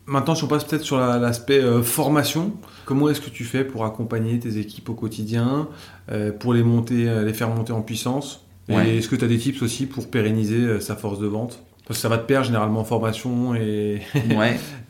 Maintenant, 0.06 0.36
si 0.36 0.43
on 0.43 0.47
passe 0.47 0.63
peut-être 0.63 0.84
sur 0.84 0.97
l'aspect 0.97 1.60
euh, 1.60 1.82
formation, 1.82 2.54
comment 2.86 3.10
est-ce 3.10 3.21
que 3.21 3.30
tu 3.30 3.43
fais 3.43 3.63
pour 3.63 3.86
accompagner 3.86 4.38
tes 4.38 4.60
équipes 4.60 4.89
au 4.89 4.93
quotidien, 4.93 5.67
euh, 6.12 6.32
pour 6.32 6.54
les, 6.54 6.62
monter, 6.62 7.23
les 7.23 7.34
faire 7.34 7.49
monter 7.49 7.73
en 7.73 7.82
puissance? 7.82 8.45
Et 8.67 8.97
est-ce 8.97 9.10
que 9.10 9.15
tu 9.15 9.23
as 9.23 9.28
des 9.28 9.38
tips 9.38 9.62
aussi 9.62 9.86
pour 9.86 10.10
pérenniser 10.10 10.80
sa 10.80 10.95
force 10.95 11.19
de 11.19 11.28
vente? 11.28 11.63
Parce 11.88 11.99
que 11.99 12.01
ça 12.01 12.10
va 12.10 12.17
te 12.17 12.25
perdre 12.25 12.47
généralement 12.47 12.84
formation 12.84 13.54
et, 13.56 14.01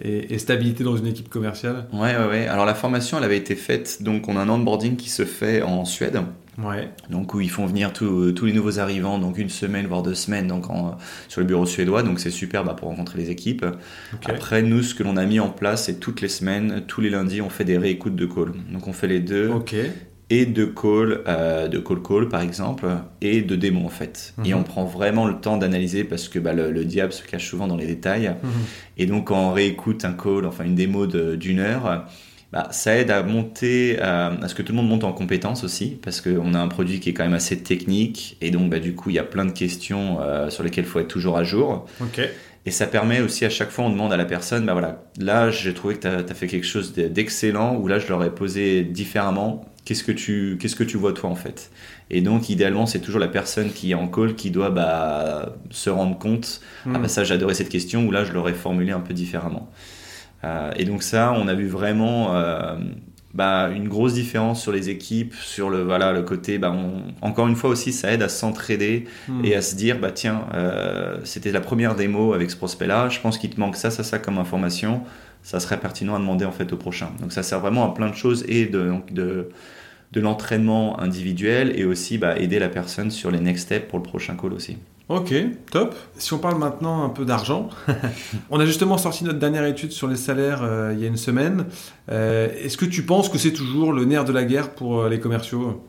et, 0.01 0.37
stabilité 0.37 0.85
dans 0.85 0.95
une 0.95 1.07
équipe 1.07 1.27
commerciale. 1.27 1.87
Ouais, 1.91 2.15
ouais, 2.15 2.27
ouais. 2.29 2.47
Alors 2.47 2.65
la 2.65 2.73
formation, 2.73 3.17
elle 3.17 3.25
avait 3.25 3.37
été 3.37 3.55
faite, 3.55 4.01
donc 4.01 4.29
on 4.29 4.37
a 4.37 4.41
un 4.41 4.49
onboarding 4.49 4.95
qui 4.95 5.09
se 5.09 5.25
fait 5.25 5.61
en 5.61 5.83
Suède. 5.83 6.21
Ouais. 6.57 6.89
Donc 7.09 7.33
où 7.33 7.41
ils 7.41 7.49
font 7.49 7.65
venir 7.65 7.91
tous 7.93 8.45
les 8.45 8.53
nouveaux 8.53 8.79
arrivants, 8.79 9.19
donc 9.19 9.37
une 9.37 9.49
semaine 9.49 9.87
voire 9.87 10.03
deux 10.03 10.15
semaines, 10.15 10.47
donc 10.47 10.65
sur 11.27 11.41
le 11.41 11.47
bureau 11.47 11.65
suédois. 11.65 12.03
Donc 12.03 12.19
c'est 12.19 12.31
super 12.31 12.63
bah, 12.63 12.73
pour 12.73 12.89
rencontrer 12.89 13.19
les 13.19 13.29
équipes. 13.29 13.65
Après 14.25 14.61
nous, 14.61 14.83
ce 14.83 14.95
que 14.95 15.03
l'on 15.03 15.17
a 15.17 15.25
mis 15.25 15.39
en 15.39 15.49
place, 15.49 15.85
c'est 15.85 15.99
toutes 15.99 16.21
les 16.21 16.29
semaines, 16.29 16.83
tous 16.87 17.01
les 17.01 17.09
lundis, 17.09 17.41
on 17.41 17.49
fait 17.49 17.65
des 17.65 17.77
réécoutes 17.77 18.15
de 18.15 18.25
call. 18.25 18.53
Donc 18.71 18.87
on 18.87 18.93
fait 18.93 19.07
les 19.07 19.19
deux. 19.19 19.51
Et 20.31 20.47
de 20.47 20.65
call, 20.65 21.21
euh, 21.27 21.67
de 21.67 21.77
call 21.77 22.01
call 22.01 22.29
par 22.29 22.41
exemple, 22.41 22.87
et 23.21 23.43
de 23.43 23.55
démo 23.55 23.85
en 23.85 23.89
fait. 23.89 24.33
Et 24.43 24.53
mhm. 24.53 24.61
on 24.61 24.63
prend 24.63 24.83
vraiment 24.83 25.27
le 25.27 25.35
temps 25.35 25.57
d'analyser 25.57 26.03
parce 26.03 26.29
que 26.29 26.39
bah, 26.39 26.53
le, 26.53 26.83
diable 26.83 27.13
se 27.13 27.21
cache 27.21 27.47
souvent 27.47 27.67
dans 27.67 27.77
les 27.77 27.85
détails. 27.85 28.29
Mhm. 28.29 28.49
Et 28.97 29.05
donc 29.05 29.27
quand 29.27 29.49
on 29.49 29.53
réécoute 29.53 30.03
un 30.03 30.13
call, 30.13 30.47
enfin 30.47 30.63
une 30.63 30.73
démo 30.73 31.05
d'une 31.05 31.59
heure, 31.59 32.07
bah, 32.51 32.69
ça 32.71 32.95
aide 32.95 33.11
à 33.11 33.23
monter, 33.23 33.99
à, 33.99 34.35
ce 34.47 34.55
que 34.55 34.61
tout 34.61 34.71
le 34.71 34.77
monde 34.77 34.87
monte 34.87 35.03
en 35.03 35.11
compétence 35.11 35.63
aussi, 35.63 35.97
parce 36.01 36.21
qu'on 36.21 36.53
a 36.53 36.59
un 36.59 36.67
produit 36.67 36.99
qui 36.99 37.09
est 37.09 37.13
quand 37.13 37.23
même 37.23 37.33
assez 37.33 37.59
technique, 37.59 38.37
et 38.41 38.51
donc 38.51 38.69
bah, 38.69 38.79
du 38.79 38.95
coup 38.95 39.09
il 39.09 39.15
y 39.15 39.19
a 39.19 39.23
plein 39.23 39.45
de 39.45 39.51
questions 39.51 40.19
euh, 40.21 40.49
sur 40.49 40.63
lesquelles 40.63 40.85
il 40.85 40.89
faut 40.89 40.99
être 40.99 41.07
toujours 41.07 41.37
à 41.37 41.43
jour. 41.43 41.85
Et 42.67 42.71
ça 42.71 42.87
permet 42.87 43.21
aussi 43.21 43.45
à 43.45 43.49
chaque 43.49 43.69
fois, 43.69 43.85
on 43.85 43.89
demande 43.91 44.11
à 44.11 44.17
la 44.17 44.25
personne, 44.25 44.65
bah 44.65 44.73
voilà, 44.73 45.03
là 45.19 45.51
j'ai 45.51 45.73
trouvé 45.73 45.95
que 45.95 46.01
tu 46.01 46.07
as, 46.07 46.33
fait 46.33 46.47
quelque 46.47 46.65
chose 46.65 46.93
d'excellent, 46.93 47.75
ou 47.75 47.87
là 47.87 47.99
je 47.99 48.07
leur 48.07 48.23
ai 48.23 48.33
posé 48.33 48.83
différemment, 48.83 49.65
qu'est-ce 49.85 50.03
que 50.03 50.11
tu, 50.11 50.57
qu'est-ce 50.59 50.75
que 50.75 50.83
tu 50.83 50.97
vois 50.97 51.13
toi 51.13 51.29
en 51.29 51.35
fait? 51.35 51.71
Et 52.09 52.21
donc 52.21 52.49
idéalement 52.49 52.85
c'est 52.87 52.99
toujours 52.99 53.19
la 53.19 53.27
personne 53.27 53.71
qui 53.71 53.91
est 53.91 53.95
en 53.95 54.07
call 54.07 54.35
qui 54.35 54.49
doit 54.49 54.71
bah, 54.71 55.55
se 55.69 55.89
rendre 55.89 56.17
compte, 56.17 56.61
ah 56.85 56.89
bah 56.89 56.99
hmm. 56.99 57.07
ça 57.07 57.23
j'ai 57.23 57.35
adoré 57.35 57.53
cette 57.53 57.69
question, 57.69 58.07
ou 58.07 58.11
là 58.11 58.23
je 58.23 58.31
l'aurais 58.31 58.53
formulé 58.53 58.91
un 58.91 58.99
peu 58.99 59.13
différemment. 59.13 59.69
Euh, 60.45 60.71
et 60.77 60.85
donc 60.85 61.03
ça, 61.03 61.33
on 61.35 61.47
a 61.47 61.53
vu 61.53 61.67
vraiment 61.67 62.35
euh, 62.35 62.75
bah, 63.33 63.69
une 63.69 63.87
grosse 63.87 64.13
différence 64.13 64.61
sur 64.61 64.71
les 64.71 64.89
équipes, 64.89 65.33
sur 65.33 65.69
le, 65.69 65.83
voilà, 65.83 66.11
le 66.11 66.21
côté, 66.21 66.57
bah, 66.57 66.75
encore 67.21 67.47
une 67.47 67.55
fois 67.55 67.69
aussi, 67.71 67.91
ça 67.91 68.11
aide 68.11 68.21
à 68.21 68.29
s'entraider 68.29 69.05
hmm. 69.27 69.43
et 69.43 69.55
à 69.55 69.61
se 69.61 69.75
dire, 69.75 69.99
bah, 69.99 70.11
tiens, 70.11 70.45
euh, 70.53 71.17
c'était 71.23 71.51
la 71.51 71.61
première 71.61 71.95
démo 71.95 72.33
avec 72.33 72.51
ce 72.51 72.57
prospect-là, 72.57 73.09
je 73.09 73.19
pense 73.19 73.37
qu'il 73.37 73.49
te 73.49 73.59
manque 73.59 73.75
ça, 73.75 73.89
ça, 73.89 74.03
ça 74.03 74.19
comme 74.19 74.37
information, 74.37 75.01
ça 75.41 75.59
serait 75.59 75.79
pertinent 75.79 76.15
à 76.15 76.19
demander 76.19 76.45
en 76.45 76.51
fait 76.51 76.71
au 76.73 76.77
prochain. 76.77 77.09
Donc 77.21 77.31
ça 77.31 77.43
sert 77.43 77.59
vraiment 77.59 77.89
à 77.89 77.93
plein 77.93 78.09
de 78.09 78.15
choses 78.15 78.45
et 78.47 78.65
de, 78.65 78.93
de, 79.11 79.49
de 80.11 80.21
l'entraînement 80.21 80.99
individuel 80.99 81.73
et 81.75 81.85
aussi 81.85 82.17
bah, 82.17 82.37
aider 82.37 82.59
la 82.59 82.69
personne 82.69 83.11
sur 83.11 83.31
les 83.31 83.39
next 83.39 83.65
steps 83.65 83.87
pour 83.87 83.99
le 83.99 84.03
prochain 84.03 84.35
call 84.35 84.53
aussi. 84.53 84.77
Ok, 85.07 85.33
top. 85.69 85.95
Si 86.17 86.33
on 86.33 86.39
parle 86.39 86.57
maintenant 86.57 87.03
un 87.03 87.09
peu 87.09 87.25
d'argent, 87.25 87.69
on 88.49 88.59
a 88.59 88.65
justement 88.65 88.97
sorti 88.97 89.23
notre 89.23 89.37
dernière 89.37 89.65
étude 89.65 89.91
sur 89.91 90.07
les 90.07 90.15
salaires 90.15 90.61
euh, 90.63 90.93
il 90.95 90.99
y 90.99 91.05
a 91.05 91.07
une 91.07 91.17
semaine. 91.17 91.65
Euh, 92.11 92.49
est-ce 92.59 92.75
que 92.75 92.85
tu 92.85 93.03
penses 93.03 93.29
que 93.29 93.37
c'est 93.37 93.53
toujours 93.53 93.93
le 93.93 94.03
nerf 94.05 94.25
de 94.25 94.33
la 94.33 94.45
guerre 94.45 94.71
pour 94.71 95.01
euh, 95.01 95.09
les 95.09 95.19
commerciaux? 95.19 95.83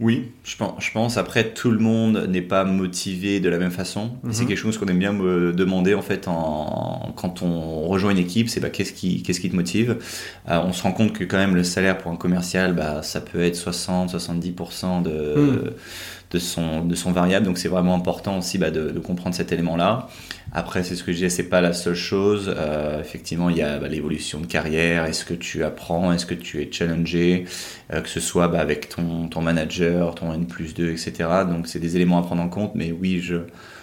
Oui, 0.00 0.32
je 0.44 0.56
pense, 0.56 0.82
je 0.82 0.92
pense. 0.92 1.16
Après, 1.18 1.52
tout 1.52 1.70
le 1.70 1.78
monde 1.78 2.26
n'est 2.28 2.42
pas 2.42 2.64
motivé 2.64 3.38
de 3.38 3.50
la 3.50 3.58
même 3.58 3.70
façon. 3.70 4.12
C'est 4.30 4.42
mhm. 4.42 4.48
quelque 4.48 4.58
chose 4.58 4.78
qu'on 4.78 4.86
aime 4.86 4.98
bien 4.98 5.12
me 5.12 5.52
demander 5.52 5.94
en 5.94 6.00
fait 6.00 6.26
en, 6.26 7.12
quand 7.16 7.42
on 7.42 7.86
rejoint 7.86 8.10
une 8.10 8.18
équipe. 8.18 8.48
C'est 8.48 8.60
bah, 8.60 8.70
qu'est-ce 8.70 8.94
qui, 8.94 9.22
qu'est-ce 9.22 9.40
qui 9.40 9.50
te 9.50 9.56
motive? 9.56 9.98
On 10.46 10.72
se 10.72 10.82
rend 10.82 10.92
compte 10.92 11.12
que 11.12 11.24
quand 11.24 11.36
même 11.36 11.54
le 11.54 11.64
salaire 11.64 11.98
pour 11.98 12.10
un 12.10 12.16
commercial, 12.16 12.74
bah, 12.74 13.02
ça 13.02 13.20
peut 13.20 13.42
être 13.42 13.56
60-70% 13.56 15.02
de, 15.02 15.34
mhm 15.36 15.70
de 16.30 16.38
son, 16.38 16.84
de 16.84 16.94
son 16.94 17.12
variable. 17.12 17.46
Donc 17.46 17.58
c'est 17.58 17.68
vraiment 17.68 17.94
important 17.94 18.38
aussi 18.38 18.58
bah, 18.58 18.70
de, 18.70 18.98
comprendre 18.98 19.34
cet 19.34 19.52
élément-là. 19.52 20.08
Après, 20.52 20.82
c'est 20.82 20.96
ce 20.96 21.04
que 21.04 21.12
je 21.12 21.16
disais, 21.18 21.28
c'est 21.30 21.48
pas 21.48 21.60
la 21.60 21.72
seule 21.72 21.94
chose. 21.94 22.52
Euh, 22.56 23.00
effectivement, 23.00 23.50
il 23.50 23.56
y 23.56 23.62
a 23.62 23.78
bah, 23.78 23.88
l'évolution 23.88 24.40
de 24.40 24.46
carrière. 24.46 25.04
Est-ce 25.04 25.24
que 25.24 25.34
tu 25.34 25.64
apprends? 25.64 26.12
Est-ce 26.12 26.26
que 26.26 26.34
tu 26.34 26.60
es 26.60 26.70
challengé? 26.70 27.44
Euh, 27.92 28.00
Que 28.00 28.08
ce 28.08 28.20
soit 28.20 28.48
bah, 28.48 28.60
avec 28.60 28.88
ton, 28.88 29.28
ton 29.28 29.42
manager, 29.42 30.14
ton 30.14 30.32
N 30.32 30.46
plus 30.46 30.74
2, 30.74 30.90
etc. 30.90 31.12
Donc 31.48 31.66
c'est 31.66 31.80
des 31.80 31.96
éléments 31.96 32.18
à 32.18 32.22
prendre 32.22 32.42
en 32.42 32.48
compte. 32.48 32.72
Mais 32.74 32.92
oui, 32.92 33.20
je, 33.20 33.36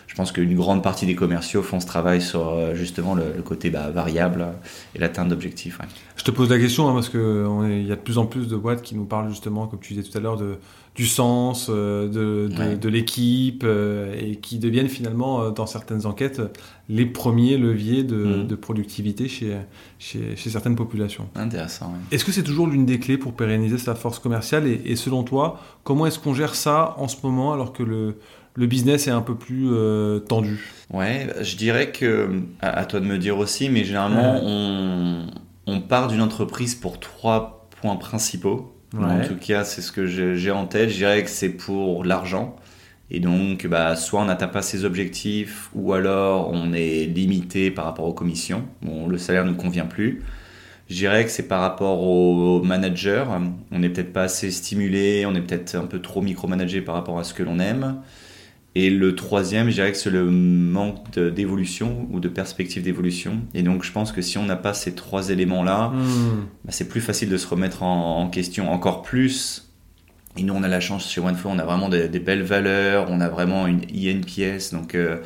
je 0.08 0.16
pense 0.16 0.32
qu'une 0.32 0.56
grande 0.56 0.82
partie 0.82 1.06
des 1.06 1.16
commerciaux 1.16 1.62
font 1.62 1.82
ce 1.82 1.86
travail 1.86 2.22
sur 2.22 2.48
euh, 2.48 2.74
justement 2.74 3.14
le, 3.14 3.42
côté 3.44 3.70
bah, 3.70 3.92
variable 3.92 4.48
et 4.96 5.00
l'atteinte 5.00 5.28
d'objectifs. 5.28 5.80
Je 6.16 6.24
te 6.24 6.32
pose 6.32 6.50
la 6.50 6.58
question 6.58 6.90
hein, 6.90 6.94
parce 6.94 7.10
qu'il 7.10 7.86
y 7.86 7.92
a 7.92 7.96
de 7.96 8.02
plus 8.02 8.18
en 8.18 8.26
plus 8.26 8.48
de 8.48 8.56
boîtes 8.56 8.82
qui 8.82 8.96
nous 8.96 9.04
parlent 9.04 9.30
justement, 9.30 9.68
comme 9.68 9.80
tu 9.80 9.94
disais 9.94 10.10
tout 10.10 10.18
à 10.18 10.22
l'heure, 10.22 10.38
de, 10.38 10.56
du 10.96 11.06
sens, 11.06 11.68
euh, 11.70 12.08
de, 12.08 12.76
de, 12.76 12.90
l'équipe 12.90 13.64
euh, 13.66 14.16
et 14.18 14.38
qui 14.38 14.60
deviennent 14.60 14.88
finalement, 14.88 15.52
dans 15.52 15.68
certaines 15.68 16.06
enquêtes, 16.06 16.42
les 16.88 17.06
premiers 17.06 17.58
leviers 17.58 18.04
de, 18.04 18.16
mm. 18.16 18.48
de 18.48 18.56
productivité 18.56 19.28
chez, 19.28 19.58
chez, 20.00 20.38
chez, 20.38 20.50
certaines 20.50 20.78
populations. 20.78 21.28
Intéressant. 21.36 21.94
Est-ce 22.12 22.24
que 22.24 22.32
c'est 22.32 22.44
toujours 22.44 22.68
l'une 22.68 22.86
des 22.86 23.00
clés 23.00 23.18
pour 23.18 23.34
pérenniser 23.34 23.78
sa 23.78 23.94
force 23.94 24.20
commerciale 24.20 24.68
et, 24.68 24.82
et 24.86 24.96
selon 24.96 25.24
toi, 25.24 25.60
comment 25.84 26.06
est-ce 26.08 26.18
qu'on 26.18 26.34
gère 26.34 26.56
ça 26.56 26.96
en 26.98 27.10
ce 27.10 27.18
moment 27.24 27.52
alors 27.52 27.74
que 27.74 27.84
le 27.84 28.16
le 28.58 28.66
business 28.66 29.08
est 29.08 29.12
un 29.12 29.22
peu 29.22 29.36
plus 29.36 29.70
euh, 29.72 30.20
tendu 30.20 30.60
Ouais, 30.92 31.28
je 31.42 31.56
dirais 31.56 31.92
que, 31.92 32.42
à, 32.60 32.86
toi 32.86 33.00
de 33.00 33.06
me 33.06 33.18
dire 33.18 33.38
aussi, 33.38 33.70
mais 33.70 33.84
généralement, 33.84 34.42
on, 34.44 35.82
part 35.82 36.08
d'une 36.08 36.22
entreprise 36.22 36.76
pour 36.76 37.00
trois 37.00 37.68
points 37.82 37.96
principaux. 37.98 38.74
En 38.98 39.22
tout 39.22 39.36
cas, 39.36 39.64
c'est 39.64 39.82
ce 39.82 39.92
que 39.92 40.06
j'ai 40.08 40.52
en 40.52 40.66
tête. 40.66 40.90
Je 40.90 40.96
dirais 40.96 41.24
que 41.24 41.30
c'est 41.30 41.50
pour 41.50 42.04
l'argent. 42.04 42.56
Et 43.12 43.20
donc, 43.20 43.68
bah, 43.68 43.96
soit 43.96 44.22
on 44.22 44.26
n'atteint 44.26 44.48
pas 44.48 44.62
ses 44.62 44.86
objectifs, 44.86 45.70
ou 45.76 45.94
alors 45.94 46.50
on 46.52 46.74
est 46.74 47.06
limité 47.06 47.70
par 47.70 47.86
rapport 47.86 48.06
aux 48.06 48.14
commissions. 48.14 48.64
Bon, 48.82 49.08
le 49.08 49.18
salaire 49.18 49.46
ne 49.46 49.54
convient 49.54 49.86
plus. 49.86 50.24
Je 50.90 50.96
dirais 50.96 51.26
que 51.26 51.32
c'est 51.32 51.48
par 51.48 51.62
rapport 51.62 52.02
au 52.02 52.62
manager. 52.64 53.28
On 53.72 53.80
n'est 53.80 53.90
peut-être 53.90 54.14
pas 54.14 54.24
assez 54.24 54.52
stimulé, 54.52 55.26
on 55.26 55.36
est 55.36 55.42
peut-être 55.42 55.76
un 55.76 55.86
peu 55.86 56.02
trop 56.02 56.22
micromanagé 56.22 56.82
par 56.82 56.96
rapport 56.96 57.20
à 57.20 57.24
ce 57.24 57.34
que 57.34 57.44
l'on 57.44 57.60
aime. 57.60 58.02
Et 58.76 58.92
le 58.92 59.16
troisième, 59.16 59.70
je 59.70 59.74
dirais 59.74 59.92
que 59.92 59.98
c'est 59.98 60.12
le 60.12 60.30
manque 60.30 61.18
d'évolution 61.18 62.08
ou 62.12 62.20
de 62.20 62.28
perspective 62.28 62.84
d'évolution. 62.84 63.42
Et 63.56 63.64
donc, 63.64 63.84
je 63.84 63.92
pense 63.92 64.12
que 64.12 64.22
si 64.22 64.38
on 64.38 64.46
n'a 64.46 64.56
pas 64.56 64.76
ces 64.76 64.94
trois 64.94 65.30
éléments-là, 65.30 65.90
hmm. 65.90 66.46
bah, 66.64 66.72
c'est 66.72 66.88
plus 66.88 67.02
facile 67.02 67.30
de 67.30 67.38
se 67.38 67.48
remettre 67.48 67.82
en, 67.82 68.30
question 68.30 68.72
encore 68.72 69.02
plus. 69.02 69.72
Et 70.38 70.44
nous, 70.44 70.54
on 70.54 70.62
a 70.62 70.68
la 70.68 70.80
chance 70.80 71.10
chez 71.10 71.20
OneFlow, 71.20 71.50
on 71.50 71.58
a 71.58 71.66
vraiment 71.66 71.90
des, 71.90 72.08
belles 72.20 72.44
valeurs, 72.44 73.08
on 73.10 73.20
a 73.20 73.30
vraiment 73.30 73.66
une 73.66 73.82
INPS, 73.92 74.72
donc 74.72 74.94
euh, 74.94 75.18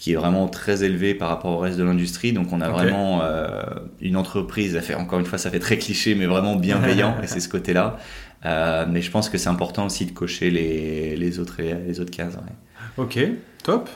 qui 0.00 0.12
est 0.12 0.16
vraiment 0.16 0.48
très 0.48 0.82
élevée 0.82 1.14
par 1.14 1.28
rapport 1.28 1.52
au 1.52 1.58
reste 1.58 1.78
de 1.78 1.84
l'industrie. 1.84 2.32
Donc, 2.32 2.52
on 2.52 2.60
a 2.60 2.70
vraiment 2.70 3.20
euh, 3.22 3.62
une 4.00 4.16
entreprise, 4.16 4.76
fait, 4.80 4.96
encore 4.96 5.20
une 5.20 5.26
fois, 5.26 5.38
ça 5.38 5.50
fait 5.50 5.60
très 5.60 5.78
cliché, 5.78 6.16
mais 6.16 6.26
vraiment 6.26 6.56
bienveillant, 6.56 7.14
et 7.22 7.28
c'est 7.28 7.38
ce 7.38 7.48
côté-là. 7.48 7.98
Euh, 8.44 8.84
mais 8.90 9.00
je 9.00 9.12
pense 9.12 9.28
que 9.28 9.38
c'est 9.38 9.48
important 9.48 9.86
aussi 9.86 10.06
de 10.06 10.10
cocher 10.10 10.50
les, 10.50 11.16
les 11.16 11.38
autres, 11.38 11.62
les 11.62 12.00
autres 12.00 12.10
cases. 12.10 12.36
Ok, 12.98 13.18
top. 13.62 13.88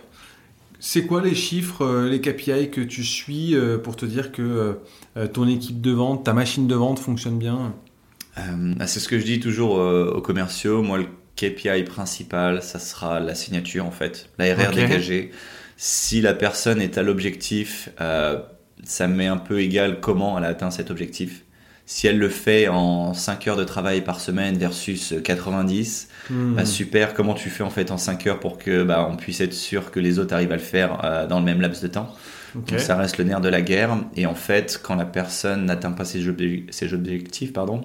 C'est 0.78 1.06
quoi 1.06 1.22
les 1.22 1.34
chiffres, 1.34 1.84
euh, 1.84 2.08
les 2.08 2.20
KPI 2.20 2.70
que 2.70 2.80
tu 2.80 3.04
suis 3.04 3.54
euh, 3.54 3.76
pour 3.76 3.96
te 3.96 4.06
dire 4.06 4.32
que 4.32 4.76
euh, 5.16 5.26
ton 5.26 5.46
équipe 5.46 5.80
de 5.82 5.90
vente, 5.90 6.24
ta 6.24 6.32
machine 6.32 6.66
de 6.66 6.74
vente 6.74 6.98
fonctionne 6.98 7.38
bien? 7.38 7.74
Bah, 8.36 8.86
C'est 8.86 9.00
ce 9.00 9.08
que 9.08 9.18
je 9.18 9.24
dis 9.24 9.40
toujours 9.40 9.72
aux 9.72 10.22
commerciaux. 10.22 10.82
Moi, 10.82 10.98
le 10.98 11.06
KPI 11.36 11.84
principal, 11.84 12.62
ça 12.62 12.78
sera 12.78 13.20
la 13.20 13.34
signature 13.34 13.84
en 13.84 13.90
fait, 13.90 14.30
la 14.38 14.54
RR 14.54 14.72
dégagée. 14.72 15.30
Si 15.76 16.22
la 16.22 16.32
personne 16.32 16.80
est 16.80 16.96
à 16.96 17.02
l'objectif, 17.02 17.90
ça 17.98 19.08
met 19.08 19.26
un 19.26 19.36
peu 19.36 19.60
égal 19.60 20.00
comment 20.00 20.38
elle 20.38 20.44
a 20.44 20.48
atteint 20.48 20.70
cet 20.70 20.90
objectif. 20.90 21.44
Si 21.84 22.06
elle 22.06 22.18
le 22.18 22.28
fait 22.30 22.68
en 22.68 23.12
5 23.12 23.48
heures 23.48 23.56
de 23.56 23.64
travail 23.64 24.00
par 24.00 24.20
semaine 24.20 24.56
versus 24.56 25.12
90, 25.22 26.08
Hmm. 26.30 26.54
bah, 26.54 26.64
super, 26.64 27.14
comment 27.14 27.34
tu 27.34 27.50
fais 27.50 27.62
en 27.62 27.70
fait 27.70 27.90
en 27.90 27.98
5 27.98 28.26
heures 28.26 28.40
pour 28.40 28.58
que 28.58 28.82
bah, 28.84 29.06
on 29.10 29.16
puisse 29.16 29.40
être 29.40 29.52
sûr 29.52 29.90
que 29.90 30.00
les 30.00 30.18
autres 30.18 30.34
arrivent 30.34 30.52
à 30.52 30.56
le 30.56 30.62
faire 30.62 31.00
euh, 31.04 31.26
dans 31.26 31.38
le 31.38 31.44
même 31.44 31.60
laps 31.60 31.82
de 31.82 31.88
temps? 31.88 32.14
Ok. 32.56 32.70
Donc 32.70 32.80
ça 32.80 32.96
reste 32.96 33.18
le 33.18 33.24
nerf 33.24 33.40
de 33.40 33.48
la 33.48 33.62
guerre. 33.62 33.96
Et 34.16 34.26
en 34.26 34.34
fait, 34.34 34.80
quand 34.82 34.94
la 34.94 35.04
personne 35.04 35.66
n'atteint 35.66 35.92
pas 35.92 36.04
ses, 36.04 36.24
ses 36.70 36.94
objectifs, 36.94 37.52
pardon, 37.52 37.82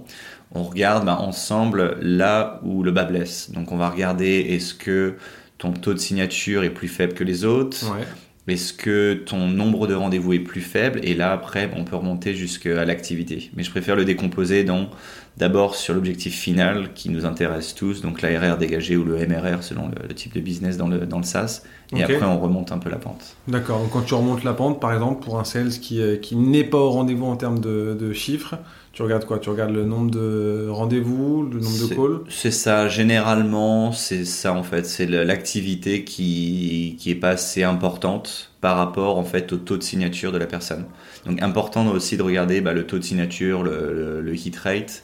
on 0.51 0.63
regarde 0.63 1.05
bah, 1.05 1.17
ensemble 1.19 1.97
là 2.01 2.59
où 2.63 2.83
le 2.83 2.91
bas 2.91 3.05
blesse. 3.05 3.51
Donc 3.51 3.71
on 3.71 3.77
va 3.77 3.89
regarder 3.89 4.47
est-ce 4.49 4.73
que 4.73 5.15
ton 5.57 5.71
taux 5.71 5.93
de 5.93 5.99
signature 5.99 6.63
est 6.63 6.69
plus 6.69 6.87
faible 6.87 7.13
que 7.13 7.23
les 7.23 7.45
autres? 7.45 7.85
Ouais. 7.91 8.05
Est-ce 8.47 8.73
que 8.73 9.15
ton 9.15 9.47
nombre 9.47 9.87
de 9.87 9.95
rendez-vous 9.95 10.33
est 10.33 10.39
plus 10.39 10.61
faible 10.61 10.99
Et 11.03 11.15
là, 11.15 11.31
après, 11.31 11.71
on 11.75 11.83
peut 11.83 11.95
remonter 11.95 12.35
jusqu'à 12.35 12.85
l'activité. 12.85 13.49
Mais 13.55 13.63
je 13.63 13.71
préfère 13.71 13.95
le 13.95 14.05
décomposer 14.05 14.63
dans 14.63 14.89
d'abord 15.37 15.75
sur 15.75 15.93
l'objectif 15.93 16.33
final 16.33 16.93
qui 16.93 17.09
nous 17.09 17.25
intéresse 17.25 17.75
tous, 17.75 18.01
donc 18.01 18.21
l'ARR 18.21 18.57
dégagé 18.57 18.95
ou 18.95 19.03
le 19.03 19.17
MRR 19.27 19.63
selon 19.63 19.87
le, 19.87 20.07
le 20.07 20.13
type 20.13 20.33
de 20.33 20.39
business 20.39 20.77
dans 20.77 20.87
le, 20.87 20.99
dans 20.99 21.17
le 21.17 21.23
SaaS. 21.23 21.63
Et 21.95 22.03
après, 22.03 22.23
on 22.23 22.39
remonte 22.39 22.71
un 22.71 22.77
peu 22.77 22.89
la 22.89 22.97
pente. 22.97 23.35
D'accord. 23.47 23.79
Donc 23.79 23.91
quand 23.91 24.01
tu 24.01 24.13
remontes 24.13 24.43
la 24.43 24.53
pente, 24.53 24.79
par 24.79 24.93
exemple, 24.93 25.23
pour 25.23 25.39
un 25.39 25.43
sales 25.43 25.69
qui, 25.69 26.01
euh, 26.01 26.17
qui 26.17 26.35
n'est 26.35 26.63
pas 26.63 26.77
au 26.77 26.89
rendez-vous 26.89 27.25
en 27.25 27.35
termes 27.35 27.59
de, 27.59 27.97
de 27.99 28.13
chiffres, 28.13 28.55
tu 28.95 29.01
regardes 29.03 29.25
quoi? 29.25 29.37
Tu 29.39 29.49
regardes 29.49 29.71
le 29.73 29.83
nombre 29.85 30.09
de 30.09 30.67
rendez-vous, 30.69 31.43
le 31.43 31.59
nombre 31.59 31.87
de 31.89 31.93
calls? 31.93 32.19
C'est 32.29 32.49
ça, 32.49 32.87
généralement, 32.87 33.91
c'est 33.91 34.25
ça 34.25 34.53
en 34.53 34.63
fait. 34.63 34.85
C'est 34.87 35.05
l'activité 35.05 36.03
qui, 36.03 36.95
qui 36.97 37.11
est 37.11 37.15
pas 37.15 37.29
assez 37.29 37.61
importante 37.63 38.51
par 38.61 38.77
rapport 38.77 39.19
en 39.19 39.23
fait 39.23 39.53
au 39.53 39.57
taux 39.57 39.77
de 39.77 39.83
signature 39.83 40.31
de 40.31 40.37
la 40.39 40.47
personne. 40.47 40.85
Donc 41.27 41.41
important 41.41 41.85
aussi 41.87 42.17
de 42.17 42.23
regarder 42.23 42.61
bah, 42.61 42.73
le 42.73 42.85
taux 42.87 42.97
de 42.97 43.03
signature, 43.03 43.61
le, 43.63 43.93
le- 43.93 44.21
le 44.21 44.35
hit 44.35 44.55
rate 44.57 45.03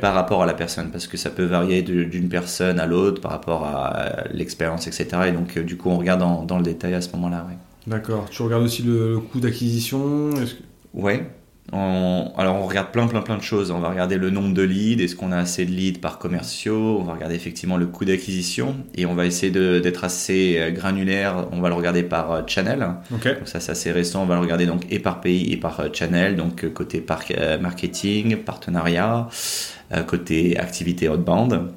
par 0.00 0.14
rapport 0.14 0.42
à 0.42 0.46
la 0.46 0.54
personne 0.54 0.90
parce 0.90 1.06
que 1.06 1.16
ça 1.16 1.30
peut 1.30 1.44
varier 1.44 1.82
d'une 1.82 2.28
personne 2.28 2.80
à 2.80 2.86
l'autre 2.86 3.20
par 3.20 3.32
rapport 3.32 3.64
à 3.66 4.24
l'expérience, 4.32 4.86
etc. 4.86 5.06
Et 5.28 5.32
donc 5.32 5.56
euh, 5.56 5.62
du 5.62 5.76
coup 5.76 5.90
on 5.90 5.98
regarde 5.98 6.20
dans, 6.20 6.44
dans 6.44 6.56
le 6.56 6.64
détail 6.64 6.94
à 6.94 7.00
ce 7.00 7.10
moment-là. 7.12 7.46
Ouais. 7.48 7.56
D'accord. 7.86 8.26
Tu 8.30 8.42
regardes 8.42 8.62
aussi 8.64 8.82
le, 8.82 9.10
le 9.12 9.18
coût 9.20 9.38
d'acquisition 9.40 10.30
que- 10.32 10.98
Ouais. 10.98 11.28
On- 11.72 12.32
alors 12.38 12.56
on 12.56 12.66
regarde 12.66 12.92
plein 12.92 13.06
plein 13.06 13.20
plein 13.20 13.36
de 13.36 13.42
choses. 13.42 13.70
On 13.70 13.78
va 13.78 13.90
regarder 13.90 14.16
le 14.16 14.30
nombre 14.30 14.54
de 14.54 14.62
leads, 14.62 15.02
est-ce 15.02 15.14
qu'on 15.14 15.32
a 15.32 15.36
assez 15.36 15.66
de 15.66 15.70
leads 15.70 16.00
par 16.00 16.18
commerciaux? 16.18 16.98
On 17.00 17.04
va 17.04 17.12
regarder 17.12 17.34
effectivement 17.34 17.76
le 17.76 17.86
coût 17.86 18.06
d'acquisition 18.06 18.74
et 18.94 19.04
on 19.04 19.14
va 19.14 19.26
essayer 19.26 19.52
d'être 19.52 20.04
assez 20.04 20.56
euh, 20.58 20.70
granulaire. 20.70 21.46
On 21.52 21.60
va 21.60 21.68
le 21.68 21.74
regarder 21.74 22.02
par 22.02 22.32
euh, 22.32 22.42
channel. 22.46 22.86
Ok. 23.12 23.24
Donc 23.26 23.48
ça 23.48 23.60
c'est 23.60 23.72
assez 23.72 23.92
récent. 23.92 24.22
On 24.22 24.26
va 24.26 24.36
le 24.36 24.40
regarder 24.40 24.64
donc 24.66 24.82
et 24.90 24.98
par 24.98 25.20
pays 25.20 25.52
et 25.52 25.56
par 25.58 25.80
euh, 25.80 25.88
channel. 25.92 26.36
Donc 26.36 26.66
côté 26.72 27.00
par- 27.00 27.22
marketing, 27.60 28.36
partenariat, 28.38 29.28
côté 30.06 30.58
activité 30.58 31.08
outbound. 31.08 31.68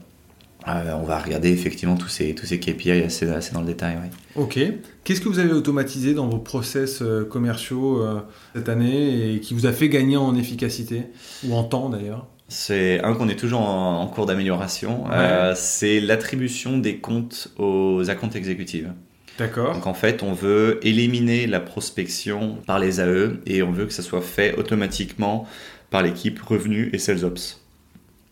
Euh, 0.68 0.94
on 0.94 1.04
va 1.04 1.18
regarder 1.20 1.50
effectivement 1.50 1.96
tous 1.98 2.08
ces 2.08 2.36
tous 2.36 2.46
ces 2.46 2.60
KPI 2.60 2.92
assez, 2.92 3.28
assez 3.30 3.54
dans 3.54 3.62
le 3.62 3.68
détail. 3.68 3.98
Ok. 4.36 4.60
Qu'est-ce 5.04 5.22
que 5.22 5.30
vous 5.30 5.40
avez 5.40 5.54
automatisé 5.54 6.14
dans 6.14 6.28
vos 6.28 6.38
process 6.38 7.02
euh, 7.02 7.24
commerciaux 7.26 8.02
euh, 8.04 8.20
cette 8.56 8.70
année 8.70 9.34
et 9.34 9.40
qui 9.40 9.54
vous 9.54 9.66
a 9.66 9.72
fait 9.72 9.90
gagner 9.90 10.18
en 10.18 10.36
efficacité 10.36 11.04
ou 11.44 11.56
en 11.56 11.64
temps 11.64 11.90
d'ailleurs? 11.90 12.28
C'est 12.48 13.02
un 13.02 13.14
qu'on 13.14 13.30
est 13.30 13.40
toujours 13.40 13.62
en, 13.62 14.02
en 14.02 14.08
cours 14.08 14.26
d'amélioration. 14.26 15.06
Ouais. 15.06 15.12
Euh, 15.14 15.54
c'est 15.56 16.00
l'attribution 16.00 16.78
des 16.78 16.98
comptes 16.98 17.48
aux 17.58 18.10
accounts 18.10 18.30
exécutives. 18.36 18.92
D'accord. 19.40 19.74
Donc 19.74 19.88
en 19.88 19.94
fait, 19.94 20.22
on 20.22 20.34
veut 20.34 20.80
éliminer 20.84 21.48
la 21.48 21.62
prospection 21.62 22.58
par 22.68 22.78
les 22.78 23.00
AE 23.00 23.40
et 23.46 23.64
on 23.64 23.72
veut 23.72 23.86
que 23.86 23.94
ça 23.94 24.04
soit 24.04 24.22
fait 24.22 24.56
automatiquement 24.58 25.48
par 25.90 26.04
l'équipe 26.04 26.40
revenus 26.42 26.90
et 26.94 26.98
sales 26.98 27.24
ops. 27.26 27.61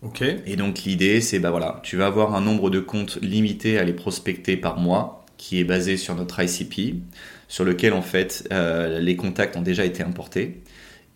Ok. 0.02 0.22
Et 0.22 0.56
donc 0.56 0.84
l'idée, 0.84 1.20
c'est 1.20 1.40
bah 1.40 1.52
voilà, 1.52 1.82
tu 1.84 1.98
vas 1.98 2.08
avoir 2.08 2.34
un 2.34 2.42
nombre 2.42 2.70
de 2.70 2.80
comptes 2.80 3.18
limité 3.22 3.78
à 3.78 3.84
les 3.84 3.94
prospecter 3.94 4.56
par 4.56 4.78
mois, 4.78 5.26
qui 5.38 5.60
est 5.60 5.66
basé 5.66 5.98
sur 5.98 6.16
notre 6.16 6.42
ICP, 6.42 7.02
sur 7.50 7.66
lequel 7.66 7.94
en 7.94 8.02
fait 8.02 8.48
euh, 8.54 9.00
les 9.00 9.16
contacts 9.18 9.58
ont 9.58 9.62
déjà 9.62 9.84
été 9.86 10.02
importés. 10.04 10.62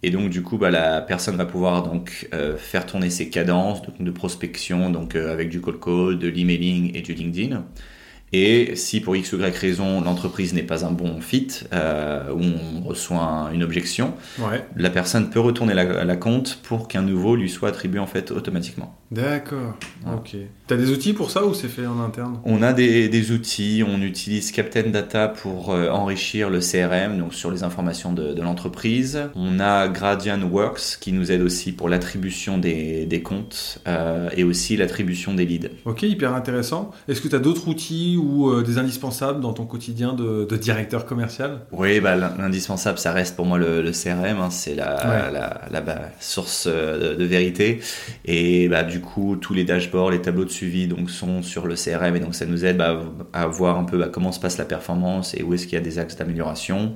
Et 0.03 0.09
donc 0.11 0.29
du 0.29 0.43
coup, 0.43 0.57
bah, 0.57 0.69
la 0.69 1.01
personne 1.01 1.38
va 1.38 1.45
pouvoir 1.45 1.84
donc 1.84 2.27
euh, 2.34 2.57
faire 2.57 2.86
tourner 2.86 3.09
ses 3.09 3.29
cadences 3.29 3.81
de, 3.84 4.03
de 4.03 4.11
prospection, 4.11 4.89
donc 4.89 5.15
euh, 5.15 5.31
avec 5.31 5.49
du 5.49 5.61
cold 5.61 5.79
call, 5.79 6.19
de 6.19 6.27
l'emailing 6.27 6.91
et 6.95 7.01
du 7.01 7.13
LinkedIn. 7.13 7.65
Et 8.34 8.75
si 8.75 8.99
pour 8.99 9.15
X 9.15 9.31
ou 9.34 9.38
Y 9.39 9.55
raison 9.55 10.01
l'entreprise 10.01 10.53
n'est 10.53 10.63
pas 10.63 10.84
un 10.86 10.91
bon 10.91 11.21
fit, 11.21 11.47
euh, 11.71 12.31
ou 12.34 12.41
on 12.41 12.81
reçoit 12.88 13.17
un- 13.21 13.51
une 13.53 13.63
objection, 13.63 14.13
Ouais. 14.39 14.65
la 14.75 14.89
personne 14.89 15.29
peut 15.29 15.39
retourner 15.39 15.73
la, 15.75 16.03
la 16.03 16.15
compte 16.17 16.59
pour 16.63 16.88
qu'un 16.88 17.03
nouveau 17.03 17.36
lui 17.36 17.49
soit 17.49 17.69
attribué 17.69 17.99
en 17.99 18.07
fait 18.07 18.31
automatiquement. 18.31 18.95
D'accord. 19.11 19.75
Ouais. 20.05 20.13
Ok. 20.15 20.36
T'as 20.65 20.75
des 20.77 20.89
outils 20.89 21.13
pour 21.13 21.29
ça 21.29 21.45
ou 21.45 21.53
c'est 21.53 21.67
fait 21.67 21.86
en 21.86 21.99
interne? 22.01 22.39
On 22.45 22.63
a 22.63 22.73
des, 22.73 23.07
des 23.09 23.31
outils, 23.31 23.84
on 23.88 24.01
utilise 24.01 24.51
Captain 24.51 24.89
Data 24.89 25.27
pour 25.27 25.71
euh, 25.71 25.89
enrichir 25.89 26.49
le 26.49 26.59
CRM, 26.59 27.19
donc 27.19 27.34
sur 27.36 27.51
les 27.51 27.61
informations 27.63 28.11
de, 28.13 28.34
de 28.34 28.41
l'entreprise. 28.41 29.19
On 29.36 29.59
a 29.59 29.88
Gradient 29.88 30.41
Works 30.41 30.97
qui 30.99 31.11
nous 31.11 31.31
aide 31.31 31.41
aussi 31.43 31.71
pour 31.73 31.89
l'attribution 31.89 32.57
des, 32.57 33.05
des 33.05 33.21
comptes 33.21 33.79
euh, 33.88 34.29
et 34.36 34.43
aussi 34.43 34.75
l'attribution 34.77 35.36
des 35.36 35.45
leads. 35.45 35.69
Ok, 35.86 36.01
hyper 36.03 36.34
intéressant. 36.34 36.89
Est-ce 37.07 37.21
que 37.21 37.27
tu 37.27 37.36
as 37.36 37.39
d'autres 37.39 37.67
outils 37.67 38.17
ou 38.24 38.49
euh, 38.49 38.63
des 38.63 38.78
indispensables 38.78 39.39
dans 39.41 39.53
ton 39.53 39.65
quotidien 39.65 40.13
de, 40.13 40.45
de 40.45 40.55
directeur 40.57 41.05
commercial 41.05 41.59
Oui, 41.71 41.99
bah, 41.99 42.15
l'in- 42.15 42.34
l'indispensable, 42.38 42.97
ça 42.97 43.11
reste 43.11 43.36
pour 43.36 43.45
moi 43.45 43.57
le, 43.57 43.82
le 43.82 43.91
CRM, 43.91 44.39
hein, 44.39 44.49
c'est 44.49 44.76
la, 44.76 44.95
Ouais. 44.95 45.32
la, 45.32 45.61
la, 45.69 45.82
bah, 45.82 45.99
source 46.19 46.67
euh, 46.69 47.13
de, 47.13 47.19
de 47.19 47.26
vérité. 47.26 47.80
Et 48.26 48.67
bah, 48.69 48.84
du 48.84 49.01
coup, 49.01 49.36
tous 49.36 49.53
les 49.53 49.63
dashboards, 49.63 50.11
les 50.11 50.21
tableaux 50.21 50.45
de 50.45 50.49
suivi 50.49 50.88
donc, 50.88 51.09
sont 51.09 51.41
sur 51.43 51.67
le 51.67 51.76
CRM 51.76 52.15
et 52.15 52.19
donc 52.19 52.36
ça 52.36 52.45
nous 52.45 52.63
aide 52.65 52.78
bah, 52.78 53.01
à 53.34 53.47
voir 53.47 53.78
un 53.78 53.84
peu 53.84 54.03
comment 54.11 54.32
se 54.32 54.39
passe 54.39 54.57
la 54.57 54.65
performance 54.65 55.34
et 55.36 55.43
où 55.43 55.53
est-ce 55.53 55.65
qu'il 55.67 55.74
y 55.74 55.82
a 55.82 55.84
des 55.84 55.99
axes 55.99 56.15
d'amélioration. 56.15 56.93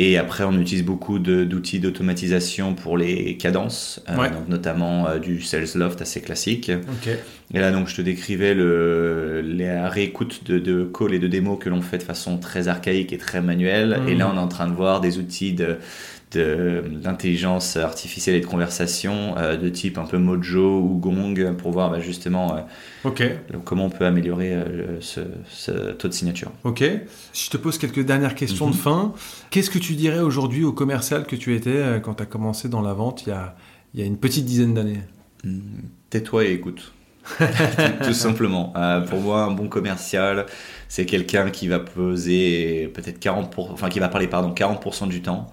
Et 0.00 0.16
après, 0.16 0.44
on 0.44 0.52
utilise 0.60 0.84
beaucoup 0.84 1.18
d'outils 1.18 1.80
d'automatisation 1.80 2.74
pour 2.74 2.96
les 2.96 3.36
cadences, 3.36 4.00
euh, 4.08 4.16
donc 4.30 4.48
notamment 4.48 5.08
euh, 5.08 5.18
du 5.18 5.40
Sales 5.42 5.66
Loft 5.74 6.00
assez 6.00 6.20
classique. 6.20 6.70
Et 7.52 7.58
là, 7.58 7.72
donc, 7.72 7.88
je 7.88 7.96
te 7.96 8.02
décrivais 8.02 8.54
le, 8.54 9.40
la 9.42 9.88
réécoute 9.88 10.42
de, 10.46 10.58
de 10.60 10.84
calls 10.84 11.14
et 11.14 11.18
de 11.18 11.26
démos 11.26 11.58
que 11.58 11.68
l'on 11.68 11.82
fait 11.82 11.98
de 11.98 12.02
façon 12.04 12.38
très 12.38 12.68
archaïque 12.68 13.12
et 13.12 13.18
très 13.18 13.40
manuelle. 13.40 13.98
Et 14.08 14.14
là, 14.14 14.30
on 14.32 14.36
est 14.36 14.40
en 14.40 14.48
train 14.48 14.68
de 14.68 14.74
voir 14.74 15.00
des 15.00 15.18
outils 15.18 15.52
de- 15.52 15.78
d'intelligence 16.32 17.76
artificielle 17.76 18.36
et 18.36 18.40
de 18.40 18.46
conversation 18.46 19.34
euh, 19.38 19.56
de 19.56 19.68
type 19.68 19.98
un 19.98 20.04
peu 20.04 20.18
Mojo 20.18 20.78
ou 20.80 20.98
Gong 20.98 21.34
pour 21.56 21.72
voir 21.72 21.90
bah, 21.90 22.00
justement 22.00 22.56
euh, 23.04 23.28
comment 23.64 23.86
on 23.86 23.90
peut 23.90 24.04
améliorer 24.04 24.52
euh, 24.54 25.00
ce, 25.00 25.20
ce 25.48 25.92
taux 25.92 26.08
de 26.08 26.12
signature. 26.12 26.50
Ok. 26.64 26.84
Si 27.32 27.46
je 27.46 27.50
te 27.50 27.56
pose 27.56 27.78
quelques 27.78 28.04
dernières 28.04 28.34
questions 28.34 28.66
Mhm. 28.66 28.72
de 28.72 28.76
fin, 28.76 29.12
qu'est-ce 29.50 29.70
que 29.70 29.78
tu 29.78 29.94
dirais 29.94 30.20
aujourd'hui 30.20 30.64
au 30.64 30.72
commercial 30.72 31.24
que 31.24 31.36
tu 31.36 31.54
étais 31.54 31.70
euh, 31.70 31.98
quand 32.00 32.14
tu 32.14 32.22
as 32.22 32.26
commencé 32.26 32.68
dans 32.68 32.82
la 32.82 32.92
vente 32.92 33.22
il 33.26 33.30
y 33.30 33.32
a, 33.32 33.54
il 33.94 34.00
y 34.00 34.02
a 34.02 34.06
une 34.06 34.18
petite 34.18 34.44
dizaine 34.44 34.74
d'années? 34.74 35.00
Hmm, 35.44 35.60
Tais-toi 36.10 36.44
et 36.44 36.52
écoute. 36.52 36.92
Tout 38.04 38.14
simplement. 38.14 38.72
Euh, 38.76 39.00
pour 39.02 39.20
moi, 39.20 39.42
un 39.42 39.50
bon 39.50 39.68
commercial, 39.68 40.46
c'est 40.88 41.04
quelqu'un 41.04 41.50
qui 41.50 41.68
va 41.68 41.78
poser 41.78 42.90
peut-être 42.94 43.18
40%, 43.22 43.48
enfin 43.72 43.88
qui 43.90 43.98
va 44.00 44.08
parler 44.08 44.26
pardon 44.28 44.52
40% 44.54 45.08
du 45.08 45.20
temps. 45.20 45.46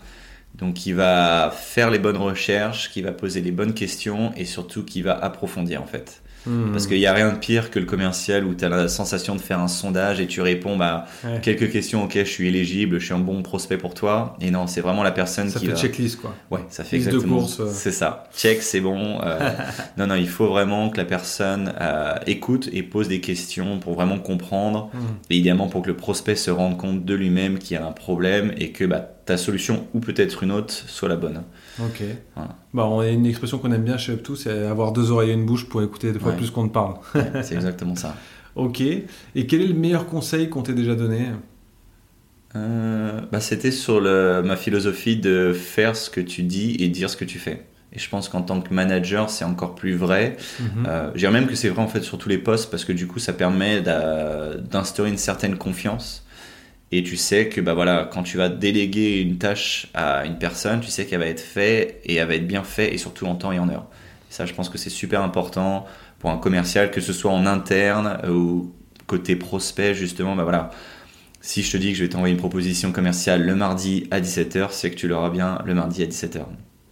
Donc 0.57 0.75
qui 0.75 0.93
va 0.93 1.51
faire 1.55 1.89
les 1.91 1.99
bonnes 1.99 2.17
recherches, 2.17 2.89
qui 2.91 3.01
va 3.01 3.11
poser 3.11 3.41
les 3.41 3.51
bonnes 3.51 3.73
questions 3.73 4.31
et 4.37 4.45
surtout 4.45 4.83
qui 4.85 5.01
va 5.01 5.13
approfondir 5.13 5.81
en 5.81 5.85
fait. 5.85 6.21
Hmm. 6.47 6.71
Parce 6.71 6.85
qu'il 6.85 6.99
n'y 6.99 7.07
a 7.07 7.13
rien 7.13 7.31
de 7.33 7.37
pire 7.39 7.71
que 7.71 7.79
le 7.79 7.87
commercial 7.87 8.45
où 8.45 8.53
tu 8.53 8.63
as 8.63 8.69
la 8.69 8.87
sensation 8.87 9.33
de 9.35 9.41
faire 9.41 9.59
un 9.59 9.67
sondage 9.67 10.19
et 10.21 10.27
tu 10.27 10.41
réponds 10.41 10.77
bah 10.77 11.07
Ouais. 11.23 11.39
quelques 11.41 11.71
questions, 11.71 12.03
ok 12.03 12.13
je 12.19 12.23
suis 12.23 12.47
éligible, 12.47 12.99
je 12.99 13.05
suis 13.05 13.13
un 13.15 13.19
bon 13.19 13.41
prospect 13.41 13.77
pour 13.79 13.95
toi. 13.95 14.37
Et 14.39 14.51
non, 14.51 14.67
c'est 14.67 14.81
vraiment 14.81 15.01
la 15.01 15.11
personne 15.11 15.49
Ça 15.49 15.59
qui 15.59 15.65
fait 15.65 15.71
va... 15.71 15.77
checklist 15.77 16.21
quoi. 16.21 16.35
Ouais, 16.51 16.59
ça 16.69 16.83
fait 16.83 16.97
Liste 16.97 17.09
de 17.09 17.15
exactement. 17.15 17.39
courses, 17.41 17.59
euh. 17.61 17.69
C'est 17.73 17.91
ça. 17.91 18.25
Check, 18.37 18.61
c'est 18.61 18.79
bon. 18.79 19.19
euh, 19.23 19.49
non, 19.97 20.05
non, 20.07 20.15
il 20.15 20.29
faut 20.29 20.47
vraiment 20.47 20.89
que 20.91 20.97
la 20.97 21.05
personne 21.05 21.73
euh, 21.81 22.13
écoute 22.27 22.69
et 22.71 22.83
pose 22.83 23.07
des 23.07 23.21
questions 23.21 23.79
pour 23.79 23.95
vraiment 23.95 24.19
comprendre. 24.19 24.91
Hmm. 24.93 24.99
Et 25.31 25.37
idéalement 25.37 25.67
pour 25.67 25.81
que 25.81 25.87
le 25.87 25.97
prospect 25.97 26.35
se 26.35 26.51
rende 26.51 26.77
compte 26.77 27.03
de 27.05 27.13
lui-même 27.15 27.57
qu'il 27.57 27.75
y 27.75 27.79
a 27.79 27.85
un 27.85 27.91
problème 27.91 28.53
et 28.57 28.71
que 28.71 28.85
bah, 28.85 29.09
ta 29.25 29.37
solution 29.37 29.87
ou 29.93 29.99
peut-être 29.99 30.43
une 30.43 30.51
autre 30.51 30.71
soit 30.73 31.09
la 31.09 31.15
bonne. 31.15 31.41
Ok. 31.79 32.03
Voilà. 32.35 32.55
Bah, 32.73 32.85
on 32.85 32.99
a 32.99 33.07
une 33.07 33.25
expression 33.25 33.57
qu'on 33.57 33.71
aime 33.71 33.83
bien 33.83 33.97
chez 33.97 34.13
Up2, 34.15 34.35
c'est 34.35 34.65
avoir 34.67 34.91
deux 34.91 35.11
oreilles 35.11 35.31
et 35.31 35.33
une 35.33 35.45
bouche 35.45 35.67
pour 35.67 35.81
écouter 35.81 36.11
deux 36.13 36.19
fois 36.19 36.31
Ouais. 36.31 36.37
plus 36.37 36.51
qu'on 36.51 36.63
ne 36.65 36.69
parle. 36.69 36.95
Ouais, 37.15 37.41
c'est 37.43 37.55
exactement 37.55 37.95
ça. 37.95 38.15
Ok. 38.55 38.79
Et 38.79 39.47
quel 39.47 39.61
est 39.61 39.67
le 39.67 39.73
meilleur 39.73 40.05
conseil 40.07 40.49
qu'on 40.49 40.61
t'ait 40.61 40.73
déjà 40.73 40.95
donné? 40.95 41.27
Euh, 42.55 43.19
bah, 43.31 43.41
C'était 43.41 43.71
sur 43.71 43.99
le, 43.99 44.41
ma 44.43 44.55
philosophie 44.55 45.17
de 45.17 45.51
faire 45.53 45.95
ce 45.95 46.09
que 46.09 46.21
tu 46.21 46.43
dis 46.43 46.77
et 46.79 46.87
dire 46.87 47.09
ce 47.09 47.17
que 47.17 47.25
tu 47.25 47.37
fais. 47.39 47.65
Et 47.91 47.99
je 47.99 48.09
pense 48.09 48.29
qu'en 48.29 48.41
tant 48.41 48.61
que 48.61 48.73
manager, 48.73 49.29
c'est 49.29 49.45
encore 49.45 49.75
plus 49.75 49.95
vrai. 49.95 50.37
Mhm. 50.59 50.67
Euh, 50.87 51.11
je 51.13 51.19
dirais 51.19 51.31
même 51.31 51.47
que 51.47 51.55
c'est 51.55 51.69
vrai 51.69 51.81
en 51.81 51.87
fait 51.87 52.01
sur 52.01 52.17
tous 52.17 52.29
les 52.29 52.37
postes 52.37 52.69
parce 52.71 52.83
que 52.85 52.91
du 52.93 53.07
coup 53.07 53.19
ça 53.19 53.31
permet 53.33 53.81
d'instaurer 53.81 55.09
une 55.09 55.17
certaine 55.17 55.57
confiance 55.57 56.24
Et 56.91 57.03
tu 57.03 57.17
sais 57.17 57.49
que 57.49 57.61
bah 57.61 57.73
voilà, 57.73 58.09
quand 58.11 58.23
tu 58.23 58.37
vas 58.37 58.49
déléguer 58.49 59.19
une 59.21 59.37
tâche 59.37 59.87
à 59.93 60.25
une 60.25 60.37
personne, 60.37 60.81
tu 60.81 60.89
sais 60.89 61.05
qu'elle 61.05 61.19
va 61.19 61.27
être 61.27 61.41
faite 61.41 61.99
et 62.05 62.15
elle 62.15 62.27
va 62.27 62.35
être 62.35 62.47
bien 62.47 62.63
faite 62.63 62.93
et 62.93 62.97
surtout 62.97 63.25
en 63.25 63.35
temps 63.35 63.51
et 63.51 63.59
en 63.59 63.69
heure. 63.69 63.87
ça, 64.29 64.45
je 64.45 64.53
pense 64.53 64.69
que 64.69 64.77
c'est 64.77 64.89
super 64.89 65.21
important 65.21 65.85
pour 66.19 66.29
un 66.29 66.37
commercial, 66.37 66.91
que 66.91 67.01
ce 67.01 67.13
soit 67.13 67.31
en 67.31 67.45
interne 67.45 68.19
ou 68.29 68.71
côté 69.07 69.35
prospect, 69.35 69.93
justement. 69.93 70.35
Bah 70.35 70.43
voilà, 70.43 70.71
si 71.41 71.61
je 71.61 71.71
te 71.71 71.77
dis 71.77 71.91
que 71.91 71.97
je 71.97 72.03
vais 72.03 72.09
t'envoyer 72.09 72.33
une 72.33 72.39
proposition 72.39 72.91
commerciale 72.91 73.43
le 73.43 73.55
mardi 73.55 74.07
à 74.11 74.19
17h, 74.19 74.69
c'est 74.71 74.91
que 74.91 74.95
tu 74.95 75.07
l'auras 75.07 75.29
bien 75.29 75.59
le 75.65 75.73
mardi 75.73 76.03
à 76.03 76.07
17h. 76.07 76.41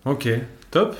Ok, 0.06 0.28
top. 0.72 0.96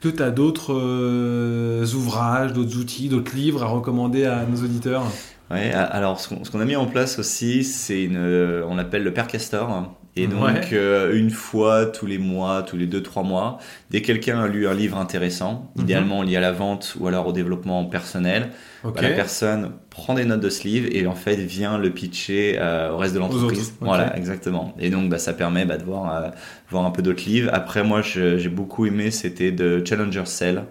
Que 0.00 0.08
tu 0.08 0.22
as 0.22 0.30
d'autres 0.30 0.74
euh, 0.74 1.86
ouvrages, 1.94 2.52
d'autres 2.52 2.76
outils, 2.78 3.08
d'autres 3.08 3.34
livres 3.34 3.62
à 3.62 3.66
recommander 3.66 4.26
à 4.26 4.44
nos 4.44 4.62
auditeurs? 4.62 5.04
Ouais, 5.50 5.72
alors 5.72 6.20
ce 6.20 6.28
qu'on 6.50 6.60
a 6.60 6.64
mis 6.64 6.76
en 6.76 6.86
place 6.86 7.18
aussi, 7.18 7.64
c'est 7.64 8.02
une, 8.02 8.16
euh, 8.16 8.64
on 8.68 8.76
l'appelle 8.76 9.04
le 9.04 9.14
Père 9.14 9.26
Castor. 9.28 9.96
Et 10.16 10.26
donc, 10.26 10.72
euh, 10.72 11.14
une 11.14 11.30
fois 11.30 11.86
tous 11.86 12.06
les 12.06 12.16
mois, 12.16 12.62
tous 12.62 12.76
les 12.76 12.86
deux, 12.86 13.02
trois 13.02 13.22
mois, 13.22 13.58
dès 13.90 14.00
que 14.00 14.06
quelqu'un 14.06 14.40
a 14.40 14.48
lu 14.48 14.66
un 14.66 14.74
livre 14.74 14.96
intéressant, 14.96 15.70
mhm. 15.76 15.82
idéalement 15.82 16.22
lié 16.22 16.36
à 16.36 16.40
la 16.40 16.52
vente 16.52 16.96
ou 16.98 17.06
alors 17.06 17.26
au 17.26 17.32
développement 17.32 17.84
personnel, 17.84 18.48
bah, 18.82 18.92
la 19.02 19.10
personne 19.10 19.72
prend 19.90 20.14
des 20.14 20.24
notes 20.24 20.40
de 20.40 20.48
ce 20.48 20.66
livre 20.66 20.88
et 20.90 21.06
en 21.06 21.14
fait 21.14 21.36
vient 21.36 21.76
le 21.76 21.90
pitcher 21.90 22.56
euh, 22.58 22.92
au 22.92 22.96
reste 22.96 23.14
de 23.14 23.18
l'entreprise. 23.18 23.74
Voilà, 23.80 24.16
exactement. 24.16 24.74
Et 24.78 24.88
donc, 24.88 25.10
bah, 25.10 25.18
ça 25.18 25.34
permet 25.34 25.66
bah, 25.66 25.76
de 25.76 25.84
voir, 25.84 26.32
voir 26.70 26.86
un 26.86 26.90
peu 26.90 27.02
d'autres 27.02 27.24
livres. 27.24 27.50
Après, 27.52 27.84
moi, 27.84 28.00
j'ai 28.02 28.48
beaucoup 28.48 28.86
aimé, 28.86 29.10
c'était 29.10 29.52
de 29.52 29.82
Challenger 29.84 30.24
Cell. 30.24 30.64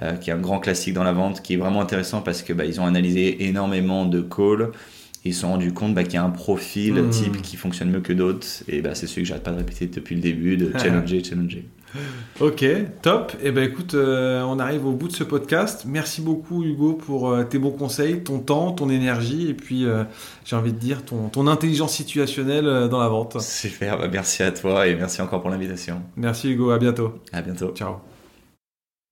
Euh, 0.00 0.12
qui 0.12 0.30
est 0.30 0.32
un 0.32 0.38
grand 0.38 0.58
classique 0.58 0.94
dans 0.94 1.04
la 1.04 1.12
vente, 1.12 1.42
qui 1.42 1.52
est 1.52 1.56
vraiment 1.58 1.82
intéressant 1.82 2.22
parce 2.22 2.40
que 2.40 2.54
bah, 2.54 2.64
ils 2.64 2.80
ont 2.80 2.86
analysé 2.86 3.44
énormément 3.44 4.06
de 4.06 4.22
calls. 4.22 4.70
Ils 5.24 5.34
se 5.34 5.42
sont 5.42 5.50
rendus 5.50 5.72
compte 5.72 5.94
bah, 5.94 6.02
qu'il 6.02 6.14
y 6.14 6.16
a 6.16 6.24
un 6.24 6.30
profil 6.30 6.94
hmm. 6.94 7.10
type 7.10 7.42
qui 7.42 7.56
fonctionne 7.56 7.90
mieux 7.90 8.00
que 8.00 8.12
d'autres. 8.12 8.46
Et 8.68 8.82
bah, 8.82 8.94
c'est 8.94 9.06
celui 9.06 9.22
que 9.22 9.28
j'arrête 9.28 9.44
pas 9.44 9.52
de 9.52 9.58
répéter 9.58 9.86
depuis 9.86 10.16
le 10.16 10.20
début, 10.20 10.56
de 10.56 10.72
challenger, 10.78 11.22
challenger. 11.22 11.64
Ok, 12.40 12.64
top. 13.02 13.32
Et 13.42 13.48
eh 13.48 13.50
ben 13.52 13.64
écoute, 13.64 13.92
euh, 13.92 14.42
on 14.44 14.58
arrive 14.58 14.86
au 14.86 14.92
bout 14.92 15.08
de 15.08 15.12
ce 15.12 15.24
podcast. 15.24 15.84
Merci 15.86 16.22
beaucoup 16.22 16.64
Hugo 16.64 16.94
pour 16.94 17.30
euh, 17.30 17.44
tes 17.44 17.58
bons 17.58 17.70
conseils, 17.70 18.24
ton 18.24 18.38
temps, 18.38 18.72
ton 18.72 18.88
énergie 18.88 19.50
et 19.50 19.54
puis 19.54 19.84
j'ai 20.46 20.56
envie 20.56 20.72
de 20.72 20.78
dire 20.78 21.04
ton, 21.04 21.28
ton 21.28 21.46
intelligence 21.46 21.94
situationnelle 21.94 22.88
dans 22.88 22.98
la 22.98 23.08
vente. 23.08 23.38
Super, 23.42 23.98
bah, 23.98 24.08
merci 24.10 24.42
à 24.42 24.52
toi 24.52 24.86
et 24.86 24.94
merci 24.94 25.20
encore 25.20 25.42
pour 25.42 25.50
l'invitation. 25.50 26.00
Merci 26.16 26.52
Hugo, 26.52 26.70
à 26.70 26.78
bientôt. 26.78 27.12
À 27.30 27.42
bientôt. 27.42 27.72
Ciao. 27.74 28.11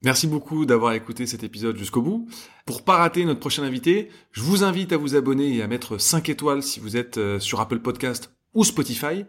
Merci 0.03 0.27
beaucoup 0.27 0.65
d'avoir 0.65 0.95
écouté 0.95 1.27
cet 1.27 1.45
épisode 1.45 1.77
jusqu'au 1.77 2.01
bout. 2.01 2.27
Pour 2.65 2.85
pas 2.85 2.97
rater 2.97 3.25
notre 3.27 3.41
prochain 3.41 3.63
invité, 3.63 4.09
je 4.33 4.41
vous 4.41 4.65
invite 4.65 4.93
à 4.93 4.97
vous 4.97 5.15
abonner 5.15 5.57
et 5.57 5.63
à 5.63 5.67
mettre 5.67 5.99
5 5.99 6.29
étoiles 6.31 6.63
si 6.63 6.81
vous 6.81 6.97
êtes 6.97 7.19
euh, 7.19 7.39
sur 7.39 7.61
Apple 7.61 7.81
Podcast 7.81 8.33
ou 8.55 8.65
Spotify. 8.65 9.27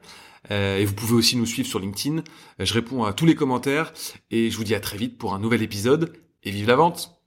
Euh, 0.50 0.78
et 0.78 0.86
vous 0.86 0.94
pouvez 0.94 1.14
aussi 1.14 1.36
nous 1.36 1.46
suivre 1.46 1.68
sur 1.68 1.80
LinkedIn. 1.80 2.24
Je 2.58 2.74
réponds 2.74 3.04
à 3.04 3.14
tous 3.14 3.26
les 3.26 3.36
commentaires 3.36 3.94
et 4.32 4.50
je 4.50 4.58
vous 4.58 4.64
dis 4.64 4.74
à 4.74 4.80
très 4.80 4.98
vite 4.98 5.18
pour 5.18 5.34
un 5.34 5.40
nouvel 5.40 5.62
épisode 5.62 6.14
et 6.44 6.52
vive 6.52 6.68
la 6.68 6.76
vente 6.78 7.21